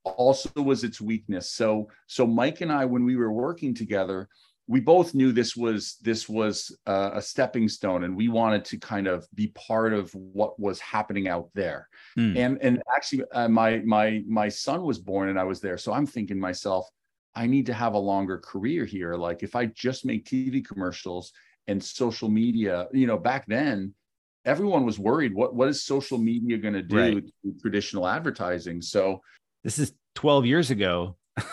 also 0.04 0.50
was 0.56 0.84
its 0.84 1.02
weakness. 1.02 1.52
So 1.52 1.90
so 2.08 2.26
Mike 2.26 2.62
and 2.62 2.72
I, 2.72 2.86
when 2.86 3.06
we 3.06 3.16
were 3.16 3.32
working 3.32 3.74
together, 3.74 4.30
we 4.68 4.80
both 4.80 5.14
knew 5.14 5.32
this 5.32 5.56
was 5.56 5.98
this 6.02 6.30
was 6.30 6.76
uh, 6.88 7.12
a 7.14 7.22
stepping 7.22 7.68
stone, 7.68 8.04
and 8.04 8.16
we 8.16 8.30
wanted 8.30 8.64
to 8.66 8.78
kind 8.78 9.08
of 9.08 9.28
be 9.34 9.48
part 9.48 9.94
of 9.94 10.12
what 10.14 10.60
was 10.60 10.80
happening 10.80 11.28
out 11.28 11.50
there. 11.54 11.90
Hmm. 12.16 12.38
And 12.38 12.58
and 12.62 12.84
actually, 12.96 13.24
uh, 13.34 13.50
my 13.50 13.80
my 13.80 14.24
my 14.28 14.48
son 14.48 14.84
was 14.84 15.00
born, 15.00 15.30
and 15.30 15.40
I 15.40 15.44
was 15.44 15.60
there. 15.60 15.78
So 15.78 15.92
I'm 15.92 16.06
thinking 16.06 16.38
to 16.38 16.42
myself, 16.42 16.88
I 17.36 17.48
need 17.48 17.66
to 17.68 17.74
have 17.74 17.94
a 17.94 17.98
longer 18.00 18.38
career 18.38 18.86
here. 18.86 19.16
Like 19.16 19.44
if 19.44 19.56
I 19.56 19.68
just 19.68 20.06
make 20.06 20.26
TV 20.26 20.66
commercials 20.66 21.32
and 21.68 21.82
social 21.84 22.30
media, 22.30 22.88
you 22.92 23.08
know, 23.08 23.18
back 23.18 23.46
then 23.48 23.94
everyone 24.44 24.86
was 24.86 24.98
worried 24.98 25.34
what 25.36 25.54
what 25.56 25.70
is 25.70 25.84
social 25.84 26.18
media 26.18 26.58
going 26.58 26.74
to 26.74 26.82
do 26.82 26.96
Right. 26.98 27.24
to 27.46 27.54
traditional 27.62 28.08
advertising? 28.08 28.82
So 28.82 29.22
This 29.64 29.78
is 29.80 29.94
12 30.16 30.46
years 30.46 30.72
ago. 30.72 31.16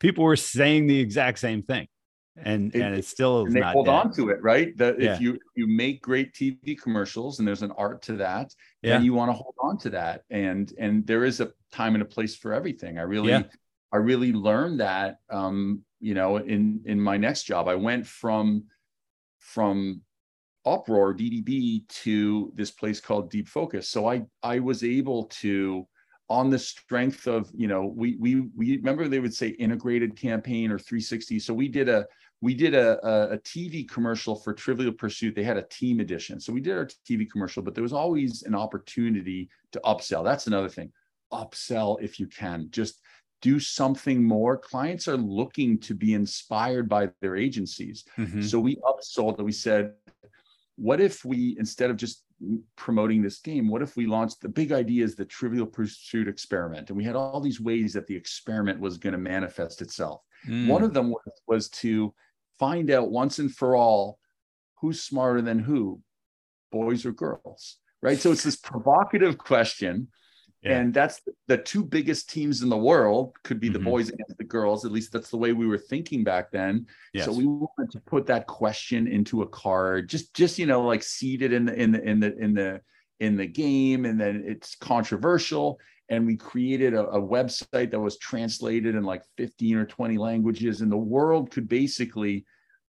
People 0.00 0.24
were 0.24 0.36
saying 0.36 0.86
the 0.86 0.98
exact 0.98 1.38
same 1.38 1.62
thing. 1.62 1.86
And 2.36 2.74
It- 2.74 2.80
and 2.82 2.94
it 2.96 3.04
still 3.04 3.46
and 3.46 3.54
they 3.54 3.60
hold 3.60 3.86
dead. 3.86 3.92
on 3.94 4.12
to 4.14 4.30
it, 4.30 4.42
right? 4.42 4.76
That 4.76 5.00
Yeah. 5.00 5.14
if 5.14 5.20
you 5.20 5.38
you 5.54 5.68
make 5.68 6.02
great 6.02 6.32
TV 6.34 6.74
commercials 6.74 7.38
and 7.38 7.46
there's 7.46 7.62
an 7.62 7.70
art 7.72 8.02
to 8.02 8.16
that, 8.16 8.52
Yeah. 8.82 8.94
then 8.96 9.04
you 9.04 9.14
want 9.14 9.28
to 9.28 9.34
hold 9.34 9.54
on 9.60 9.78
to 9.78 9.90
that. 9.90 10.22
And 10.30 10.72
and 10.78 11.06
there 11.06 11.24
is 11.24 11.40
a 11.40 11.52
time 11.70 11.94
and 11.94 12.02
a 12.02 12.06
place 12.06 12.34
for 12.34 12.52
everything. 12.52 12.98
I 12.98 13.02
really 13.02 13.30
Yeah. 13.30 13.42
I 13.94 13.98
really 13.98 14.32
learned 14.32 14.80
that 14.80 15.18
um, 15.30 15.84
you 16.00 16.14
know, 16.14 16.36
in 16.36 16.82
in 16.84 17.00
my 17.00 17.16
next 17.16 17.44
job. 17.44 17.68
I 17.68 17.76
went 17.76 18.06
from 18.06 18.64
from 19.38 20.02
uproar 20.66 21.14
DDB 21.14 21.86
to 21.88 22.52
this 22.56 22.70
place 22.72 23.00
called 23.00 23.30
Deep 23.30 23.48
Focus. 23.48 23.88
So 23.88 24.10
I 24.10 24.24
I 24.42 24.58
was 24.58 24.82
able 24.82 25.24
to 25.40 25.86
on 26.28 26.50
the 26.50 26.58
strength 26.58 27.26
of 27.28 27.50
you 27.54 27.68
know 27.68 27.86
we 27.86 28.16
we 28.16 28.40
we 28.56 28.76
remember 28.78 29.06
they 29.06 29.20
would 29.20 29.34
say 29.34 29.48
integrated 29.48 30.16
campaign 30.16 30.70
or 30.70 30.78
360 30.78 31.38
so 31.38 31.52
we 31.52 31.68
did 31.68 31.88
a 31.88 32.06
we 32.40 32.54
did 32.54 32.74
a, 32.74 32.98
a, 33.06 33.34
a 33.34 33.38
TV 33.38 33.88
commercial 33.88 34.36
for 34.36 34.52
Trivial 34.52 34.92
Pursuit. 34.92 35.34
They 35.34 35.44
had 35.44 35.56
a 35.56 35.62
team 35.62 36.00
edition. 36.00 36.38
So 36.38 36.52
we 36.52 36.60
did 36.60 36.76
our 36.76 36.86
TV 37.08 37.30
commercial, 37.30 37.62
but 37.62 37.74
there 37.74 37.82
was 37.82 37.94
always 37.94 38.42
an 38.42 38.54
opportunity 38.54 39.48
to 39.72 39.80
upsell. 39.84 40.22
That's 40.22 40.46
another 40.46 40.68
thing. 40.68 40.92
Upsell 41.32 42.02
if 42.02 42.20
you 42.20 42.26
can. 42.26 42.66
Just 42.70 43.00
do 43.44 43.60
something 43.60 44.24
more. 44.24 44.56
Clients 44.56 45.06
are 45.06 45.18
looking 45.18 45.78
to 45.78 45.94
be 45.94 46.14
inspired 46.14 46.88
by 46.88 47.10
their 47.20 47.36
agencies. 47.36 48.02
Mhm. 48.16 48.42
So 48.42 48.58
we 48.58 48.76
upsold 48.76 49.36
and 49.36 49.44
we 49.44 49.52
said, 49.52 49.92
what 50.76 50.98
if 50.98 51.26
we, 51.26 51.54
instead 51.58 51.90
of 51.90 51.98
just 51.98 52.24
promoting 52.74 53.20
this 53.20 53.40
game, 53.40 53.68
what 53.68 53.82
if 53.82 53.98
we 53.98 54.06
launched 54.06 54.40
the 54.40 54.48
big 54.48 54.72
idea 54.72 55.04
is 55.04 55.14
the 55.14 55.26
Trivial 55.26 55.66
Pursuit 55.66 56.26
experiment? 56.26 56.88
And 56.88 56.96
we 56.96 57.04
had 57.04 57.16
all 57.16 57.38
these 57.38 57.60
ways 57.60 57.92
that 57.92 58.06
the 58.06 58.16
experiment 58.16 58.80
was 58.80 58.96
going 58.96 59.12
to 59.12 59.18
manifest 59.18 59.82
itself. 59.82 60.22
Mm. 60.48 60.68
One 60.68 60.82
of 60.82 60.94
them 60.94 61.10
was, 61.10 61.42
was 61.46 61.68
to 61.84 62.14
find 62.58 62.90
out 62.90 63.10
once 63.10 63.38
and 63.40 63.54
for 63.54 63.76
all 63.76 64.18
who's 64.80 65.02
smarter 65.02 65.42
than 65.42 65.58
who, 65.58 66.00
boys 66.72 67.04
or 67.04 67.12
girls, 67.12 67.76
right? 68.00 68.18
So 68.18 68.32
it's 68.32 68.42
this 68.42 68.56
provocative 68.56 69.36
question. 69.36 70.08
Yeah. 70.64 70.78
And 70.78 70.94
that's 70.94 71.20
the, 71.20 71.32
the 71.46 71.58
two 71.58 71.84
biggest 71.84 72.30
teams 72.30 72.62
in 72.62 72.70
the 72.70 72.76
world 72.76 73.34
could 73.44 73.60
be 73.60 73.68
the 73.68 73.78
Mhm. 73.78 73.84
boys 73.84 74.08
and 74.08 74.18
the 74.38 74.44
girls. 74.44 74.84
At 74.86 74.92
least 74.92 75.12
that's 75.12 75.30
the 75.30 75.36
way 75.36 75.52
we 75.52 75.66
were 75.66 75.78
thinking 75.78 76.24
back 76.24 76.50
then. 76.50 76.86
Yes. 77.12 77.26
So 77.26 77.32
we 77.32 77.44
wanted 77.44 77.90
to 77.92 78.00
put 78.00 78.24
that 78.26 78.46
question 78.46 79.06
into 79.06 79.42
a 79.42 79.46
card, 79.46 80.08
just 80.08 80.34
just 80.34 80.58
you 80.58 80.66
know, 80.66 80.82
like 80.82 81.04
it 81.22 81.52
in 81.52 81.66
the 81.66 81.74
in 81.74 81.92
the 81.92 82.02
in 82.02 82.20
the 82.20 82.38
in 82.38 82.54
the 82.54 82.80
in 83.20 83.36
the 83.36 83.46
game, 83.46 84.06
and 84.06 84.18
then 84.20 84.42
it's 84.46 84.74
controversial. 84.74 85.78
And 86.10 86.26
we 86.26 86.36
created 86.36 86.92
a, 86.94 87.06
a 87.08 87.20
website 87.20 87.90
that 87.90 88.00
was 88.00 88.18
translated 88.18 88.94
in 88.94 89.04
like 89.04 89.22
15 89.38 89.76
or 89.76 89.86
20 89.86 90.18
languages, 90.18 90.80
and 90.80 90.90
the 90.92 90.96
world 90.96 91.50
could 91.50 91.68
basically 91.68 92.44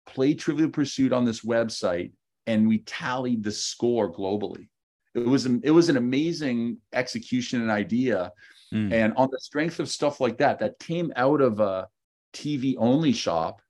play 0.05 0.33
Trivial 0.33 0.69
Pursuit 0.69 1.13
on 1.13 1.25
this 1.25 1.41
website, 1.41 2.11
and 2.47 2.67
we 2.67 2.79
tallied 2.79 3.43
the 3.43 3.51
score 3.51 4.11
globally. 4.11 4.67
It 5.15 5.25
was 5.25 5.45
it 5.45 5.69
was 5.71 5.89
an 5.89 5.97
amazing 5.97 6.77
execution 6.93 7.61
and 7.61 7.71
idea, 7.71 8.31
Mm. 8.73 8.91
and 8.91 9.13
on 9.17 9.29
the 9.31 9.39
strength 9.39 9.79
of 9.79 9.87
stuff 9.87 10.19
like 10.19 10.39
that, 10.39 10.57
that 10.59 10.79
came 10.79 11.13
out 11.15 11.41
of 11.41 11.59
a 11.59 11.87
TV 12.33 12.75
only 12.79 13.13
shop, 13.13 13.61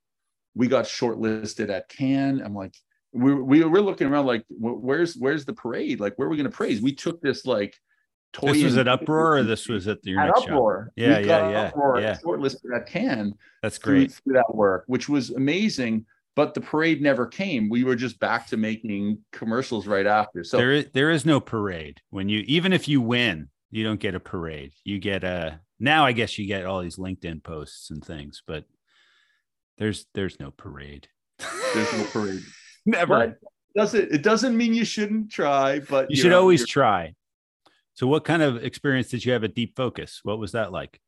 we 0.54 0.66
got 0.66 0.86
shortlisted 0.86 1.68
at 1.68 1.90
Cannes. 1.90 2.40
I'm 2.40 2.54
like, 2.54 2.74
we 3.12 3.34
we 3.34 3.62
were 3.64 3.82
looking 3.82 4.06
around 4.06 4.24
like, 4.24 4.46
where's 4.48 5.14
where's 5.14 5.44
the 5.44 5.52
parade? 5.52 6.00
Like, 6.00 6.14
where 6.16 6.26
are 6.26 6.30
we 6.30 6.38
going 6.38 6.50
to 6.50 6.56
praise? 6.56 6.80
We 6.80 6.94
took 6.94 7.20
this 7.20 7.44
like 7.44 7.78
toy. 8.32 8.54
This 8.54 8.64
was 8.64 8.78
at 8.78 8.88
Uproar 8.88 9.36
or 9.38 9.42
this 9.42 9.68
was 9.68 9.86
at 9.88 10.00
the 10.02 10.16
at? 10.16 10.30
Uproar. 10.38 10.90
Yeah, 10.96 11.18
yeah, 11.18 11.50
yeah, 11.50 11.68
Uproar 11.68 12.00
yeah. 12.00 12.16
Shortlisted 12.24 12.74
at 12.74 12.86
Cannes 12.86 13.34
That's 13.62 13.76
through, 13.76 14.06
great. 14.06 14.12
through 14.12 14.34
that 14.34 14.54
work, 14.54 14.84
which 14.86 15.10
was 15.10 15.30
amazing. 15.30 16.06
But 16.36 16.54
the 16.54 16.60
parade 16.60 17.00
never 17.00 17.26
came. 17.26 17.68
We 17.68 17.84
were 17.84 17.94
just 17.94 18.18
back 18.18 18.48
to 18.48 18.56
making 18.56 19.18
commercials 19.32 19.86
right 19.86 20.06
after. 20.06 20.42
So 20.42 20.56
there 20.56 20.72
is 20.72 20.86
there 20.92 21.10
is 21.10 21.24
no 21.24 21.40
parade 21.40 22.00
when 22.10 22.28
you 22.28 22.40
even 22.46 22.72
if 22.72 22.88
you 22.88 23.00
win, 23.00 23.48
you 23.70 23.84
don't 23.84 24.00
get 24.00 24.14
a 24.14 24.20
parade. 24.20 24.72
You 24.84 24.98
get 24.98 25.22
a 25.22 25.60
now 25.78 26.04
I 26.04 26.12
guess 26.12 26.38
you 26.38 26.46
get 26.46 26.66
all 26.66 26.80
these 26.80 26.96
LinkedIn 26.96 27.42
posts 27.44 27.90
and 27.90 28.04
things, 28.04 28.42
but 28.46 28.64
there's 29.78 30.06
there's 30.14 30.40
no 30.40 30.50
parade. 30.50 31.08
there's 31.74 31.92
no 31.92 32.04
parade. 32.04 32.42
Never. 32.86 33.18
But 33.18 33.38
doesn't 33.76 34.12
it 34.12 34.22
doesn't 34.22 34.56
mean 34.56 34.74
you 34.74 34.84
shouldn't 34.84 35.30
try, 35.30 35.80
but 35.80 36.10
you 36.10 36.16
should 36.16 36.32
always 36.32 36.66
try. 36.66 37.14
So 37.94 38.08
what 38.08 38.24
kind 38.24 38.42
of 38.42 38.64
experience 38.64 39.08
did 39.08 39.24
you 39.24 39.32
have 39.32 39.44
at 39.44 39.54
Deep 39.54 39.76
Focus? 39.76 40.18
What 40.24 40.40
was 40.40 40.52
that 40.52 40.72
like? 40.72 41.00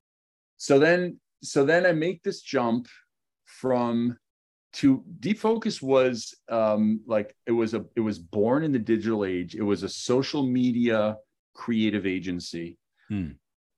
so 0.57 0.79
then 0.79 1.19
so 1.43 1.65
then 1.65 1.87
i 1.87 1.93
make 1.93 2.23
this 2.23 2.41
jump 2.41 2.89
from 3.45 4.17
to 4.75 5.03
deep 5.21 5.39
focus 5.39 5.81
was 5.81 6.35
um 6.51 7.01
like 7.07 7.35
it 7.47 7.53
was 7.53 7.75
a 7.75 7.85
it 7.97 8.01
was 8.01 8.19
born 8.19 8.63
in 8.65 8.73
the 8.73 8.79
digital 8.79 9.25
age 9.25 9.55
it 9.55 9.63
was 9.63 9.83
a 9.83 9.89
social 9.89 10.43
media 10.47 11.17
creative 11.55 12.07
agency 12.07 12.77
Hmm. 13.09 13.31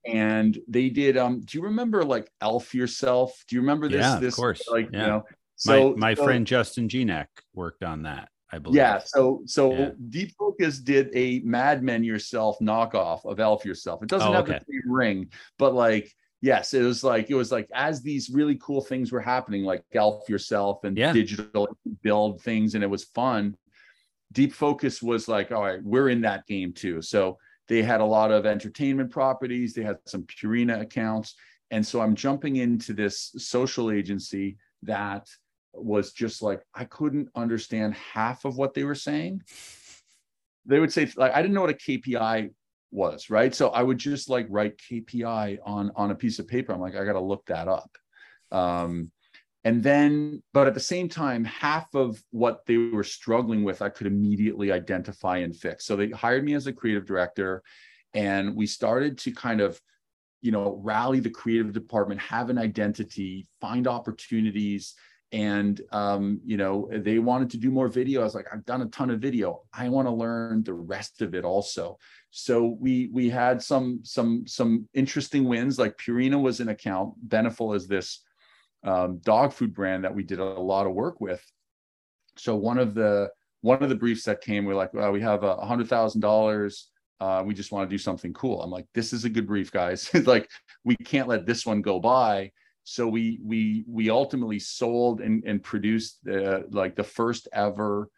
and 0.06 0.58
they 0.66 0.88
did 0.88 1.16
um 1.16 1.40
do 1.42 1.58
you 1.58 1.64
remember 1.64 2.02
like 2.04 2.30
elf 2.40 2.74
yourself 2.74 3.44
do 3.46 3.56
you 3.56 3.60
remember 3.60 3.88
this 3.88 4.00
Yeah, 4.00 4.14
of 4.16 4.20
this 4.20 4.34
course. 4.34 4.62
like 4.70 4.88
Yeah. 4.92 5.00
you 5.00 5.06
know 5.06 5.22
so 5.56 5.90
my 5.90 5.96
my 6.08 6.14
so- 6.14 6.24
friend 6.24 6.46
Justin 6.46 6.88
Genak 6.88 7.26
worked 7.52 7.82
on 7.82 8.02
that, 8.04 8.28
I 8.52 8.58
believe. 8.58 8.76
yeah 8.76 8.98
so 9.04 9.42
so 9.46 9.72
Yeah. 9.72 9.90
deep 10.08 10.32
focus 10.38 10.78
did 10.78 11.10
a 11.14 11.40
mad 11.40 11.82
men 11.82 12.02
yourself 12.04 12.56
knockoff 12.60 13.24
of 13.26 13.38
elf 13.38 13.64
yourself 13.64 14.02
it 14.02 14.08
doesn't 14.08 14.28
Oh, 14.28 14.32
have 14.32 14.48
okay. 14.48 14.58
the 14.58 14.64
same 14.72 14.90
ring 14.90 15.30
but 15.58 15.74
like 15.74 16.10
yes 16.40 16.74
it 16.74 16.82
was 16.82 17.02
like 17.02 17.30
it 17.30 17.34
was 17.34 17.50
like 17.50 17.68
as 17.74 18.02
these 18.02 18.30
really 18.30 18.56
cool 18.56 18.80
things 18.80 19.10
were 19.10 19.20
happening 19.20 19.64
like 19.64 19.82
elf 19.94 20.28
yourself 20.28 20.84
and 20.84 20.96
Yeah. 20.96 21.12
digital 21.12 21.68
build 22.02 22.40
things 22.42 22.74
and 22.74 22.84
it 22.84 22.90
was 22.90 23.04
fun 23.04 23.56
Deep 24.32 24.52
Focus 24.52 25.02
was 25.02 25.26
like, 25.28 25.52
all 25.52 25.62
right, 25.62 25.82
we're 25.82 26.10
in 26.10 26.20
that 26.22 26.46
game 26.46 26.72
too. 26.72 27.00
So 27.00 27.38
they 27.66 27.82
had 27.82 28.00
a 28.00 28.04
lot 28.04 28.30
of 28.30 28.46
entertainment 28.46 29.10
properties, 29.10 29.74
they 29.74 29.82
had 29.82 29.98
some 30.06 30.24
Purina 30.24 30.80
accounts. 30.80 31.34
And 31.70 31.86
so 31.86 32.00
I'm 32.00 32.14
jumping 32.14 32.56
into 32.56 32.94
this 32.94 33.32
social 33.36 33.90
agency 33.90 34.56
that 34.82 35.26
was 35.74 36.12
just 36.12 36.42
like, 36.42 36.62
I 36.74 36.84
couldn't 36.84 37.28
understand 37.34 37.94
half 37.94 38.44
of 38.44 38.56
what 38.56 38.74
they 38.74 38.84
were 38.84 38.94
saying. 38.94 39.42
They 40.66 40.80
would 40.80 40.92
say, 40.92 41.10
like, 41.16 41.32
I 41.34 41.40
didn't 41.40 41.54
know 41.54 41.62
what 41.62 41.70
a 41.70 41.74
KPI 41.74 42.50
was, 42.90 43.30
right? 43.30 43.54
So 43.54 43.68
I 43.68 43.82
would 43.82 43.98
just 43.98 44.28
like 44.28 44.46
write 44.48 44.78
KPI 44.78 45.58
on 45.64 45.92
on 45.96 46.10
a 46.10 46.14
piece 46.14 46.38
of 46.38 46.48
paper. 46.48 46.72
I'm 46.72 46.80
like, 46.80 46.96
I 46.96 47.04
got 47.04 47.12
to 47.14 47.20
look 47.20 47.46
that 47.46 47.68
up. 47.68 47.90
Um, 48.50 49.10
and 49.64 49.82
then, 49.82 50.42
but 50.54 50.66
at 50.66 50.74
the 50.74 50.80
same 50.80 51.08
time, 51.08 51.44
half 51.44 51.94
of 51.94 52.22
what 52.30 52.64
they 52.66 52.76
were 52.76 53.04
struggling 53.04 53.64
with, 53.64 53.82
I 53.82 53.88
could 53.88 54.06
immediately 54.06 54.72
identify 54.72 55.38
and 55.38 55.54
fix. 55.54 55.84
So 55.84 55.96
they 55.96 56.10
hired 56.10 56.44
me 56.44 56.54
as 56.54 56.66
a 56.66 56.72
creative 56.72 57.04
director, 57.04 57.62
and 58.14 58.54
we 58.54 58.66
started 58.66 59.18
to 59.18 59.32
kind 59.32 59.60
of, 59.60 59.78
you 60.40 60.52
know, 60.52 60.80
rally 60.82 61.20
the 61.20 61.28
creative 61.28 61.72
department, 61.72 62.20
have 62.20 62.48
an 62.50 62.56
identity, 62.56 63.46
find 63.60 63.86
opportunities. 63.86 64.94
And 65.32 65.80
um, 65.92 66.40
you 66.44 66.56
know, 66.56 66.88
they 66.90 67.18
wanted 67.18 67.50
to 67.50 67.58
do 67.58 67.70
more 67.70 67.88
video. 67.88 68.22
I 68.22 68.24
was 68.24 68.34
like, 68.34 68.46
I've 68.52 68.64
done 68.64 68.82
a 68.82 68.86
ton 68.86 69.10
of 69.10 69.20
video. 69.20 69.62
I 69.72 69.88
want 69.88 70.08
to 70.08 70.12
learn 70.12 70.62
the 70.62 70.72
rest 70.72 71.20
of 71.20 71.34
it 71.34 71.44
also. 71.44 71.98
So 72.30 72.76
we 72.80 73.10
we 73.12 73.28
had 73.28 73.62
some 73.62 74.00
some 74.04 74.46
some 74.46 74.88
interesting 74.94 75.44
wins. 75.44 75.78
Like 75.78 75.98
Purina 75.98 76.40
was 76.40 76.60
an 76.60 76.68
account. 76.68 77.14
Beneful 77.28 77.74
is 77.74 77.86
this 77.86 78.22
um, 78.84 79.18
dog 79.18 79.52
food 79.52 79.74
brand 79.74 80.04
that 80.04 80.14
we 80.14 80.22
did 80.22 80.38
a 80.38 80.44
lot 80.44 80.86
of 80.86 80.94
work 80.94 81.20
with. 81.20 81.44
So 82.36 82.56
one 82.56 82.78
of 82.78 82.94
the 82.94 83.30
one 83.60 83.82
of 83.82 83.88
the 83.88 83.96
briefs 83.96 84.24
that 84.24 84.40
came, 84.40 84.64
we 84.64 84.72
are 84.72 84.76
like, 84.76 84.94
well, 84.94 85.12
we 85.12 85.20
have 85.20 85.42
a 85.42 85.56
hundred 85.56 85.88
thousand 85.88 86.24
uh, 86.24 86.28
dollars. 86.28 86.88
We 87.44 87.54
just 87.54 87.72
want 87.72 87.88
to 87.88 87.94
do 87.94 87.98
something 87.98 88.32
cool. 88.32 88.62
I'm 88.62 88.70
like, 88.70 88.86
this 88.94 89.12
is 89.12 89.24
a 89.24 89.30
good 89.30 89.46
brief, 89.46 89.70
guys. 89.72 90.08
like, 90.26 90.48
we 90.84 90.96
can't 90.96 91.28
let 91.28 91.44
this 91.44 91.66
one 91.66 91.82
go 91.82 91.98
by. 92.00 92.52
So 92.88 93.06
we 93.06 93.38
we 93.44 93.84
we 93.86 94.10
ultimately 94.10 94.58
sold 94.58 95.20
and, 95.20 95.44
and 95.44 95.62
produced 95.62 96.26
uh, 96.26 96.60
like 96.70 96.96
the 96.96 97.04
first 97.04 97.48
ever 97.52 98.10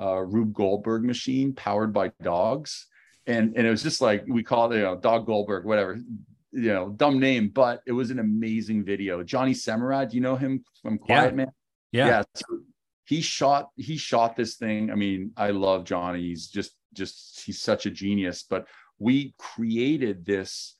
uh, 0.00 0.20
Rube 0.20 0.52
Goldberg 0.52 1.04
machine 1.04 1.54
powered 1.54 1.92
by 1.92 2.12
dogs. 2.22 2.86
And, 3.26 3.56
and 3.56 3.66
it 3.66 3.70
was 3.70 3.82
just 3.82 4.00
like 4.00 4.24
we 4.28 4.42
call 4.42 4.72
it, 4.72 4.76
you 4.76 4.82
know, 4.82 4.96
Dog 4.96 5.26
Goldberg, 5.26 5.64
whatever 5.64 5.98
you 6.52 6.72
know, 6.72 6.88
dumb 6.90 7.18
name, 7.18 7.48
but 7.48 7.82
it 7.86 7.92
was 7.92 8.10
an 8.10 8.18
amazing 8.18 8.84
video. 8.84 9.22
Johnny 9.22 9.52
Semerad, 9.52 10.10
do 10.10 10.16
you 10.16 10.22
know 10.22 10.36
him 10.36 10.64
from 10.82 10.98
Quiet 10.98 11.32
yeah. 11.32 11.36
Man? 11.36 11.52
Yeah. 11.92 12.06
yeah. 12.06 12.22
So 12.34 12.46
he 13.04 13.20
shot 13.20 13.68
he 13.76 13.96
shot 13.96 14.36
this 14.36 14.56
thing. 14.56 14.90
I 14.90 14.94
mean, 14.94 15.32
I 15.36 15.50
love 15.50 15.84
Johnny. 15.84 16.22
He's 16.22 16.48
just 16.48 16.72
just 16.94 17.42
he's 17.44 17.60
such 17.60 17.86
a 17.86 17.90
genius. 17.90 18.44
But 18.48 18.66
we 18.98 19.34
created 19.38 20.24
this, 20.24 20.74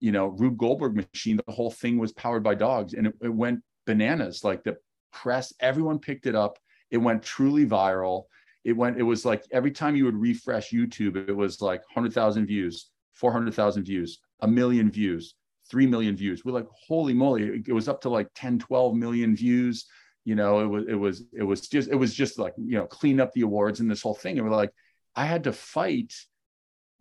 you 0.00 0.12
know, 0.12 0.26
Rube 0.26 0.58
Goldberg 0.58 0.94
machine. 0.96 1.40
The 1.44 1.52
whole 1.52 1.70
thing 1.70 1.98
was 1.98 2.12
powered 2.12 2.42
by 2.42 2.54
dogs, 2.54 2.94
and 2.94 3.06
it, 3.06 3.14
it 3.22 3.34
went 3.34 3.60
bananas. 3.86 4.44
Like 4.44 4.64
the 4.64 4.76
press, 5.12 5.52
everyone 5.60 5.98
picked 5.98 6.26
it 6.26 6.34
up. 6.34 6.58
It 6.90 6.98
went 6.98 7.22
truly 7.22 7.66
viral. 7.66 8.24
It 8.64 8.72
went. 8.72 8.98
It 8.98 9.02
was 9.02 9.24
like 9.24 9.44
every 9.50 9.70
time 9.70 9.96
you 9.96 10.04
would 10.04 10.16
refresh 10.16 10.70
YouTube, 10.70 11.28
it 11.28 11.32
was 11.32 11.60
like 11.60 11.82
hundred 11.92 12.12
thousand 12.12 12.46
views, 12.46 12.90
four 13.12 13.32
hundred 13.32 13.54
thousand 13.54 13.84
views, 13.84 14.20
a 14.40 14.48
million 14.48 14.90
views, 14.90 15.34
3 15.70 15.86
million 15.86 16.16
views. 16.16 16.44
We're 16.44 16.52
like, 16.52 16.68
holy 16.70 17.14
moly, 17.14 17.62
it 17.66 17.72
was 17.72 17.88
up 17.88 18.00
to 18.02 18.08
like 18.08 18.28
10, 18.34 18.58
12 18.58 18.94
million 18.94 19.34
views. 19.34 19.86
You 20.24 20.34
know, 20.34 20.60
it 20.60 20.66
was, 20.66 20.84
it 20.88 20.94
was, 20.94 21.24
it 21.32 21.42
was 21.42 21.68
just, 21.68 21.90
it 21.90 21.94
was 21.94 22.14
just 22.14 22.38
like, 22.38 22.54
you 22.56 22.78
know, 22.78 22.86
clean 22.86 23.20
up 23.20 23.32
the 23.32 23.42
awards 23.42 23.80
and 23.80 23.90
this 23.90 24.02
whole 24.02 24.14
thing. 24.14 24.38
And 24.38 24.48
we're 24.48 24.56
like, 24.56 24.72
I 25.14 25.26
had 25.26 25.44
to 25.44 25.52
fight 25.52 26.14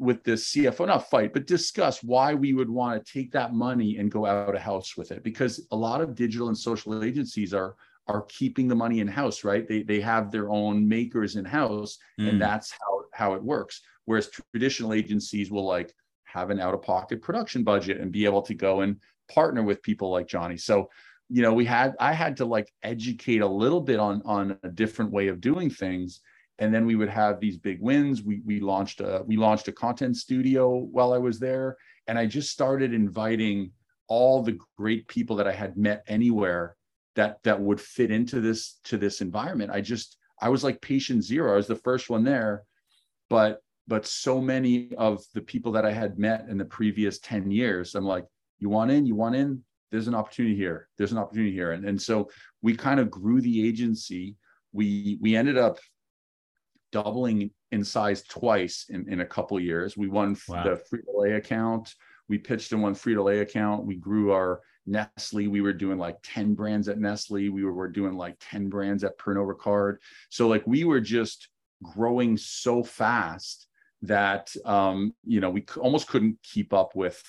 with 0.03 0.23
this 0.23 0.51
CFO, 0.51 0.87
not 0.87 1.09
fight, 1.09 1.33
but 1.33 1.47
discuss 1.47 2.03
why 2.03 2.33
we 2.33 2.53
would 2.53 2.69
want 2.69 3.03
to 3.03 3.13
take 3.13 3.31
that 3.31 3.53
money 3.53 3.97
and 3.97 4.11
go 4.11 4.25
out 4.25 4.53
of 4.53 4.61
house 4.61 4.97
with 4.97 5.11
it. 5.11 5.23
Because 5.23 5.65
a 5.71 5.75
lot 5.75 6.01
of 6.01 6.15
digital 6.15 6.47
and 6.49 6.57
social 6.57 7.03
agencies 7.03 7.53
are, 7.53 7.75
are 8.07 8.23
keeping 8.23 8.67
the 8.67 8.75
money 8.75 8.99
in 8.99 9.07
house, 9.07 9.43
right? 9.43 9.67
They, 9.67 9.83
they 9.83 10.01
have 10.01 10.31
their 10.31 10.49
own 10.49 10.87
makers 10.87 11.35
in 11.35 11.45
house, 11.45 11.97
mm. 12.19 12.29
and 12.29 12.41
that's 12.41 12.71
how, 12.71 13.01
how 13.13 13.33
it 13.33 13.43
works. 13.43 13.81
Whereas 14.05 14.29
traditional 14.29 14.93
agencies 14.93 15.49
will 15.49 15.65
like 15.65 15.93
have 16.25 16.49
an 16.49 16.59
out 16.59 16.73
of 16.73 16.81
pocket 16.81 17.21
production 17.21 17.63
budget 17.63 17.99
and 18.01 18.11
be 18.11 18.25
able 18.25 18.41
to 18.41 18.53
go 18.53 18.81
and 18.81 18.97
partner 19.31 19.63
with 19.63 19.81
people 19.81 20.09
like 20.09 20.27
Johnny. 20.27 20.57
So, 20.57 20.89
you 21.29 21.41
know, 21.41 21.53
we 21.53 21.65
had 21.65 21.95
I 21.99 22.11
had 22.11 22.37
to 22.37 22.45
like 22.45 22.71
educate 22.83 23.41
a 23.41 23.47
little 23.47 23.79
bit 23.79 23.99
on 23.99 24.21
on 24.25 24.57
a 24.63 24.69
different 24.69 25.11
way 25.11 25.29
of 25.29 25.39
doing 25.39 25.69
things 25.69 26.19
and 26.59 26.73
then 26.73 26.85
we 26.85 26.95
would 26.95 27.09
have 27.09 27.39
these 27.39 27.57
big 27.57 27.81
wins. 27.81 28.21
We 28.21 28.41
we 28.45 28.59
launched 28.59 29.01
a 29.01 29.23
we 29.25 29.37
launched 29.37 29.67
a 29.67 29.71
content 29.71 30.17
studio 30.17 30.69
while 30.77 31.13
I 31.13 31.17
was 31.17 31.39
there 31.39 31.77
and 32.07 32.17
I 32.17 32.25
just 32.25 32.51
started 32.51 32.93
inviting 32.93 33.71
all 34.07 34.43
the 34.43 34.57
great 34.77 35.07
people 35.07 35.35
that 35.37 35.47
I 35.47 35.53
had 35.53 35.77
met 35.77 36.03
anywhere 36.07 36.75
that 37.15 37.37
that 37.43 37.59
would 37.59 37.79
fit 37.79 38.11
into 38.11 38.41
this 38.41 38.79
to 38.85 38.97
this 38.97 39.21
environment. 39.21 39.71
I 39.71 39.81
just 39.81 40.17
I 40.41 40.49
was 40.49 40.63
like 40.63 40.81
patient 40.81 41.23
zero. 41.23 41.53
I 41.53 41.55
was 41.55 41.67
the 41.67 41.75
first 41.75 42.09
one 42.09 42.23
there, 42.23 42.63
but 43.29 43.61
but 43.87 44.05
so 44.05 44.41
many 44.41 44.93
of 44.95 45.23
the 45.33 45.41
people 45.41 45.71
that 45.73 45.85
I 45.85 45.91
had 45.91 46.17
met 46.17 46.45
in 46.49 46.57
the 46.57 46.65
previous 46.65 47.19
10 47.19 47.51
years, 47.51 47.95
I'm 47.95 48.05
like, 48.05 48.25
you 48.59 48.69
want 48.69 48.91
in, 48.91 49.05
you 49.05 49.13
want 49.13 49.35
in, 49.35 49.61
there's 49.91 50.07
an 50.07 50.15
opportunity 50.15 50.55
here. 50.55 50.87
There's 50.97 51.11
an 51.11 51.17
opportunity 51.17 51.51
here. 51.51 51.73
And, 51.73 51.85
and 51.85 52.01
so 52.01 52.29
we 52.61 52.75
kind 52.75 52.99
of 52.99 53.11
grew 53.11 53.41
the 53.41 53.67
agency. 53.67 54.35
We 54.71 55.17
we 55.21 55.35
ended 55.35 55.57
up 55.57 55.79
doubling 56.93 57.49
in 57.71 57.83
size 57.83 58.21
twice 58.23 58.85
in, 58.89 59.11
in 59.11 59.21
a 59.21 59.25
couple 59.25 59.59
years. 59.59 59.97
We 59.97 60.07
won 60.07 60.37
wow. 60.47 60.63
the 60.63 60.81
Frito-Lay 60.89 61.33
account. 61.33 61.93
We 62.29 62.37
pitched 62.37 62.71
and 62.71 62.81
won 62.81 62.93
Frito-Lay 62.93 63.39
account. 63.39 63.85
We 63.85 63.95
grew 63.95 64.31
our 64.31 64.61
Nestle. 64.85 65.47
We 65.47 65.61
were 65.61 65.73
doing 65.73 65.97
like 65.97 66.17
10 66.23 66.53
brands 66.53 66.87
at 66.87 66.99
Nestle. 66.99 67.49
We 67.49 67.63
were, 67.63 67.73
were 67.73 67.89
doing 67.89 68.13
like 68.13 68.35
10 68.39 68.69
brands 68.69 69.03
at 69.03 69.17
Pernod 69.17 69.53
Ricard. 69.53 69.97
So 70.29 70.47
like 70.47 70.65
we 70.67 70.83
were 70.83 71.01
just 71.01 71.49
growing 71.81 72.37
so 72.37 72.83
fast 72.83 73.67
that 74.03 74.53
um, 74.65 75.13
you 75.25 75.39
know 75.39 75.49
we 75.49 75.65
almost 75.79 76.07
couldn't 76.07 76.37
keep 76.43 76.73
up 76.73 76.95
with 76.95 77.21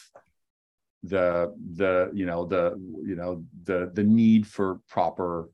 the 1.03 1.55
the 1.77 2.11
you 2.13 2.27
know 2.27 2.45
the 2.45 2.73
you 3.05 3.15
know 3.15 3.45
the 3.65 3.91
the 3.95 4.03
need 4.03 4.47
for 4.47 4.81
proper 4.89 5.51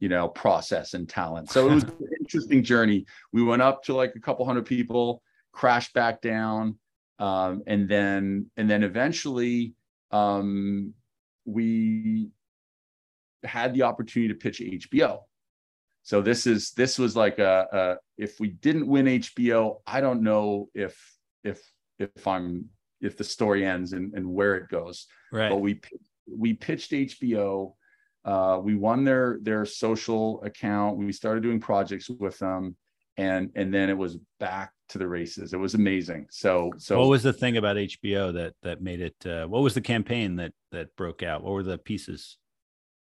you 0.00 0.08
know 0.08 0.28
process 0.28 0.94
and 0.94 1.08
talent 1.08 1.50
so 1.50 1.68
it 1.68 1.74
was 1.74 1.82
an 2.00 2.08
interesting 2.20 2.62
journey 2.62 3.04
we 3.32 3.42
went 3.42 3.62
up 3.62 3.82
to 3.82 3.94
like 3.94 4.12
a 4.16 4.20
couple 4.20 4.44
hundred 4.44 4.66
people 4.66 5.22
crashed 5.52 5.92
back 5.92 6.20
down 6.20 6.76
um, 7.18 7.62
and 7.66 7.88
then 7.88 8.46
and 8.56 8.70
then 8.70 8.82
eventually 8.82 9.74
um, 10.10 10.94
we 11.44 12.30
had 13.44 13.74
the 13.74 13.82
opportunity 13.82 14.32
to 14.32 14.38
pitch 14.38 14.60
hbo 14.60 15.20
so 16.08 16.22
this 16.22 16.46
is 16.46 16.70
this 16.70 16.98
was 16.98 17.14
like 17.16 17.38
a, 17.38 17.66
a 17.70 17.96
if 18.16 18.40
we 18.40 18.48
didn't 18.48 18.86
win 18.86 19.04
HBO, 19.04 19.82
I 19.86 20.00
don't 20.00 20.22
know 20.22 20.70
if 20.74 20.98
if 21.44 21.60
if 21.98 22.26
I'm 22.26 22.64
if 23.02 23.18
the 23.18 23.24
story 23.24 23.66
ends 23.66 23.92
and, 23.92 24.14
and 24.14 24.26
where 24.26 24.56
it 24.56 24.70
goes. 24.70 25.06
Right. 25.30 25.50
But 25.50 25.58
we 25.58 25.82
we 26.26 26.54
pitched 26.54 26.92
HBO. 26.92 27.74
Uh, 28.24 28.60
we 28.62 28.74
won 28.74 29.04
their 29.04 29.38
their 29.42 29.64
social 29.64 30.42
account. 30.42 30.98
We 30.98 31.12
started 31.12 31.42
doing 31.42 31.60
projects 31.60 32.10
with 32.10 32.38
them, 32.38 32.76
and 33.16 33.50
and 33.54 33.72
then 33.72 33.88
it 33.88 33.96
was 33.96 34.18
back 34.38 34.72
to 34.90 34.98
the 34.98 35.08
races. 35.08 35.52
It 35.52 35.58
was 35.58 35.74
amazing. 35.74 36.26
So 36.30 36.72
so 36.78 36.98
what 36.98 37.08
was 37.08 37.22
the 37.22 37.32
thing 37.32 37.56
about 37.56 37.76
HBO 37.76 38.32
that 38.34 38.54
that 38.62 38.82
made 38.82 39.00
it? 39.00 39.26
Uh, 39.26 39.46
what 39.46 39.62
was 39.62 39.74
the 39.74 39.80
campaign 39.80 40.36
that 40.36 40.52
that 40.72 40.94
broke 40.96 41.22
out? 41.22 41.42
What 41.42 41.52
were 41.52 41.62
the 41.62 41.78
pieces? 41.78 42.38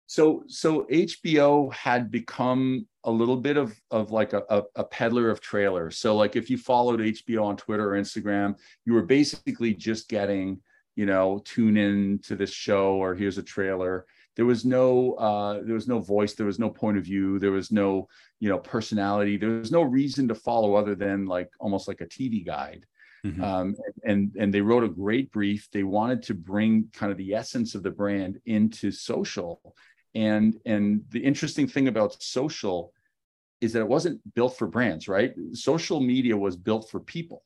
So 0.07 0.43
so 0.47 0.83
HBO 0.83 1.71
had 1.73 2.09
become 2.09 2.87
a 3.03 3.11
little 3.11 3.35
bit 3.35 3.57
of 3.57 3.79
of 3.91 4.11
like 4.11 4.33
a, 4.33 4.43
a, 4.49 4.63
a, 4.77 4.83
peddler 4.85 5.29
of 5.29 5.41
trailers. 5.41 5.97
So 5.97 6.15
like 6.15 6.37
if 6.37 6.49
you 6.49 6.57
followed 6.57 7.01
HBO 7.01 7.43
on 7.43 7.57
Twitter 7.57 7.93
or 7.93 8.01
Instagram, 8.01 8.55
you 8.85 8.93
were 8.93 9.05
basically 9.05 9.73
just 9.73 10.07
getting, 10.07 10.61
you 10.95 11.05
know, 11.05 11.41
tune 11.43 11.75
in 11.75 12.19
to 12.23 12.37
this 12.37 12.51
show 12.51 12.95
or 12.95 13.15
here's 13.15 13.37
a 13.37 13.43
trailer. 13.43 14.05
There 14.37 14.45
was 14.45 14.63
no 14.63 15.13
uh, 15.13 15.61
there 15.63 15.73
was 15.73 15.87
no 15.89 15.99
voice, 15.99 16.33
there 16.33 16.45
was 16.45 16.59
no 16.59 16.69
point 16.69 16.97
of 16.97 17.03
view, 17.03 17.39
there 17.39 17.51
was 17.51 17.71
no, 17.71 18.07
you 18.39 18.47
know, 18.47 18.59
personality. 18.59 19.35
There 19.35 19.49
was 19.49 19.71
no 19.71 19.81
reason 19.81 20.29
to 20.29 20.35
follow 20.35 20.75
other 20.75 20.95
than 20.95 21.25
like 21.25 21.49
almost 21.59 21.87
like 21.89 21.99
a 21.99 22.05
TV 22.05 22.45
guide. 22.45 22.85
Mm-hmm. 23.25 23.43
Um, 23.43 23.75
and 24.05 24.31
and 24.39 24.53
they 24.53 24.61
wrote 24.61 24.85
a 24.85 24.89
great 24.89 25.31
brief. 25.31 25.67
They 25.73 25.83
wanted 25.83 26.23
to 26.23 26.33
bring 26.33 26.87
kind 26.93 27.11
of 27.11 27.17
the 27.17 27.33
essence 27.33 27.75
of 27.75 27.83
the 27.83 27.91
brand 27.91 28.39
into 28.45 28.91
social 28.91 29.75
and 30.17 30.59
and 30.65 31.03
the 31.09 31.19
interesting 31.19 31.67
thing 31.67 31.87
about 31.87 32.21
social 32.21 32.91
is 33.61 33.73
that 33.73 33.81
it 33.81 33.87
wasn't 33.87 34.19
built 34.33 34.57
for 34.57 34.67
brands 34.67 35.07
right 35.07 35.33
social 35.53 35.99
media 35.99 36.35
was 36.35 36.55
built 36.55 36.89
for 36.89 36.99
people 36.99 37.43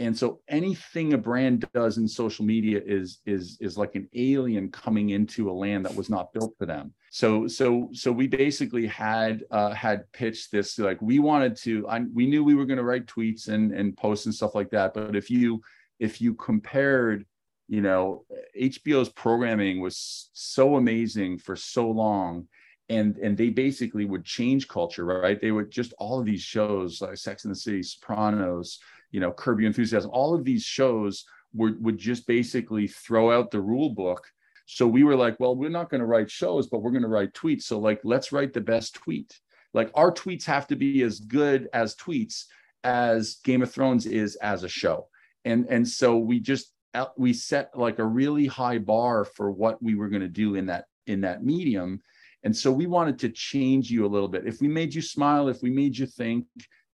and 0.00 0.16
so 0.16 0.40
anything 0.48 1.12
a 1.12 1.18
brand 1.18 1.68
does 1.72 1.98
in 1.98 2.08
social 2.08 2.44
media 2.44 2.80
is 2.84 3.20
is 3.26 3.56
is 3.60 3.78
like 3.78 3.94
an 3.94 4.08
alien 4.14 4.70
coming 4.70 5.10
into 5.10 5.48
a 5.48 5.52
land 5.52 5.84
that 5.84 5.94
was 5.94 6.10
not 6.10 6.32
built 6.32 6.54
for 6.58 6.66
them. 6.66 6.92
So 7.10 7.46
so 7.46 7.90
so 7.92 8.10
we 8.10 8.26
basically 8.26 8.86
had 8.86 9.44
uh, 9.52 9.72
had 9.72 10.10
pitched 10.12 10.50
this 10.50 10.78
like 10.78 11.00
we 11.00 11.20
wanted 11.20 11.56
to 11.58 11.86
I, 11.88 12.00
we 12.12 12.26
knew 12.26 12.42
we 12.42 12.56
were 12.56 12.66
going 12.66 12.78
to 12.78 12.84
write 12.84 13.06
tweets 13.06 13.48
and 13.48 13.72
and 13.72 13.96
posts 13.96 14.26
and 14.26 14.34
stuff 14.34 14.54
like 14.54 14.70
that. 14.70 14.94
But 14.94 15.14
if 15.14 15.30
you 15.30 15.62
if 16.00 16.20
you 16.20 16.34
compared 16.34 17.24
you 17.68 17.80
know 17.80 18.26
hbo's 18.60 19.08
programming 19.08 19.80
was 19.80 20.28
so 20.34 20.76
amazing 20.76 21.38
for 21.38 21.56
so 21.56 21.88
long 21.88 22.46
and 22.90 23.16
and 23.18 23.38
they 23.38 23.48
basically 23.48 24.04
would 24.04 24.24
change 24.24 24.68
culture 24.68 25.04
right? 25.04 25.40
They 25.40 25.52
would 25.52 25.70
just 25.70 25.94
all 25.98 26.18
of 26.18 26.26
these 26.26 26.42
shows 26.42 27.00
like 27.00 27.16
sex 27.16 27.44
and 27.44 27.52
the 27.52 27.58
city 27.58 27.82
sopranos 27.82 28.80
you 29.14 29.20
know 29.20 29.30
curb 29.30 29.60
your 29.60 29.68
enthusiasm. 29.68 30.10
All 30.12 30.34
of 30.34 30.44
these 30.44 30.64
shows 30.64 31.24
would 31.54 31.82
would 31.82 31.98
just 31.98 32.26
basically 32.26 32.88
throw 32.88 33.30
out 33.30 33.52
the 33.52 33.60
rule 33.60 33.90
book. 33.90 34.26
So 34.66 34.88
we 34.88 35.04
were 35.04 35.14
like 35.14 35.38
well 35.38 35.54
we're 35.54 35.70
not 35.70 35.88
going 35.88 36.00
to 36.00 36.06
write 36.06 36.28
shows 36.28 36.66
but 36.66 36.80
we're 36.82 36.90
going 36.90 37.02
to 37.02 37.08
write 37.08 37.32
tweets. 37.32 37.62
So 37.62 37.78
like 37.78 38.00
let's 38.02 38.32
write 38.32 38.52
the 38.52 38.60
best 38.60 38.96
tweet. 38.96 39.38
Like 39.72 39.92
our 39.94 40.12
tweets 40.12 40.44
have 40.46 40.66
to 40.66 40.76
be 40.76 41.02
as 41.02 41.20
good 41.20 41.68
as 41.72 41.94
tweets 41.94 42.46
as 42.82 43.36
game 43.44 43.62
of 43.62 43.70
thrones 43.70 44.04
is 44.04 44.34
as 44.36 44.64
a 44.64 44.68
show. 44.68 45.06
And 45.44 45.66
and 45.70 45.86
so 45.86 46.18
we 46.18 46.40
just 46.40 46.72
uh, 46.94 47.06
we 47.16 47.32
set 47.32 47.70
like 47.78 48.00
a 48.00 48.04
really 48.04 48.46
high 48.46 48.78
bar 48.78 49.24
for 49.24 49.52
what 49.52 49.80
we 49.80 49.94
were 49.94 50.08
going 50.08 50.22
to 50.22 50.28
do 50.28 50.56
in 50.56 50.66
that 50.66 50.86
in 51.06 51.20
that 51.20 51.44
medium. 51.44 52.00
And 52.42 52.54
so 52.54 52.72
we 52.72 52.86
wanted 52.86 53.20
to 53.20 53.28
change 53.28 53.92
you 53.92 54.04
a 54.04 54.12
little 54.14 54.28
bit. 54.28 54.44
If 54.44 54.60
we 54.60 54.66
made 54.66 54.92
you 54.92 55.02
smile, 55.02 55.48
if 55.48 55.62
we 55.62 55.70
made 55.70 55.96
you 55.96 56.06
think, 56.06 56.46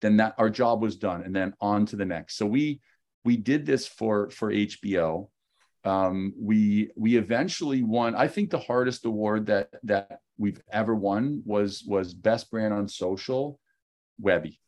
then 0.01 0.17
that 0.17 0.35
our 0.37 0.49
job 0.49 0.81
was 0.81 0.97
done, 0.97 1.23
and 1.23 1.35
then 1.35 1.53
on 1.59 1.85
to 1.87 1.95
the 1.95 2.05
next. 2.05 2.37
So 2.37 2.45
we 2.45 2.81
we 3.23 3.37
did 3.37 3.65
this 3.65 3.87
for 3.87 4.29
for 4.29 4.51
HBO. 4.51 5.29
Um, 5.83 6.33
we 6.39 6.91
we 6.95 7.17
eventually 7.17 7.83
won. 7.83 8.15
I 8.15 8.27
think 8.27 8.49
the 8.49 8.59
hardest 8.59 9.05
award 9.05 9.47
that 9.47 9.69
that 9.83 10.19
we've 10.37 10.61
ever 10.71 10.95
won 10.95 11.41
was 11.45 11.83
was 11.85 12.13
best 12.13 12.51
brand 12.51 12.73
on 12.73 12.87
social, 12.87 13.59
Webby. 14.19 14.59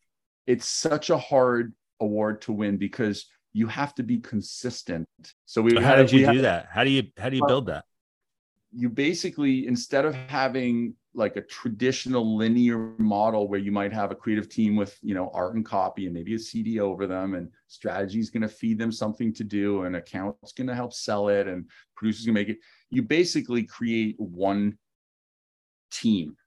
It's 0.47 0.67
such 0.67 1.09
a 1.09 1.17
hard 1.17 1.73
award 1.99 2.41
to 2.43 2.53
win 2.53 2.77
because 2.77 3.25
you 3.53 3.67
have 3.67 3.93
to 3.95 4.03
be 4.03 4.19
consistent. 4.19 5.07
So 5.45 5.61
we. 5.61 5.82
how 5.82 5.95
did 5.95 6.11
you 6.11 6.32
do 6.32 6.41
that? 6.41 6.67
How 6.71 6.84
do 6.84 6.89
you 6.89 7.03
how 7.17 7.29
do 7.29 7.38
you 7.38 7.45
build 7.45 7.67
that? 7.67 7.86
you 8.73 8.89
basically 8.89 9.67
instead 9.67 10.05
of 10.05 10.15
having 10.15 10.95
like 11.14 11.36
a 11.36 11.41
traditional 11.41 12.38
linear 12.38 12.93
model 12.97 13.47
where 13.47 13.59
you 13.59 13.72
might 13.72 13.91
have 13.91 14.12
a 14.12 14.16
creative 14.16 14.47
team 14.47 14.76
with 14.76 14.97
you 15.01 15.14
know 15.14 15.30
art 15.34 15.55
and 15.55 15.66
copy 15.66 16.05
and 16.05 16.14
maybe 16.14 16.36
a 16.36 16.39
cd 16.39 16.80
over 16.80 17.05
them 17.05 17.34
and 17.34 17.49
strategy 17.68 18.20
is 18.20 18.30
going 18.30 18.41
to 18.41 18.47
feed 18.47 18.78
them 18.78 18.91
something 18.91 19.34
to 19.34 19.43
do 19.43 19.84
and 19.84 19.95
account's 19.95 20.53
going 20.53 20.68
to 20.68 20.76
help 20.76 20.93
sell 20.93 21.28
it 21.28 21.47
and 21.47 21.66
producers 21.95 22.26
going 22.26 22.36
to 22.36 22.41
make 22.41 22.49
it. 22.49 22.59
You 22.89 23.01
basically 23.01 23.64
create 23.64 24.16
one 24.20 24.78
team 25.91 26.38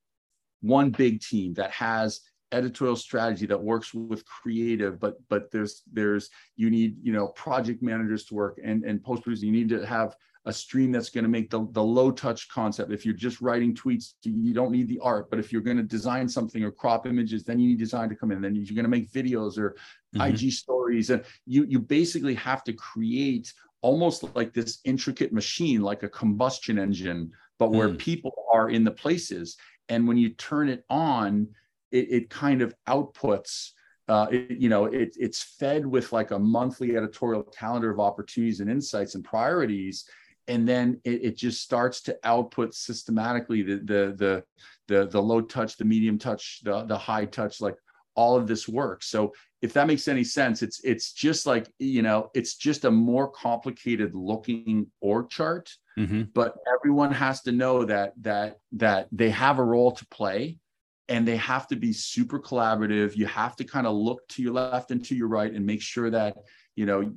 one 0.64 0.88
big 0.90 1.20
team 1.20 1.52
that 1.54 1.70
has 1.70 2.22
editorial 2.52 2.96
strategy 2.96 3.46
that 3.46 3.60
works 3.60 3.92
with 3.92 4.24
creative 4.26 5.00
but 5.00 5.14
but 5.28 5.50
there's 5.50 5.82
there's 5.92 6.30
you 6.56 6.70
need 6.70 6.96
you 7.02 7.12
know 7.12 7.28
project 7.28 7.82
managers 7.82 8.24
to 8.24 8.34
work 8.34 8.58
and 8.62 8.84
and 8.84 9.02
post 9.02 9.22
producers 9.22 9.44
you 9.44 9.52
need 9.52 9.68
to 9.68 9.84
have 9.84 10.14
a 10.46 10.52
stream 10.52 10.92
that's 10.92 11.08
going 11.08 11.24
to 11.24 11.30
make 11.30 11.48
the, 11.48 11.66
the 11.72 11.82
low 11.82 12.10
touch 12.10 12.48
concept. 12.48 12.92
If 12.92 13.06
you're 13.06 13.14
just 13.14 13.40
writing 13.40 13.74
tweets, 13.74 14.12
you 14.22 14.52
don't 14.52 14.72
need 14.72 14.88
the 14.88 15.00
art. 15.00 15.30
But 15.30 15.38
if 15.38 15.52
you're 15.52 15.62
going 15.62 15.78
to 15.78 15.82
design 15.82 16.28
something 16.28 16.62
or 16.62 16.70
crop 16.70 17.06
images, 17.06 17.44
then 17.44 17.58
you 17.58 17.68
need 17.68 17.78
design 17.78 18.10
to 18.10 18.14
come 18.14 18.30
in. 18.30 18.42
Then 18.42 18.54
you're 18.54 18.74
going 18.74 18.84
to 18.84 18.90
make 18.90 19.10
videos 19.10 19.56
or 19.56 19.76
mm-hmm. 20.14 20.20
IG 20.20 20.52
stories. 20.52 21.08
And 21.08 21.24
you, 21.46 21.64
you 21.64 21.78
basically 21.78 22.34
have 22.34 22.62
to 22.64 22.74
create 22.74 23.52
almost 23.80 24.24
like 24.34 24.52
this 24.52 24.80
intricate 24.84 25.32
machine, 25.32 25.80
like 25.80 26.02
a 26.02 26.08
combustion 26.10 26.78
engine, 26.78 27.30
but 27.58 27.70
where 27.70 27.90
mm. 27.90 27.98
people 27.98 28.34
are 28.52 28.70
in 28.70 28.84
the 28.84 28.90
places. 28.90 29.56
And 29.88 30.06
when 30.06 30.16
you 30.16 30.30
turn 30.30 30.68
it 30.68 30.84
on, 30.90 31.48
it, 31.94 32.10
it 32.10 32.30
kind 32.30 32.60
of 32.60 32.74
outputs 32.86 33.70
uh, 34.08 34.26
it, 34.30 34.58
you 34.58 34.68
know, 34.68 34.84
it, 34.84 35.16
it's 35.18 35.42
fed 35.42 35.86
with 35.86 36.12
like 36.12 36.30
a 36.30 36.38
monthly 36.38 36.96
editorial 36.96 37.42
calendar 37.42 37.90
of 37.90 38.00
opportunities 38.00 38.60
and 38.60 38.70
insights 38.70 39.14
and 39.14 39.24
priorities. 39.24 40.04
And 40.46 40.68
then 40.68 41.00
it, 41.04 41.24
it, 41.24 41.36
just 41.38 41.62
starts 41.62 42.02
to 42.02 42.18
output 42.22 42.74
systematically 42.74 43.62
the, 43.62 43.76
the 43.76 44.14
the 44.18 44.44
the 44.88 45.06
the 45.06 45.22
low 45.22 45.40
touch 45.40 45.78
the 45.78 45.86
medium 45.86 46.18
touch 46.18 46.60
the 46.64 46.84
the 46.84 46.98
high 46.98 47.24
touch 47.24 47.62
like 47.62 47.76
all 48.14 48.36
of 48.36 48.46
this 48.46 48.68
work. 48.68 49.02
So 49.02 49.32
if 49.62 49.72
that 49.72 49.86
makes 49.86 50.06
any 50.06 50.22
sense 50.22 50.62
it's 50.62 50.84
it's 50.84 51.14
just 51.14 51.46
like 51.46 51.72
you 51.78 52.02
know 52.02 52.30
it's 52.34 52.56
just 52.56 52.84
a 52.84 52.90
more 52.90 53.30
complicated 53.30 54.14
looking 54.14 54.90
org 55.00 55.30
chart. 55.30 55.72
Mm-hmm. 55.96 56.22
but 56.34 56.56
everyone 56.76 57.12
has 57.12 57.42
to 57.42 57.52
know 57.52 57.84
that 57.84 58.14
that 58.20 58.58
that 58.72 59.06
they 59.12 59.30
have 59.30 59.60
a 59.60 59.64
role 59.64 59.92
to 59.92 60.04
play 60.08 60.58
and 61.08 61.26
they 61.28 61.36
have 61.36 61.66
to 61.68 61.76
be 61.76 61.92
super 61.92 62.38
collaborative. 62.38 63.16
You 63.16 63.26
have 63.26 63.56
to 63.56 63.64
kind 63.64 63.86
of 63.86 63.94
look 63.94 64.26
to 64.28 64.42
your 64.42 64.52
left 64.52 64.90
and 64.90 65.04
to 65.04 65.14
your 65.14 65.28
right 65.28 65.52
and 65.52 65.64
make 65.64 65.82
sure 65.82 66.10
that 66.10 66.36
you 66.76 66.86
know 66.86 67.12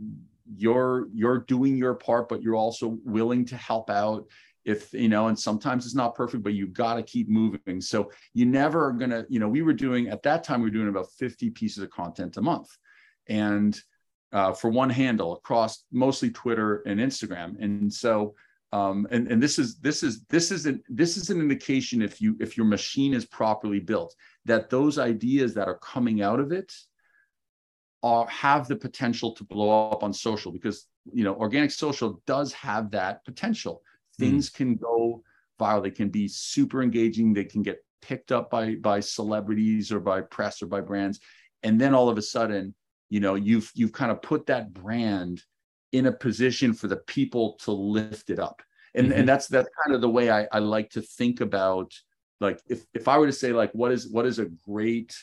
you're 0.55 1.07
you're 1.13 1.39
doing 1.39 1.77
your 1.77 1.93
part 1.93 2.29
but 2.29 2.41
you're 2.41 2.55
also 2.55 2.97
willing 3.03 3.45
to 3.45 3.57
help 3.57 3.89
out 3.89 4.25
if 4.63 4.93
you 4.93 5.09
know 5.09 5.27
and 5.27 5.37
sometimes 5.37 5.85
it's 5.85 5.95
not 5.95 6.15
perfect 6.15 6.43
but 6.43 6.53
you've 6.53 6.73
got 6.73 6.95
to 6.95 7.03
keep 7.03 7.29
moving. 7.29 7.81
So 7.81 8.11
you 8.33 8.45
never 8.45 8.87
are 8.87 8.93
going 8.93 9.11
to 9.11 9.25
you 9.29 9.39
know 9.39 9.47
we 9.47 9.61
were 9.61 9.73
doing 9.73 10.09
at 10.09 10.23
that 10.23 10.43
time 10.43 10.61
we 10.61 10.67
were 10.67 10.73
doing 10.73 10.89
about 10.89 11.11
50 11.11 11.49
pieces 11.51 11.83
of 11.83 11.89
content 11.89 12.37
a 12.37 12.41
month. 12.41 12.69
And 13.27 13.79
uh, 14.33 14.51
for 14.51 14.69
one 14.69 14.89
handle 14.89 15.33
across 15.33 15.85
mostly 15.91 16.29
twitter 16.29 16.83
and 16.85 16.99
instagram. 16.99 17.61
And 17.61 17.91
so 17.91 18.35
um, 18.73 19.07
and, 19.11 19.31
and 19.31 19.41
this 19.41 19.59
is 19.59 19.77
this 19.79 20.03
is 20.03 20.25
this 20.25 20.51
is 20.51 20.65
an 20.65 20.83
this 20.89 21.15
is 21.15 21.29
an 21.29 21.39
indication 21.39 22.01
if 22.01 22.19
you 22.19 22.35
if 22.39 22.57
your 22.57 22.65
machine 22.65 23.13
is 23.13 23.25
properly 23.25 23.79
built 23.79 24.13
that 24.45 24.69
those 24.69 24.97
ideas 24.97 25.53
that 25.53 25.67
are 25.67 25.77
coming 25.77 26.21
out 26.21 26.39
of 26.39 26.51
it 26.51 26.73
are 28.03 28.27
have 28.27 28.67
the 28.67 28.75
potential 28.75 29.31
to 29.33 29.43
blow 29.45 29.89
up 29.89 30.03
on 30.03 30.11
social 30.11 30.51
because 30.51 30.87
you 31.13 31.23
know 31.23 31.35
organic 31.35 31.71
social 31.71 32.21
does 32.27 32.51
have 32.53 32.91
that 32.91 33.23
potential 33.23 33.81
hmm. 34.17 34.25
things 34.25 34.49
mm. 34.49 34.55
can 34.55 34.75
go 34.75 35.23
viral 35.59 35.81
they 35.81 35.89
can 35.89 36.09
be 36.09 36.27
super 36.27 36.83
engaging 36.83 37.33
they 37.33 37.45
can 37.45 37.63
get 37.63 37.83
picked 38.01 38.31
up 38.31 38.49
by 38.51 38.75
by 38.75 38.99
celebrities 38.99 39.91
or 39.91 39.99
by 39.99 40.21
press 40.21 40.61
or 40.61 40.67
by 40.67 40.81
brands 40.81 41.19
and 41.63 41.79
then 41.79 41.95
all 41.95 42.09
of 42.09 42.17
a 42.17 42.21
sudden 42.21 42.75
you 43.09 43.21
know 43.21 43.35
you've 43.35 43.71
you've 43.73 43.93
kind 43.93 44.11
of 44.11 44.21
put 44.21 44.45
that 44.45 44.73
brand 44.73 45.41
in 45.91 46.07
a 46.07 46.11
position 46.11 46.73
for 46.73 46.87
the 46.87 46.97
people 46.97 47.53
to 47.53 47.71
lift 47.71 48.29
it 48.29 48.39
up 48.39 48.61
and 48.95 49.09
mm-hmm. 49.09 49.19
and 49.19 49.29
that's 49.29 49.47
that's 49.47 49.69
kind 49.83 49.95
of 49.95 50.01
the 50.01 50.09
way 50.09 50.29
I, 50.29 50.47
I 50.51 50.59
like 50.59 50.89
to 50.91 51.01
think 51.01 51.41
about 51.41 51.93
like 52.39 52.59
if 52.67 52.85
if 52.93 53.07
i 53.07 53.17
were 53.17 53.27
to 53.27 53.33
say 53.33 53.51
like 53.53 53.71
what 53.71 53.91
is 53.91 54.07
what 54.09 54.25
is 54.25 54.39
a 54.39 54.45
great 54.67 55.15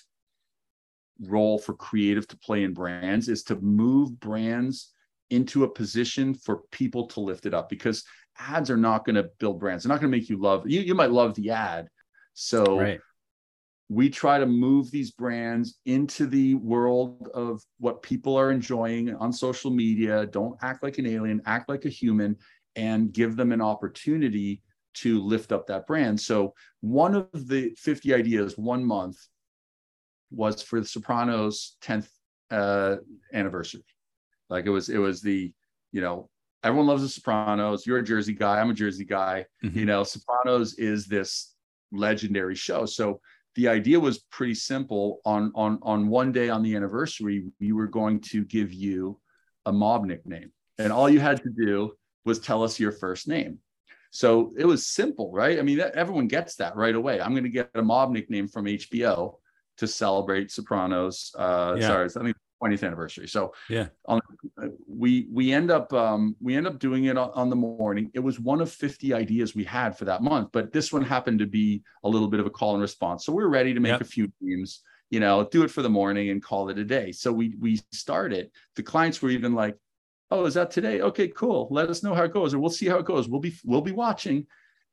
role 1.21 1.59
for 1.59 1.75
creative 1.75 2.27
to 2.29 2.37
play 2.39 2.65
in 2.65 2.75
brands 2.75 3.29
is 3.29 3.45
to 3.45 3.57
move 3.57 4.19
brands 4.19 4.93
into 5.31 5.65
a 5.65 5.69
position 5.69 6.35
for 6.35 6.63
people 6.71 7.07
to 7.09 7.21
lift 7.21 7.47
it 7.47 7.55
up 7.55 7.69
because 7.69 8.05
ads 8.39 8.71
are 8.71 8.77
not 8.77 9.05
going 9.05 9.17
to 9.17 9.31
build 9.39 9.59
brands. 9.59 9.85
They're 9.85 9.89
not 9.89 10.01
going 10.01 10.11
to 10.11 10.17
make 10.17 10.29
you 10.29 10.39
love 10.39 10.69
you. 10.69 10.81
You 10.81 10.95
might 10.95 11.11
love 11.11 11.35
the 11.35 11.51
ad. 11.51 11.89
So 12.35 12.79
right. 12.79 13.01
We 13.89 14.09
try 14.09 14.39
to 14.39 14.47
move 14.47 14.91
these 14.91 15.11
brands 15.11 15.79
into 15.85 16.27
the 16.27 16.55
world 16.55 17.29
of 17.35 17.63
what 17.79 18.03
people 18.03 18.37
are 18.37 18.51
enjoying 18.51 19.15
on 19.17 19.33
social 19.33 19.71
media. 19.71 20.27
Don't 20.27 20.57
act 20.63 20.83
like 20.83 20.99
an 20.99 21.07
alien, 21.07 21.43
act 21.45 21.69
like 21.69 21.85
a 21.85 21.91
human 21.91 22.37
and 22.77 23.13
give 23.13 23.37
them 23.37 23.53
an 23.53 23.61
opportunity 23.61 24.63
to 24.95 25.21
lift 25.21 25.53
up 25.53 25.67
that 25.67 25.87
brand. 25.87 26.19
So 26.19 26.55
one 26.81 27.15
of 27.15 27.29
the 27.49 27.75
50 27.79 28.15
ideas 28.15 28.57
one 28.57 28.85
month 28.85 29.19
was 30.31 30.63
for 30.63 30.81
the 30.81 30.87
Sopranos 30.87 31.77
10th 31.83 32.09
uh, 32.51 32.97
anniversary. 33.33 33.85
Like 34.49 34.67
it 34.67 34.71
was, 34.71 34.89
it 34.89 34.99
was 34.99 35.21
the, 35.21 35.53
you 35.93 36.01
know, 36.01 36.31
everyone 36.63 36.87
loves 36.87 37.03
the 37.03 37.09
Sopranos. 37.09 37.87
You're 37.87 37.99
a 37.99 38.05
Jersey 38.05 38.35
guy. 38.35 38.61
I'm 38.61 38.71
a 38.71 38.75
Jersey 38.75 39.05
guy. 39.05 39.45
Mm-hmm. 39.63 39.79
You 39.79 39.85
know, 39.85 40.05
Sopranos 40.05 40.75
is 40.75 41.07
this 41.07 41.55
legendary 41.93 42.55
show. 42.55 42.87
So 42.87 43.21
the 43.55 43.69
idea 43.69 43.99
was 44.01 44.19
pretty 44.31 44.55
simple. 44.55 45.21
On 45.25 45.53
on 45.55 45.79
on 45.83 46.09
one 46.09 46.33
day 46.33 46.49
on 46.49 46.63
the 46.63 46.75
anniversary, 46.77 47.47
we 47.61 47.73
were 47.73 47.87
going 47.87 48.21
to 48.21 48.45
give 48.45 48.73
you 48.73 49.21
a 49.67 49.73
mob 49.73 50.05
nickname, 50.05 50.53
and 50.79 50.93
all 50.93 51.09
you 51.09 51.21
had 51.21 51.43
to 51.43 51.51
do 51.51 51.93
was 52.25 52.39
tell 52.39 52.63
us 52.63 52.81
your 52.81 52.93
first 52.93 53.29
name. 53.29 53.59
So 54.11 54.53
it 54.57 54.65
was 54.65 54.87
simple, 54.87 55.33
right? 55.33 55.59
I 55.59 55.63
mean, 55.63 55.79
that, 55.79 55.97
everyone 55.97 56.29
gets 56.29 56.55
that 56.57 56.77
right 56.77 56.95
away. 56.95 57.21
I'm 57.21 57.33
going 57.33 57.45
to 57.45 57.51
get 57.51 57.71
a 57.75 57.83
mob 57.83 58.13
nickname 58.13 58.47
from 58.47 58.67
HBO 58.67 59.35
to 59.79 59.87
celebrate 59.89 60.53
Sopranos. 60.53 61.35
Uh, 61.37 61.75
yeah. 61.79 61.89
Sorry, 61.89 62.05
I 62.05 62.23
think 62.23 62.37
20th 62.63 62.85
anniversary. 62.85 63.27
So 63.29 63.55
yeah, 63.69 63.89
on, 64.07 64.21
we 64.89 65.29
we 65.31 65.53
end 65.53 65.71
up 65.71 65.93
um, 65.93 66.37
we 66.41 66.57
end 66.57 66.67
up 66.67 66.79
doing 66.79 67.05
it 67.05 67.19
on, 67.19 67.31
on, 67.35 67.51
the 67.51 67.57
morning. 67.57 68.11
It 68.15 68.21
was 68.21 68.41
one 68.41 68.61
of 68.61 68.71
50 68.71 69.13
ideas 69.13 69.55
we 69.55 69.65
had 69.65 69.97
for 69.97 70.05
that 70.07 70.23
month, 70.23 70.51
but 70.53 70.73
this 70.73 70.93
one 70.93 71.03
happened 71.03 71.39
to 71.41 71.47
be 71.47 71.83
a 72.05 72.09
little 72.09 72.29
bit 72.29 72.41
of 72.41 72.47
a 72.47 72.51
call 72.51 72.73
and 72.75 72.83
response. 72.83 73.25
So 73.25 73.33
we 73.33 73.43
are 73.43 73.49
ready 73.49 73.75
to 73.75 73.81
make 73.81 73.93
yep. 73.93 74.01
a 74.01 74.05
few 74.05 74.31
teams. 74.41 74.83
you 75.11 75.21
know, 75.21 75.47
do 75.51 75.63
it 75.63 75.71
for 75.71 75.83
the 75.83 75.89
morning 75.89 76.31
and 76.31 76.43
call 76.43 76.71
it 76.71 76.79
a 76.79 76.85
day. 76.85 77.13
So 77.13 77.33
we 77.33 77.55
we 77.61 77.81
started. 77.93 78.51
The 78.77 78.83
clients 78.83 79.21
were 79.21 79.31
even 79.31 79.55
like, 79.55 79.77
"Oh, 80.31 80.45
is 80.47 80.55
that 80.55 80.71
today? 80.71 81.01
Okay, 81.01 81.29
cool. 81.29 81.69
Let 81.71 81.91
us 81.91 82.03
know 82.03 82.15
how 82.15 82.25
it 82.25 82.33
goes, 82.33 82.55
or 82.55 82.59
we'll 82.59 82.71
see 82.71 82.87
how 82.87 82.99
it 82.99 83.07
goes. 83.07 83.29
We'll 83.29 83.41
be 83.41 83.55
we'll 83.65 83.81
be 83.81 83.93
watching." 83.93 84.47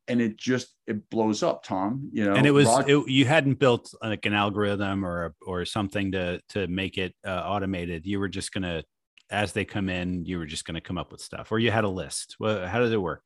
And 0.08 0.20
it 0.20 0.36
just 0.36 0.74
it 0.86 1.08
blows 1.10 1.42
up, 1.42 1.62
Tom. 1.62 2.10
You 2.12 2.24
know, 2.24 2.34
and 2.34 2.46
it 2.46 2.50
was 2.50 2.68
it, 2.88 3.08
you 3.08 3.24
hadn't 3.24 3.58
built 3.60 3.94
like 4.02 4.26
an 4.26 4.34
algorithm 4.34 5.04
or 5.04 5.34
or 5.46 5.64
something 5.64 6.12
to 6.12 6.40
to 6.50 6.66
make 6.66 6.98
it 6.98 7.14
uh, 7.26 7.42
automated. 7.46 8.04
You 8.04 8.18
were 8.18 8.28
just 8.28 8.52
gonna, 8.52 8.82
as 9.30 9.52
they 9.52 9.64
come 9.64 9.88
in, 9.88 10.24
you 10.26 10.38
were 10.38 10.46
just 10.46 10.64
gonna 10.64 10.80
come 10.80 10.98
up 10.98 11.12
with 11.12 11.20
stuff, 11.20 11.52
or 11.52 11.60
you 11.60 11.70
had 11.70 11.84
a 11.84 11.88
list. 11.88 12.36
Well, 12.40 12.66
how 12.66 12.80
does 12.80 12.92
it 12.92 13.00
work? 13.00 13.24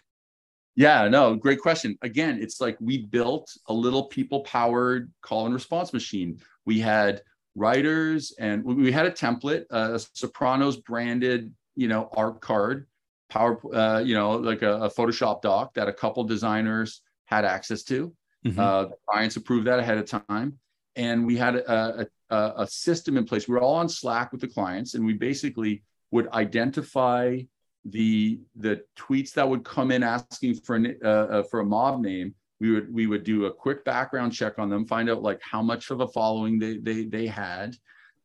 Yeah, 0.76 1.08
no, 1.08 1.34
great 1.34 1.60
question. 1.60 1.96
Again, 2.02 2.38
it's 2.40 2.60
like 2.60 2.76
we 2.80 3.06
built 3.06 3.50
a 3.68 3.72
little 3.72 4.04
people 4.04 4.40
powered 4.40 5.10
call 5.22 5.46
and 5.46 5.54
response 5.54 5.94
machine. 5.94 6.38
We 6.66 6.78
had 6.78 7.22
writers 7.54 8.34
and 8.38 8.62
we 8.62 8.92
had 8.92 9.06
a 9.06 9.10
template, 9.10 9.64
a 9.70 9.98
Sopranos 10.12 10.76
branded, 10.76 11.52
you 11.74 11.88
know, 11.88 12.10
art 12.12 12.42
card, 12.42 12.86
power, 13.28 13.58
uh, 13.74 13.98
you 14.00 14.14
know, 14.14 14.32
like 14.32 14.62
a, 14.62 14.74
a, 14.82 14.90
Photoshop 14.90 15.42
doc 15.42 15.74
that 15.74 15.88
a 15.88 15.92
couple 15.92 16.24
designers 16.24 17.02
had 17.24 17.44
access 17.44 17.82
to. 17.84 18.14
Mm-hmm. 18.44 18.58
Uh, 18.58 18.86
clients 19.08 19.36
approved 19.36 19.66
that 19.66 19.78
ahead 19.78 19.98
of 19.98 20.06
time. 20.06 20.58
And 20.94 21.26
we 21.26 21.36
had 21.36 21.56
a, 21.56 22.06
a, 22.30 22.52
a 22.58 22.66
system 22.66 23.16
in 23.16 23.24
place. 23.24 23.48
We 23.48 23.54
were 23.54 23.60
all 23.60 23.74
on 23.74 23.88
Slack 23.88 24.32
with 24.32 24.40
the 24.40 24.48
clients, 24.48 24.94
and 24.94 25.04
we 25.04 25.12
basically 25.12 25.82
would 26.10 26.28
identify 26.28 27.40
the 27.84 28.40
the 28.56 28.82
tweets 28.98 29.32
that 29.34 29.48
would 29.48 29.64
come 29.64 29.90
in 29.90 30.02
asking 30.02 30.54
for 30.54 30.76
an, 30.76 30.96
uh, 31.04 31.08
uh, 31.08 31.42
for 31.44 31.60
a 31.60 31.64
mob 31.64 32.00
name 32.00 32.34
we 32.58 32.72
would 32.72 32.92
we 32.92 33.06
would 33.06 33.22
do 33.22 33.46
a 33.46 33.52
quick 33.52 33.84
background 33.84 34.32
check 34.32 34.58
on 34.58 34.68
them 34.68 34.84
find 34.86 35.08
out 35.08 35.22
like 35.22 35.40
how 35.40 35.62
much 35.62 35.90
of 35.90 36.00
a 36.00 36.08
following 36.08 36.58
they 36.58 36.78
they 36.78 37.04
they 37.04 37.26
had 37.26 37.76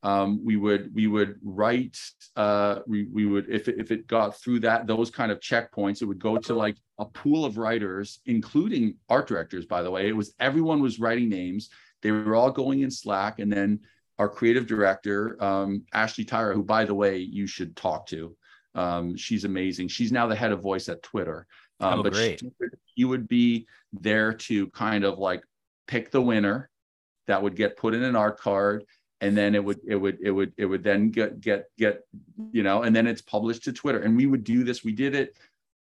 um, 0.04 0.44
we 0.44 0.56
would 0.56 0.94
we 0.94 1.08
would 1.08 1.40
write 1.44 1.98
uh, 2.36 2.80
we, 2.88 3.08
we 3.12 3.26
would 3.26 3.50
if 3.50 3.68
it, 3.68 3.76
if 3.80 3.92
it 3.92 4.08
got 4.08 4.40
through 4.40 4.60
that 4.62 4.88
those 4.88 5.10
kind 5.10 5.32
of 5.32 5.40
checkpoints 5.40 6.02
it 6.02 6.06
would 6.06 6.20
go 6.20 6.38
to 6.38 6.54
like 6.54 6.78
a 6.98 7.06
pool 7.06 7.46
of 7.46 7.58
writers 7.58 8.20
including 8.26 8.96
art 9.10 9.28
directors 9.28 9.66
by 9.66 9.82
the 9.82 9.92
way 9.92 10.08
it 10.08 10.16
was 10.16 10.34
everyone 10.40 10.82
was 10.82 11.00
writing 11.00 11.30
names 11.30 11.70
they 12.02 12.12
were 12.12 12.36
all 12.36 12.52
going 12.52 12.82
in 12.82 12.90
slack 12.92 13.40
and 13.40 13.52
then 13.52 13.80
our 14.18 14.30
creative 14.30 14.68
director 14.68 15.42
um, 15.44 15.84
ashley 15.94 16.26
tyra 16.26 16.54
who 16.54 16.64
by 16.64 16.86
the 16.86 16.96
way 16.96 17.18
you 17.18 17.46
should 17.46 17.76
talk 17.76 18.06
to 18.08 18.36
um, 18.76 19.16
she's 19.16 19.44
amazing. 19.44 19.88
She's 19.88 20.12
now 20.12 20.28
the 20.28 20.36
head 20.36 20.52
of 20.52 20.62
voice 20.62 20.90
at 20.90 21.04
Twitter. 21.04 21.48
Um, 21.80 22.00
oh, 22.00 22.04
but 22.04 22.14
great. 22.14 22.40
She, 22.40 22.52
you 22.96 23.08
would 23.08 23.28
be 23.28 23.68
there 23.94 24.34
to 24.34 24.68
kind 24.70 25.04
of 25.04 25.20
like 25.20 25.44
pick 25.88 26.12
the 26.12 26.22
winner 26.22 26.70
that 27.28 27.42
would 27.42 27.56
get 27.56 27.78
put 27.78 27.94
in 27.94 28.04
an 28.04 28.16
art 28.16 28.40
card 28.40 28.86
and 29.22 29.38
then 29.38 29.54
it 29.54 29.64
would 29.64 29.80
it 29.88 29.96
would 29.96 30.18
it 30.22 30.32
would 30.32 30.52
it 30.58 30.66
would 30.66 30.84
then 30.84 31.12
get 31.12 31.40
get 31.40 31.66
get 31.78 32.02
you 32.52 32.64
know 32.64 32.82
and 32.82 32.96
then 32.96 33.08
it's 33.08 33.22
published 33.22 33.64
to 33.64 33.72
twitter. 33.72 34.00
And 34.00 34.18
we 34.18 34.26
would 34.26 34.44
do 34.44 34.64
this. 34.64 34.84
We 34.84 34.92
did 34.92 35.16
it 35.16 35.38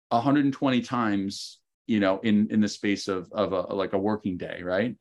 120 0.09 0.81
times 0.81 1.59
you 1.85 1.99
know 1.99 2.19
in 2.19 2.47
in 2.49 2.61
the 2.61 2.67
space 2.67 3.07
of 3.07 3.31
of 3.33 3.51
a 3.51 3.61
like 3.73 3.93
a 3.93 3.97
working 3.97 4.37
day 4.37 4.61
right? 4.63 4.95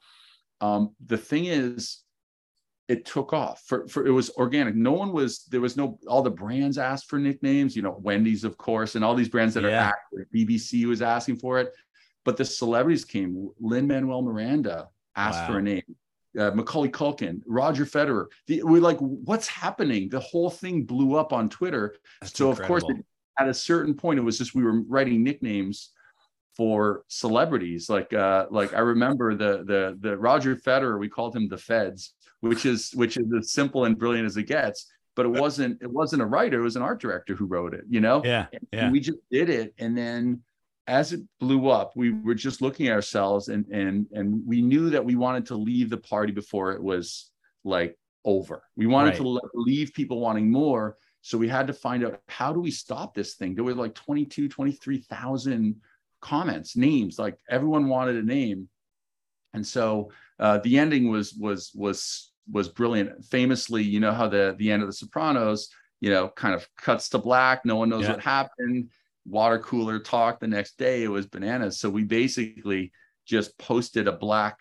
Um 0.60 0.94
the 1.06 1.16
thing 1.16 1.46
is 1.46 2.00
it 2.86 3.06
took 3.06 3.32
off 3.32 3.62
for, 3.66 3.88
for 3.88 4.06
it 4.06 4.10
was 4.10 4.28
organic. 4.30 4.74
No 4.74 4.92
one 4.92 5.12
was 5.12 5.44
there 5.44 5.60
was 5.60 5.76
no 5.76 5.98
all 6.08 6.22
the 6.22 6.30
brands 6.30 6.76
asked 6.76 7.08
for 7.08 7.18
nicknames 7.20 7.76
you 7.76 7.82
know 7.82 7.96
wendy's 8.02 8.42
of 8.42 8.58
course 8.58 8.96
and 8.96 9.04
all 9.04 9.14
these 9.14 9.28
brands 9.28 9.54
that 9.54 9.62
yeah. 9.62 9.68
are 9.68 9.94
active 9.94 10.26
bbc 10.34 10.84
was 10.86 11.02
asking 11.02 11.36
for 11.36 11.60
it. 11.60 11.72
But 12.24 12.38
the 12.38 12.44
celebrities 12.44 13.04
came. 13.04 13.50
Lin 13.60 13.86
manuel 13.86 14.22
miranda 14.22 14.88
asked 15.14 15.42
wow. 15.42 15.46
for 15.46 15.58
a 15.58 15.62
name 15.62 15.96
uh, 16.38 16.50
macaulay 16.52 16.88
culkin 16.88 17.40
roger 17.46 17.84
federer 17.84 18.26
the, 18.46 18.62
we're 18.62 18.80
like 18.80 18.98
what's 18.98 19.46
happening 19.46 20.08
the 20.08 20.20
whole 20.20 20.50
thing 20.50 20.84
blew 20.84 21.14
up 21.14 21.32
on 21.32 21.48
twitter 21.48 21.94
That's 22.20 22.36
so 22.36 22.50
incredible. 22.50 22.76
of 22.76 22.82
course 22.84 23.02
at 23.38 23.48
a 23.48 23.54
certain 23.54 23.94
point 23.94 24.18
it 24.18 24.22
was 24.22 24.38
just 24.38 24.54
we 24.54 24.62
were 24.62 24.80
writing 24.82 25.22
nicknames 25.22 25.90
for 26.56 27.04
celebrities 27.08 27.88
like 27.88 28.12
uh 28.12 28.46
like 28.50 28.74
i 28.74 28.78
remember 28.78 29.34
the 29.34 29.64
the 29.64 29.96
the 30.00 30.16
roger 30.16 30.56
federer 30.56 30.98
we 30.98 31.08
called 31.08 31.34
him 31.34 31.48
the 31.48 31.58
feds 31.58 32.14
which 32.40 32.64
is 32.66 32.92
which 32.94 33.16
is 33.16 33.26
as 33.36 33.50
simple 33.50 33.86
and 33.86 33.98
brilliant 33.98 34.26
as 34.26 34.36
it 34.36 34.44
gets 34.44 34.86
but 35.16 35.26
it 35.26 35.30
wasn't 35.30 35.80
it 35.82 35.90
wasn't 35.90 36.20
a 36.20 36.26
writer 36.26 36.60
it 36.60 36.62
was 36.62 36.76
an 36.76 36.82
art 36.82 37.00
director 37.00 37.34
who 37.34 37.46
wrote 37.46 37.74
it 37.74 37.84
you 37.88 38.00
know 38.00 38.22
yeah, 38.24 38.46
yeah. 38.72 38.90
we 38.90 39.00
just 39.00 39.18
did 39.30 39.48
it 39.48 39.74
and 39.78 39.96
then 39.96 40.40
as 40.86 41.12
it 41.12 41.20
blew 41.40 41.68
up 41.68 41.92
we 41.96 42.12
were 42.12 42.34
just 42.34 42.60
looking 42.60 42.88
at 42.88 42.92
ourselves 42.92 43.48
and 43.48 43.66
and 43.68 44.06
and 44.12 44.42
we 44.46 44.60
knew 44.60 44.90
that 44.90 45.04
we 45.04 45.14
wanted 45.14 45.46
to 45.46 45.56
leave 45.56 45.90
the 45.90 45.96
party 45.96 46.32
before 46.32 46.72
it 46.72 46.82
was 46.82 47.30
like 47.64 47.96
over 48.24 48.62
we 48.76 48.86
wanted 48.86 49.10
right. 49.10 49.18
to 49.18 49.40
leave 49.54 49.92
people 49.94 50.20
wanting 50.20 50.50
more 50.50 50.96
so 51.22 51.38
we 51.38 51.48
had 51.48 51.66
to 51.66 51.72
find 51.72 52.04
out 52.04 52.20
how 52.28 52.52
do 52.52 52.60
we 52.60 52.70
stop 52.70 53.14
this 53.14 53.34
thing 53.34 53.54
there 53.54 53.64
were 53.64 53.74
like 53.74 53.94
22 53.94 54.48
23,000 54.48 55.76
comments 56.20 56.76
names 56.76 57.18
like 57.18 57.38
everyone 57.48 57.88
wanted 57.88 58.16
a 58.16 58.22
name 58.22 58.68
and 59.54 59.66
so 59.66 60.10
uh, 60.38 60.58
the 60.58 60.78
ending 60.78 61.08
was 61.08 61.32
was 61.34 61.70
was 61.74 62.32
was 62.50 62.68
brilliant. 62.68 63.24
Famously, 63.24 63.82
you 63.82 64.00
know 64.00 64.12
how 64.12 64.28
the 64.28 64.54
the 64.58 64.70
end 64.70 64.82
of 64.82 64.88
The 64.88 64.92
Sopranos, 64.92 65.68
you 66.00 66.10
know, 66.10 66.28
kind 66.28 66.54
of 66.54 66.68
cuts 66.76 67.08
to 67.10 67.18
black. 67.18 67.64
No 67.64 67.76
one 67.76 67.88
knows 67.88 68.02
yeah. 68.02 68.12
what 68.12 68.20
happened. 68.20 68.90
Water 69.26 69.58
cooler 69.58 69.98
talk 69.98 70.40
the 70.40 70.46
next 70.46 70.78
day. 70.78 71.02
It 71.02 71.08
was 71.08 71.26
bananas. 71.26 71.80
So 71.80 71.88
we 71.90 72.04
basically 72.04 72.92
just 73.26 73.56
posted 73.58 74.08
a 74.08 74.12
black 74.12 74.60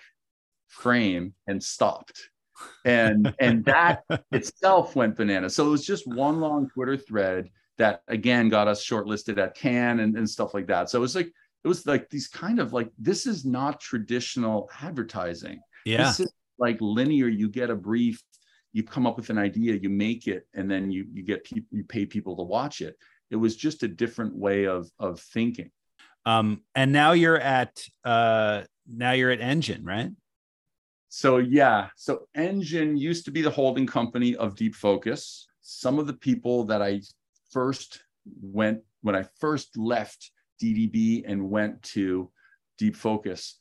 frame 0.68 1.34
and 1.47 1.61
stopped. 1.61 2.30
And 2.86 3.34
and 3.39 3.66
that 3.66 4.03
itself 4.32 4.95
went 4.95 5.18
bananas. 5.18 5.55
So 5.55 5.68
it 5.68 5.72
was 5.72 5.86
just 5.86 6.07
one 6.07 6.39
long 6.39 6.70
Twitter 6.70 6.97
thread 6.97 7.49
that 7.78 8.01
again 8.07 8.49
got 8.49 8.68
us 8.68 8.86
shortlisted 8.86 9.38
at 9.38 9.55
Cannes 9.55 9.99
and, 9.99 10.18
and 10.18 10.30
stuff 10.30 10.53
like 10.53 10.68
that. 10.68 10.89
So 10.89 10.97
it 10.97 11.01
was 11.01 11.16
like 11.16 11.32
it 11.64 11.68
was 11.68 11.86
like 11.86 12.09
these 12.09 12.28
kind 12.28 12.59
of 12.59 12.74
like 12.74 12.89
this 12.97 13.26
is 13.26 13.45
not 13.45 13.80
traditional 13.80 14.70
advertising. 14.82 15.59
Yeah. 15.86 16.05
This 16.05 16.22
is 16.22 16.34
like 16.57 16.78
linear. 16.80 17.28
You 17.28 17.49
get 17.49 17.70
a 17.70 17.76
brief, 17.76 18.22
you 18.74 18.84
come 18.84 19.07
up 19.07 19.18
with 19.18 19.30
an 19.30 19.38
idea, 19.38 19.74
you 19.74 19.89
make 19.89 20.28
it, 20.28 20.47
and 20.53 20.70
then 20.70 20.91
you 20.91 21.05
you 21.11 21.24
get 21.24 21.43
people, 21.43 21.68
you 21.72 21.84
pay 21.84 22.05
people 22.05 22.36
to 22.38 22.43
watch 22.43 22.82
it. 22.82 22.97
It 23.32 23.36
was 23.36 23.55
just 23.55 23.84
a 23.84 23.88
different 23.88 24.36
way 24.36 24.65
of 24.65 24.89
of 24.99 25.19
thinking. 25.19 25.71
Um, 26.26 26.61
and 26.76 26.91
now 26.91 27.11
you're 27.11 27.39
at 27.39 27.84
uh 28.05 28.63
now 28.88 29.11
you're 29.11 29.32
at 29.32 29.41
Engine, 29.41 29.84
right? 29.84 30.11
So 31.09 31.38
yeah, 31.38 31.89
so 31.95 32.28
Engine 32.36 32.97
used 32.97 33.26
to 33.26 33.32
be 33.32 33.41
the 33.41 33.49
holding 33.51 33.86
company 33.86 34.36
of 34.36 34.55
Deep 34.55 34.76
Focus. 34.76 35.47
Some 35.61 35.99
of 35.99 36.07
the 36.07 36.13
people 36.13 36.65
that 36.65 36.82
I 36.82 37.01
first 37.51 38.01
went 38.41 38.82
when 39.01 39.15
I 39.15 39.26
first 39.39 39.78
left 39.78 40.32
DDB 40.61 41.24
and 41.28 41.49
went 41.49 41.84
to 41.84 42.32
Deep 42.78 42.95
Focus, 42.95 43.59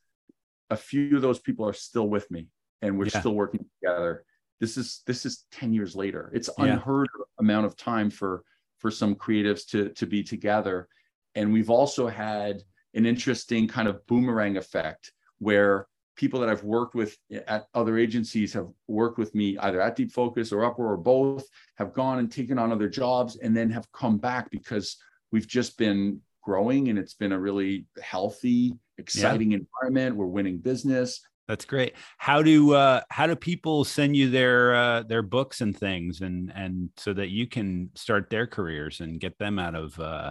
a 0.70 0.76
few 0.76 1.16
of 1.16 1.22
those 1.22 1.38
people 1.38 1.66
are 1.66 1.72
still 1.72 2.08
with 2.08 2.30
me 2.30 2.48
and 2.80 2.98
we're 2.98 3.06
yeah. 3.06 3.20
still 3.20 3.34
working 3.34 3.64
together. 3.80 4.24
This 4.60 4.76
is 4.76 5.02
this 5.06 5.26
is 5.26 5.44
10 5.52 5.72
years 5.72 5.96
later. 5.96 6.30
It's 6.34 6.48
unheard 6.58 7.08
of 7.14 7.26
amount 7.38 7.66
of 7.66 7.76
time 7.76 8.10
for 8.10 8.44
for 8.82 8.90
some 8.90 9.14
creatives 9.14 9.66
to 9.68 9.88
to 9.90 10.06
be 10.06 10.22
together. 10.22 10.88
And 11.34 11.52
we've 11.52 11.70
also 11.70 12.08
had 12.08 12.62
an 12.92 13.06
interesting 13.06 13.66
kind 13.66 13.88
of 13.88 14.06
boomerang 14.06 14.58
effect 14.58 15.12
where 15.38 15.86
people 16.16 16.40
that 16.40 16.50
I've 16.50 16.64
worked 16.64 16.94
with 16.94 17.16
at 17.46 17.66
other 17.72 17.96
agencies 17.96 18.52
have 18.52 18.68
worked 18.86 19.18
with 19.18 19.34
me 19.34 19.56
either 19.58 19.80
at 19.80 19.96
Deep 19.96 20.12
Focus 20.12 20.52
or 20.52 20.64
Uproar 20.64 20.92
or 20.92 20.96
both, 20.98 21.46
have 21.76 21.94
gone 21.94 22.18
and 22.18 22.30
taken 22.30 22.58
on 22.58 22.70
other 22.70 22.88
jobs 22.88 23.36
and 23.36 23.56
then 23.56 23.70
have 23.70 23.90
come 23.92 24.18
back 24.18 24.50
because 24.50 24.98
we've 25.30 25.48
just 25.48 25.78
been 25.78 26.20
growing 26.42 26.88
and 26.88 26.98
it's 26.98 27.14
been 27.14 27.32
a 27.32 27.40
really 27.40 27.86
healthy, 28.02 28.74
exciting 28.98 29.52
yeah. 29.52 29.58
environment. 29.58 30.16
We're 30.16 30.26
winning 30.26 30.58
business. 30.58 31.22
That's 31.52 31.66
great. 31.66 31.92
How 32.16 32.42
do 32.42 32.72
uh, 32.72 33.02
how 33.10 33.26
do 33.26 33.36
people 33.36 33.84
send 33.84 34.16
you 34.16 34.30
their 34.30 34.74
uh, 34.74 35.02
their 35.02 35.20
books 35.20 35.60
and 35.60 35.76
things, 35.76 36.22
and 36.22 36.50
and 36.54 36.88
so 36.96 37.12
that 37.12 37.28
you 37.28 37.46
can 37.46 37.90
start 37.94 38.30
their 38.30 38.46
careers 38.46 39.00
and 39.00 39.20
get 39.20 39.38
them 39.38 39.58
out 39.58 39.74
of 39.74 40.00
uh, 40.00 40.30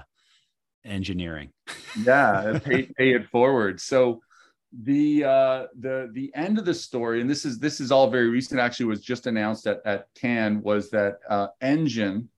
engineering? 0.83 1.51
yeah, 2.03 2.57
pay, 2.63 2.89
pay 2.97 3.13
it 3.13 3.29
forward. 3.29 3.79
So 3.79 4.21
the 4.81 5.23
uh, 5.23 5.67
the 5.79 6.09
the 6.11 6.31
end 6.33 6.57
of 6.57 6.65
the 6.65 6.73
story, 6.73 7.21
and 7.21 7.29
this 7.29 7.45
is 7.45 7.59
this 7.59 7.79
is 7.79 7.91
all 7.91 8.09
very 8.09 8.29
recent. 8.29 8.59
Actually, 8.59 8.87
was 8.87 9.01
just 9.01 9.27
announced 9.27 9.67
at 9.67 9.81
at 9.85 10.07
Cannes 10.19 10.63
was 10.63 10.89
that 10.89 11.19
uh, 11.29 11.49
Engine 11.61 12.29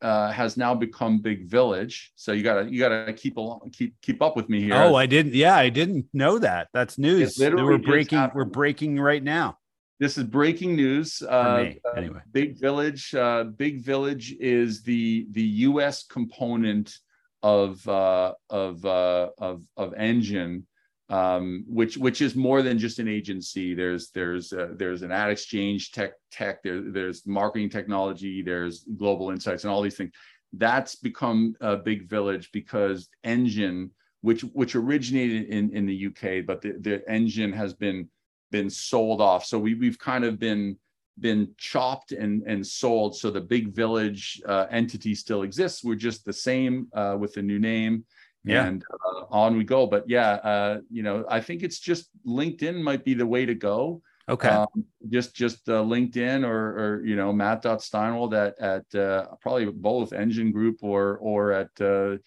uh, 0.00 0.30
has 0.30 0.56
now 0.56 0.74
become 0.74 1.20
Big 1.20 1.46
Village. 1.46 2.12
So 2.14 2.32
you 2.32 2.42
gotta 2.42 2.70
you 2.70 2.78
gotta 2.78 3.12
keep 3.12 3.36
along, 3.36 3.70
keep 3.72 3.94
keep 4.00 4.22
up 4.22 4.36
with 4.36 4.48
me 4.48 4.60
here. 4.60 4.74
Oh, 4.74 4.94
I 4.94 5.06
didn't. 5.06 5.34
Yeah, 5.34 5.56
I 5.56 5.68
didn't 5.68 6.06
know 6.12 6.38
that. 6.38 6.68
That's 6.72 6.98
news. 6.98 7.36
We're 7.38 7.78
breaking. 7.78 8.30
We're 8.34 8.44
breaking 8.44 9.00
right 9.00 9.22
now. 9.22 9.58
This 10.00 10.16
is 10.16 10.24
breaking 10.24 10.76
news. 10.76 11.22
Uh, 11.22 11.72
anyway, 11.96 12.20
Big 12.30 12.58
Village. 12.58 13.14
Uh, 13.14 13.44
Big 13.44 13.80
Village 13.82 14.34
is 14.38 14.82
the 14.82 15.26
the 15.32 15.42
U.S. 15.42 16.04
component 16.04 16.96
of 17.42 17.86
uh, 17.88 18.34
of 18.48 18.84
uh, 18.84 19.30
of 19.38 19.62
of 19.76 19.94
Engine. 19.94 20.66
Um, 21.10 21.64
which 21.66 21.96
which 21.96 22.20
is 22.20 22.34
more 22.34 22.62
than 22.62 22.78
just 22.78 22.98
an 22.98 23.08
agency. 23.08 23.74
There's 23.74 24.10
there's 24.10 24.52
uh, 24.52 24.68
there's 24.74 25.02
an 25.02 25.10
ad 25.10 25.30
exchange 25.30 25.92
tech 25.92 26.12
tech. 26.30 26.62
There, 26.62 26.82
there's 26.82 27.26
marketing 27.26 27.70
technology. 27.70 28.42
There's 28.42 28.84
global 28.96 29.30
insights 29.30 29.64
and 29.64 29.72
all 29.72 29.82
these 29.82 29.96
things. 29.96 30.12
That's 30.52 30.96
become 30.96 31.54
a 31.60 31.76
big 31.76 32.08
village 32.08 32.50
because 32.52 33.08
Engine, 33.24 33.90
which 34.20 34.42
which 34.42 34.74
originated 34.74 35.48
in 35.48 35.74
in 35.74 35.86
the 35.86 36.06
UK, 36.08 36.46
but 36.46 36.60
the, 36.60 36.72
the 36.80 37.10
engine 37.10 37.52
has 37.52 37.72
been 37.72 38.08
been 38.50 38.68
sold 38.68 39.22
off. 39.22 39.46
So 39.46 39.58
we 39.58 39.74
we've 39.74 39.98
kind 39.98 40.24
of 40.24 40.38
been 40.38 40.76
been 41.20 41.54
chopped 41.56 42.12
and 42.12 42.42
and 42.42 42.66
sold. 42.66 43.16
So 43.16 43.30
the 43.30 43.40
big 43.40 43.74
village 43.74 44.42
uh, 44.46 44.66
entity 44.70 45.14
still 45.14 45.42
exists. 45.42 45.82
We're 45.82 45.94
just 45.94 46.26
the 46.26 46.34
same 46.34 46.88
uh, 46.92 47.16
with 47.18 47.32
the 47.32 47.42
new 47.42 47.58
name 47.58 48.04
yeah. 48.44 48.66
and 48.66 48.84
uh, 48.92 49.24
on 49.30 49.56
we 49.56 49.64
go. 49.64 49.86
But 49.86 50.08
yeah, 50.08 50.32
uh, 50.32 50.80
you 50.90 51.02
know, 51.02 51.24
I 51.28 51.40
think 51.40 51.62
it's 51.62 51.78
just 51.78 52.10
LinkedIn 52.26 52.82
might 52.82 53.04
be 53.04 53.14
the 53.14 53.26
way 53.26 53.46
to 53.46 53.54
go. 53.54 54.02
Okay. 54.28 54.48
Um, 54.48 54.84
just 55.08 55.34
just 55.34 55.68
uh, 55.68 55.82
LinkedIn 55.82 56.46
or 56.46 56.56
or 56.78 57.06
you 57.06 57.16
know 57.16 57.32
Matt 57.32 57.62
Steinwald 57.62 58.34
at 58.34 58.58
at 58.60 58.94
uh, 58.94 59.26
probably 59.40 59.66
both 59.66 60.12
Engine 60.12 60.52
Group 60.52 60.78
or 60.82 61.16
or 61.18 61.52
at 61.52 61.80
uh, 61.80 62.18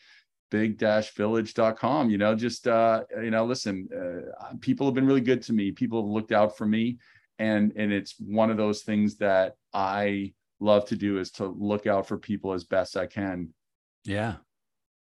big-village.com. 0.49 2.09
You 2.09 2.17
know, 2.17 2.35
just 2.35 2.67
uh, 2.67 3.03
you 3.21 3.31
know, 3.31 3.45
listen, 3.45 3.87
uh, 3.95 4.55
people 4.59 4.87
have 4.87 4.95
been 4.95 5.07
really 5.07 5.21
good 5.21 5.41
to 5.43 5.53
me. 5.53 5.71
People 5.71 6.01
have 6.01 6.11
looked 6.11 6.31
out 6.31 6.57
for 6.57 6.65
me, 6.65 6.97
and 7.39 7.71
and 7.75 7.91
it's 7.91 8.15
one 8.19 8.49
of 8.49 8.57
those 8.57 8.81
things 8.81 9.17
that 9.17 9.55
I 9.73 10.33
love 10.59 10.85
to 10.85 10.95
do 10.95 11.19
is 11.19 11.31
to 11.31 11.47
look 11.47 11.87
out 11.87 12.07
for 12.07 12.17
people 12.17 12.53
as 12.53 12.63
best 12.63 12.97
I 12.97 13.07
can. 13.07 13.53
Yeah, 14.05 14.35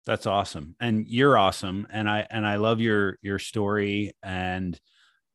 that's 0.06 0.26
awesome. 0.26 0.76
And 0.80 1.08
you're 1.08 1.38
awesome. 1.38 1.88
And 1.92 2.10
I 2.10 2.26
and 2.30 2.46
I 2.46 2.56
love 2.56 2.80
your 2.80 3.18
your 3.22 3.40
story 3.40 4.14
and 4.24 4.80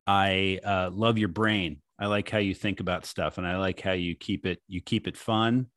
I 0.07 0.59
uh, 0.63 0.89
love 0.91 1.17
your 1.17 1.29
brain. 1.29 1.81
I 1.97 2.07
like 2.07 2.29
how 2.29 2.39
you 2.39 2.53
think 2.53 2.79
about 2.79 3.05
stuff 3.05 3.37
and 3.37 3.47
I 3.47 3.57
like 3.57 3.79
how 3.79 3.93
you 3.93 4.15
keep 4.15 4.45
it 4.45 4.59
you 4.67 4.81
keep 4.81 5.07
it 5.07 5.17
fun 5.17 5.67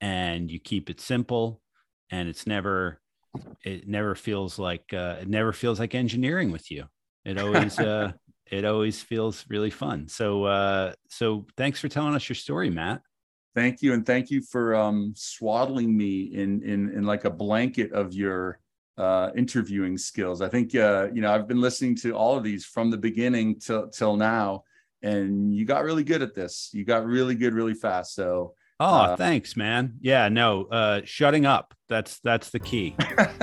and 0.00 0.50
you 0.50 0.60
keep 0.60 0.90
it 0.90 1.00
simple 1.00 1.60
and 2.10 2.28
it's 2.28 2.46
never 2.46 3.00
it 3.64 3.88
never 3.88 4.14
feels 4.14 4.58
like 4.58 4.92
uh, 4.92 5.16
it 5.20 5.28
never 5.28 5.52
feels 5.52 5.80
like 5.80 5.94
engineering 5.94 6.52
with 6.52 6.70
you. 6.70 6.84
It 7.24 7.38
always 7.38 7.80
uh 7.80 8.12
it 8.50 8.64
always 8.64 9.02
feels 9.02 9.44
really 9.48 9.70
fun. 9.70 10.08
So 10.08 10.44
uh 10.44 10.92
so 11.08 11.46
thanks 11.56 11.80
for 11.80 11.88
telling 11.88 12.14
us 12.14 12.28
your 12.28 12.36
story, 12.36 12.70
Matt 12.70 13.02
thank 13.56 13.80
you 13.82 13.94
and 13.94 14.04
thank 14.04 14.30
you 14.30 14.42
for 14.42 14.76
um, 14.76 15.14
swaddling 15.16 15.96
me 15.96 16.24
in 16.34 16.62
in 16.62 16.90
in 16.90 17.04
like 17.04 17.24
a 17.24 17.30
blanket 17.30 17.90
of 17.92 18.12
your 18.12 18.60
uh, 18.98 19.30
interviewing 19.34 19.98
skills. 19.98 20.42
I 20.42 20.48
think 20.48 20.74
uh, 20.76 21.08
you 21.12 21.22
know 21.22 21.32
I've 21.32 21.48
been 21.48 21.60
listening 21.60 21.96
to 21.96 22.12
all 22.12 22.36
of 22.36 22.44
these 22.44 22.64
from 22.64 22.90
the 22.90 22.98
beginning 22.98 23.58
till 23.58 23.88
till 23.88 24.16
now, 24.16 24.62
and 25.02 25.54
you 25.54 25.64
got 25.64 25.82
really 25.82 26.04
good 26.04 26.22
at 26.22 26.34
this. 26.34 26.70
You 26.72 26.84
got 26.84 27.04
really 27.06 27.34
good 27.34 27.54
really 27.54 27.74
fast. 27.74 28.14
So 28.14 28.54
oh, 28.78 28.86
uh, 28.86 29.16
thanks, 29.16 29.56
man. 29.56 29.94
Yeah, 30.00 30.28
no, 30.28 30.66
uh, 30.66 31.00
shutting 31.04 31.46
up. 31.46 31.74
That's 31.88 32.20
that's 32.20 32.50
the 32.50 32.60
key. 32.60 32.94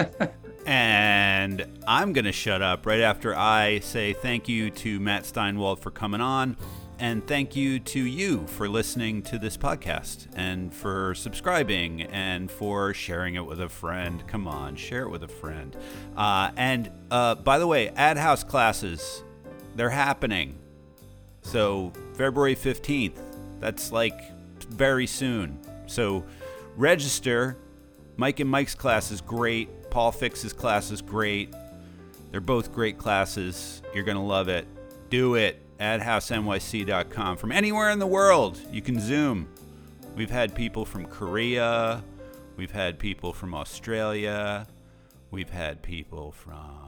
and 0.67 1.65
I'm 1.87 2.13
gonna 2.13 2.31
shut 2.31 2.61
up 2.61 2.85
right 2.85 3.01
after 3.01 3.35
I 3.35 3.79
say 3.79 4.13
thank 4.13 4.47
you 4.47 4.69
to 4.69 4.99
Matt 4.99 5.23
Steinwald 5.23 5.79
for 5.79 5.89
coming 5.89 6.21
on. 6.21 6.55
And 7.03 7.27
thank 7.27 7.53
you 7.53 7.81
to 7.81 7.99
you 7.99 8.47
for 8.47 8.69
listening 8.69 9.23
to 9.23 9.37
this 9.37 9.57
podcast 9.57 10.27
and 10.37 10.73
for 10.73 11.13
subscribing 11.15 12.03
and 12.03 12.49
for 12.49 12.93
sharing 12.93 13.35
it 13.35 13.45
with 13.45 13.59
a 13.59 13.67
friend. 13.67 14.25
Come 14.25 14.47
on, 14.47 14.77
share 14.77 15.01
it 15.01 15.09
with 15.09 15.21
a 15.23 15.27
friend. 15.27 15.75
Uh, 16.15 16.51
and 16.55 16.89
uh, 17.11 17.35
by 17.35 17.59
the 17.59 17.67
way, 17.67 17.89
Adhouse 17.89 18.45
classes, 18.45 19.21
they're 19.75 19.89
happening. 19.89 20.57
So, 21.41 21.91
February 22.13 22.55
15th, 22.55 23.19
that's 23.59 23.91
like 23.91 24.17
very 24.69 25.05
soon. 25.05 25.59
So, 25.87 26.23
register. 26.77 27.57
Mike 28.15 28.39
and 28.39 28.49
Mike's 28.49 28.75
class 28.75 29.11
is 29.11 29.19
great. 29.19 29.89
Paul 29.89 30.13
Fix's 30.13 30.53
class 30.53 30.89
is 30.89 31.01
great. 31.01 31.53
They're 32.31 32.39
both 32.39 32.71
great 32.71 32.97
classes. 32.97 33.81
You're 33.93 34.05
going 34.05 34.15
to 34.15 34.23
love 34.23 34.47
it. 34.47 34.65
Do 35.09 35.35
it 35.35 35.62
adhousenyc.com. 35.83 37.37
From 37.37 37.51
anywhere 37.51 37.89
in 37.89 37.99
the 37.99 38.07
world, 38.07 38.57
you 38.71 38.81
can 38.81 38.99
Zoom. 38.99 39.49
We've 40.15 40.31
had 40.31 40.55
people 40.55 40.85
from 40.85 41.05
Korea, 41.05 42.03
we've 42.55 42.71
had 42.71 42.97
people 42.99 43.33
from 43.33 43.53
Australia, 43.53 44.65
we've 45.31 45.49
had 45.49 45.81
people 45.81 46.31
from 46.31 46.82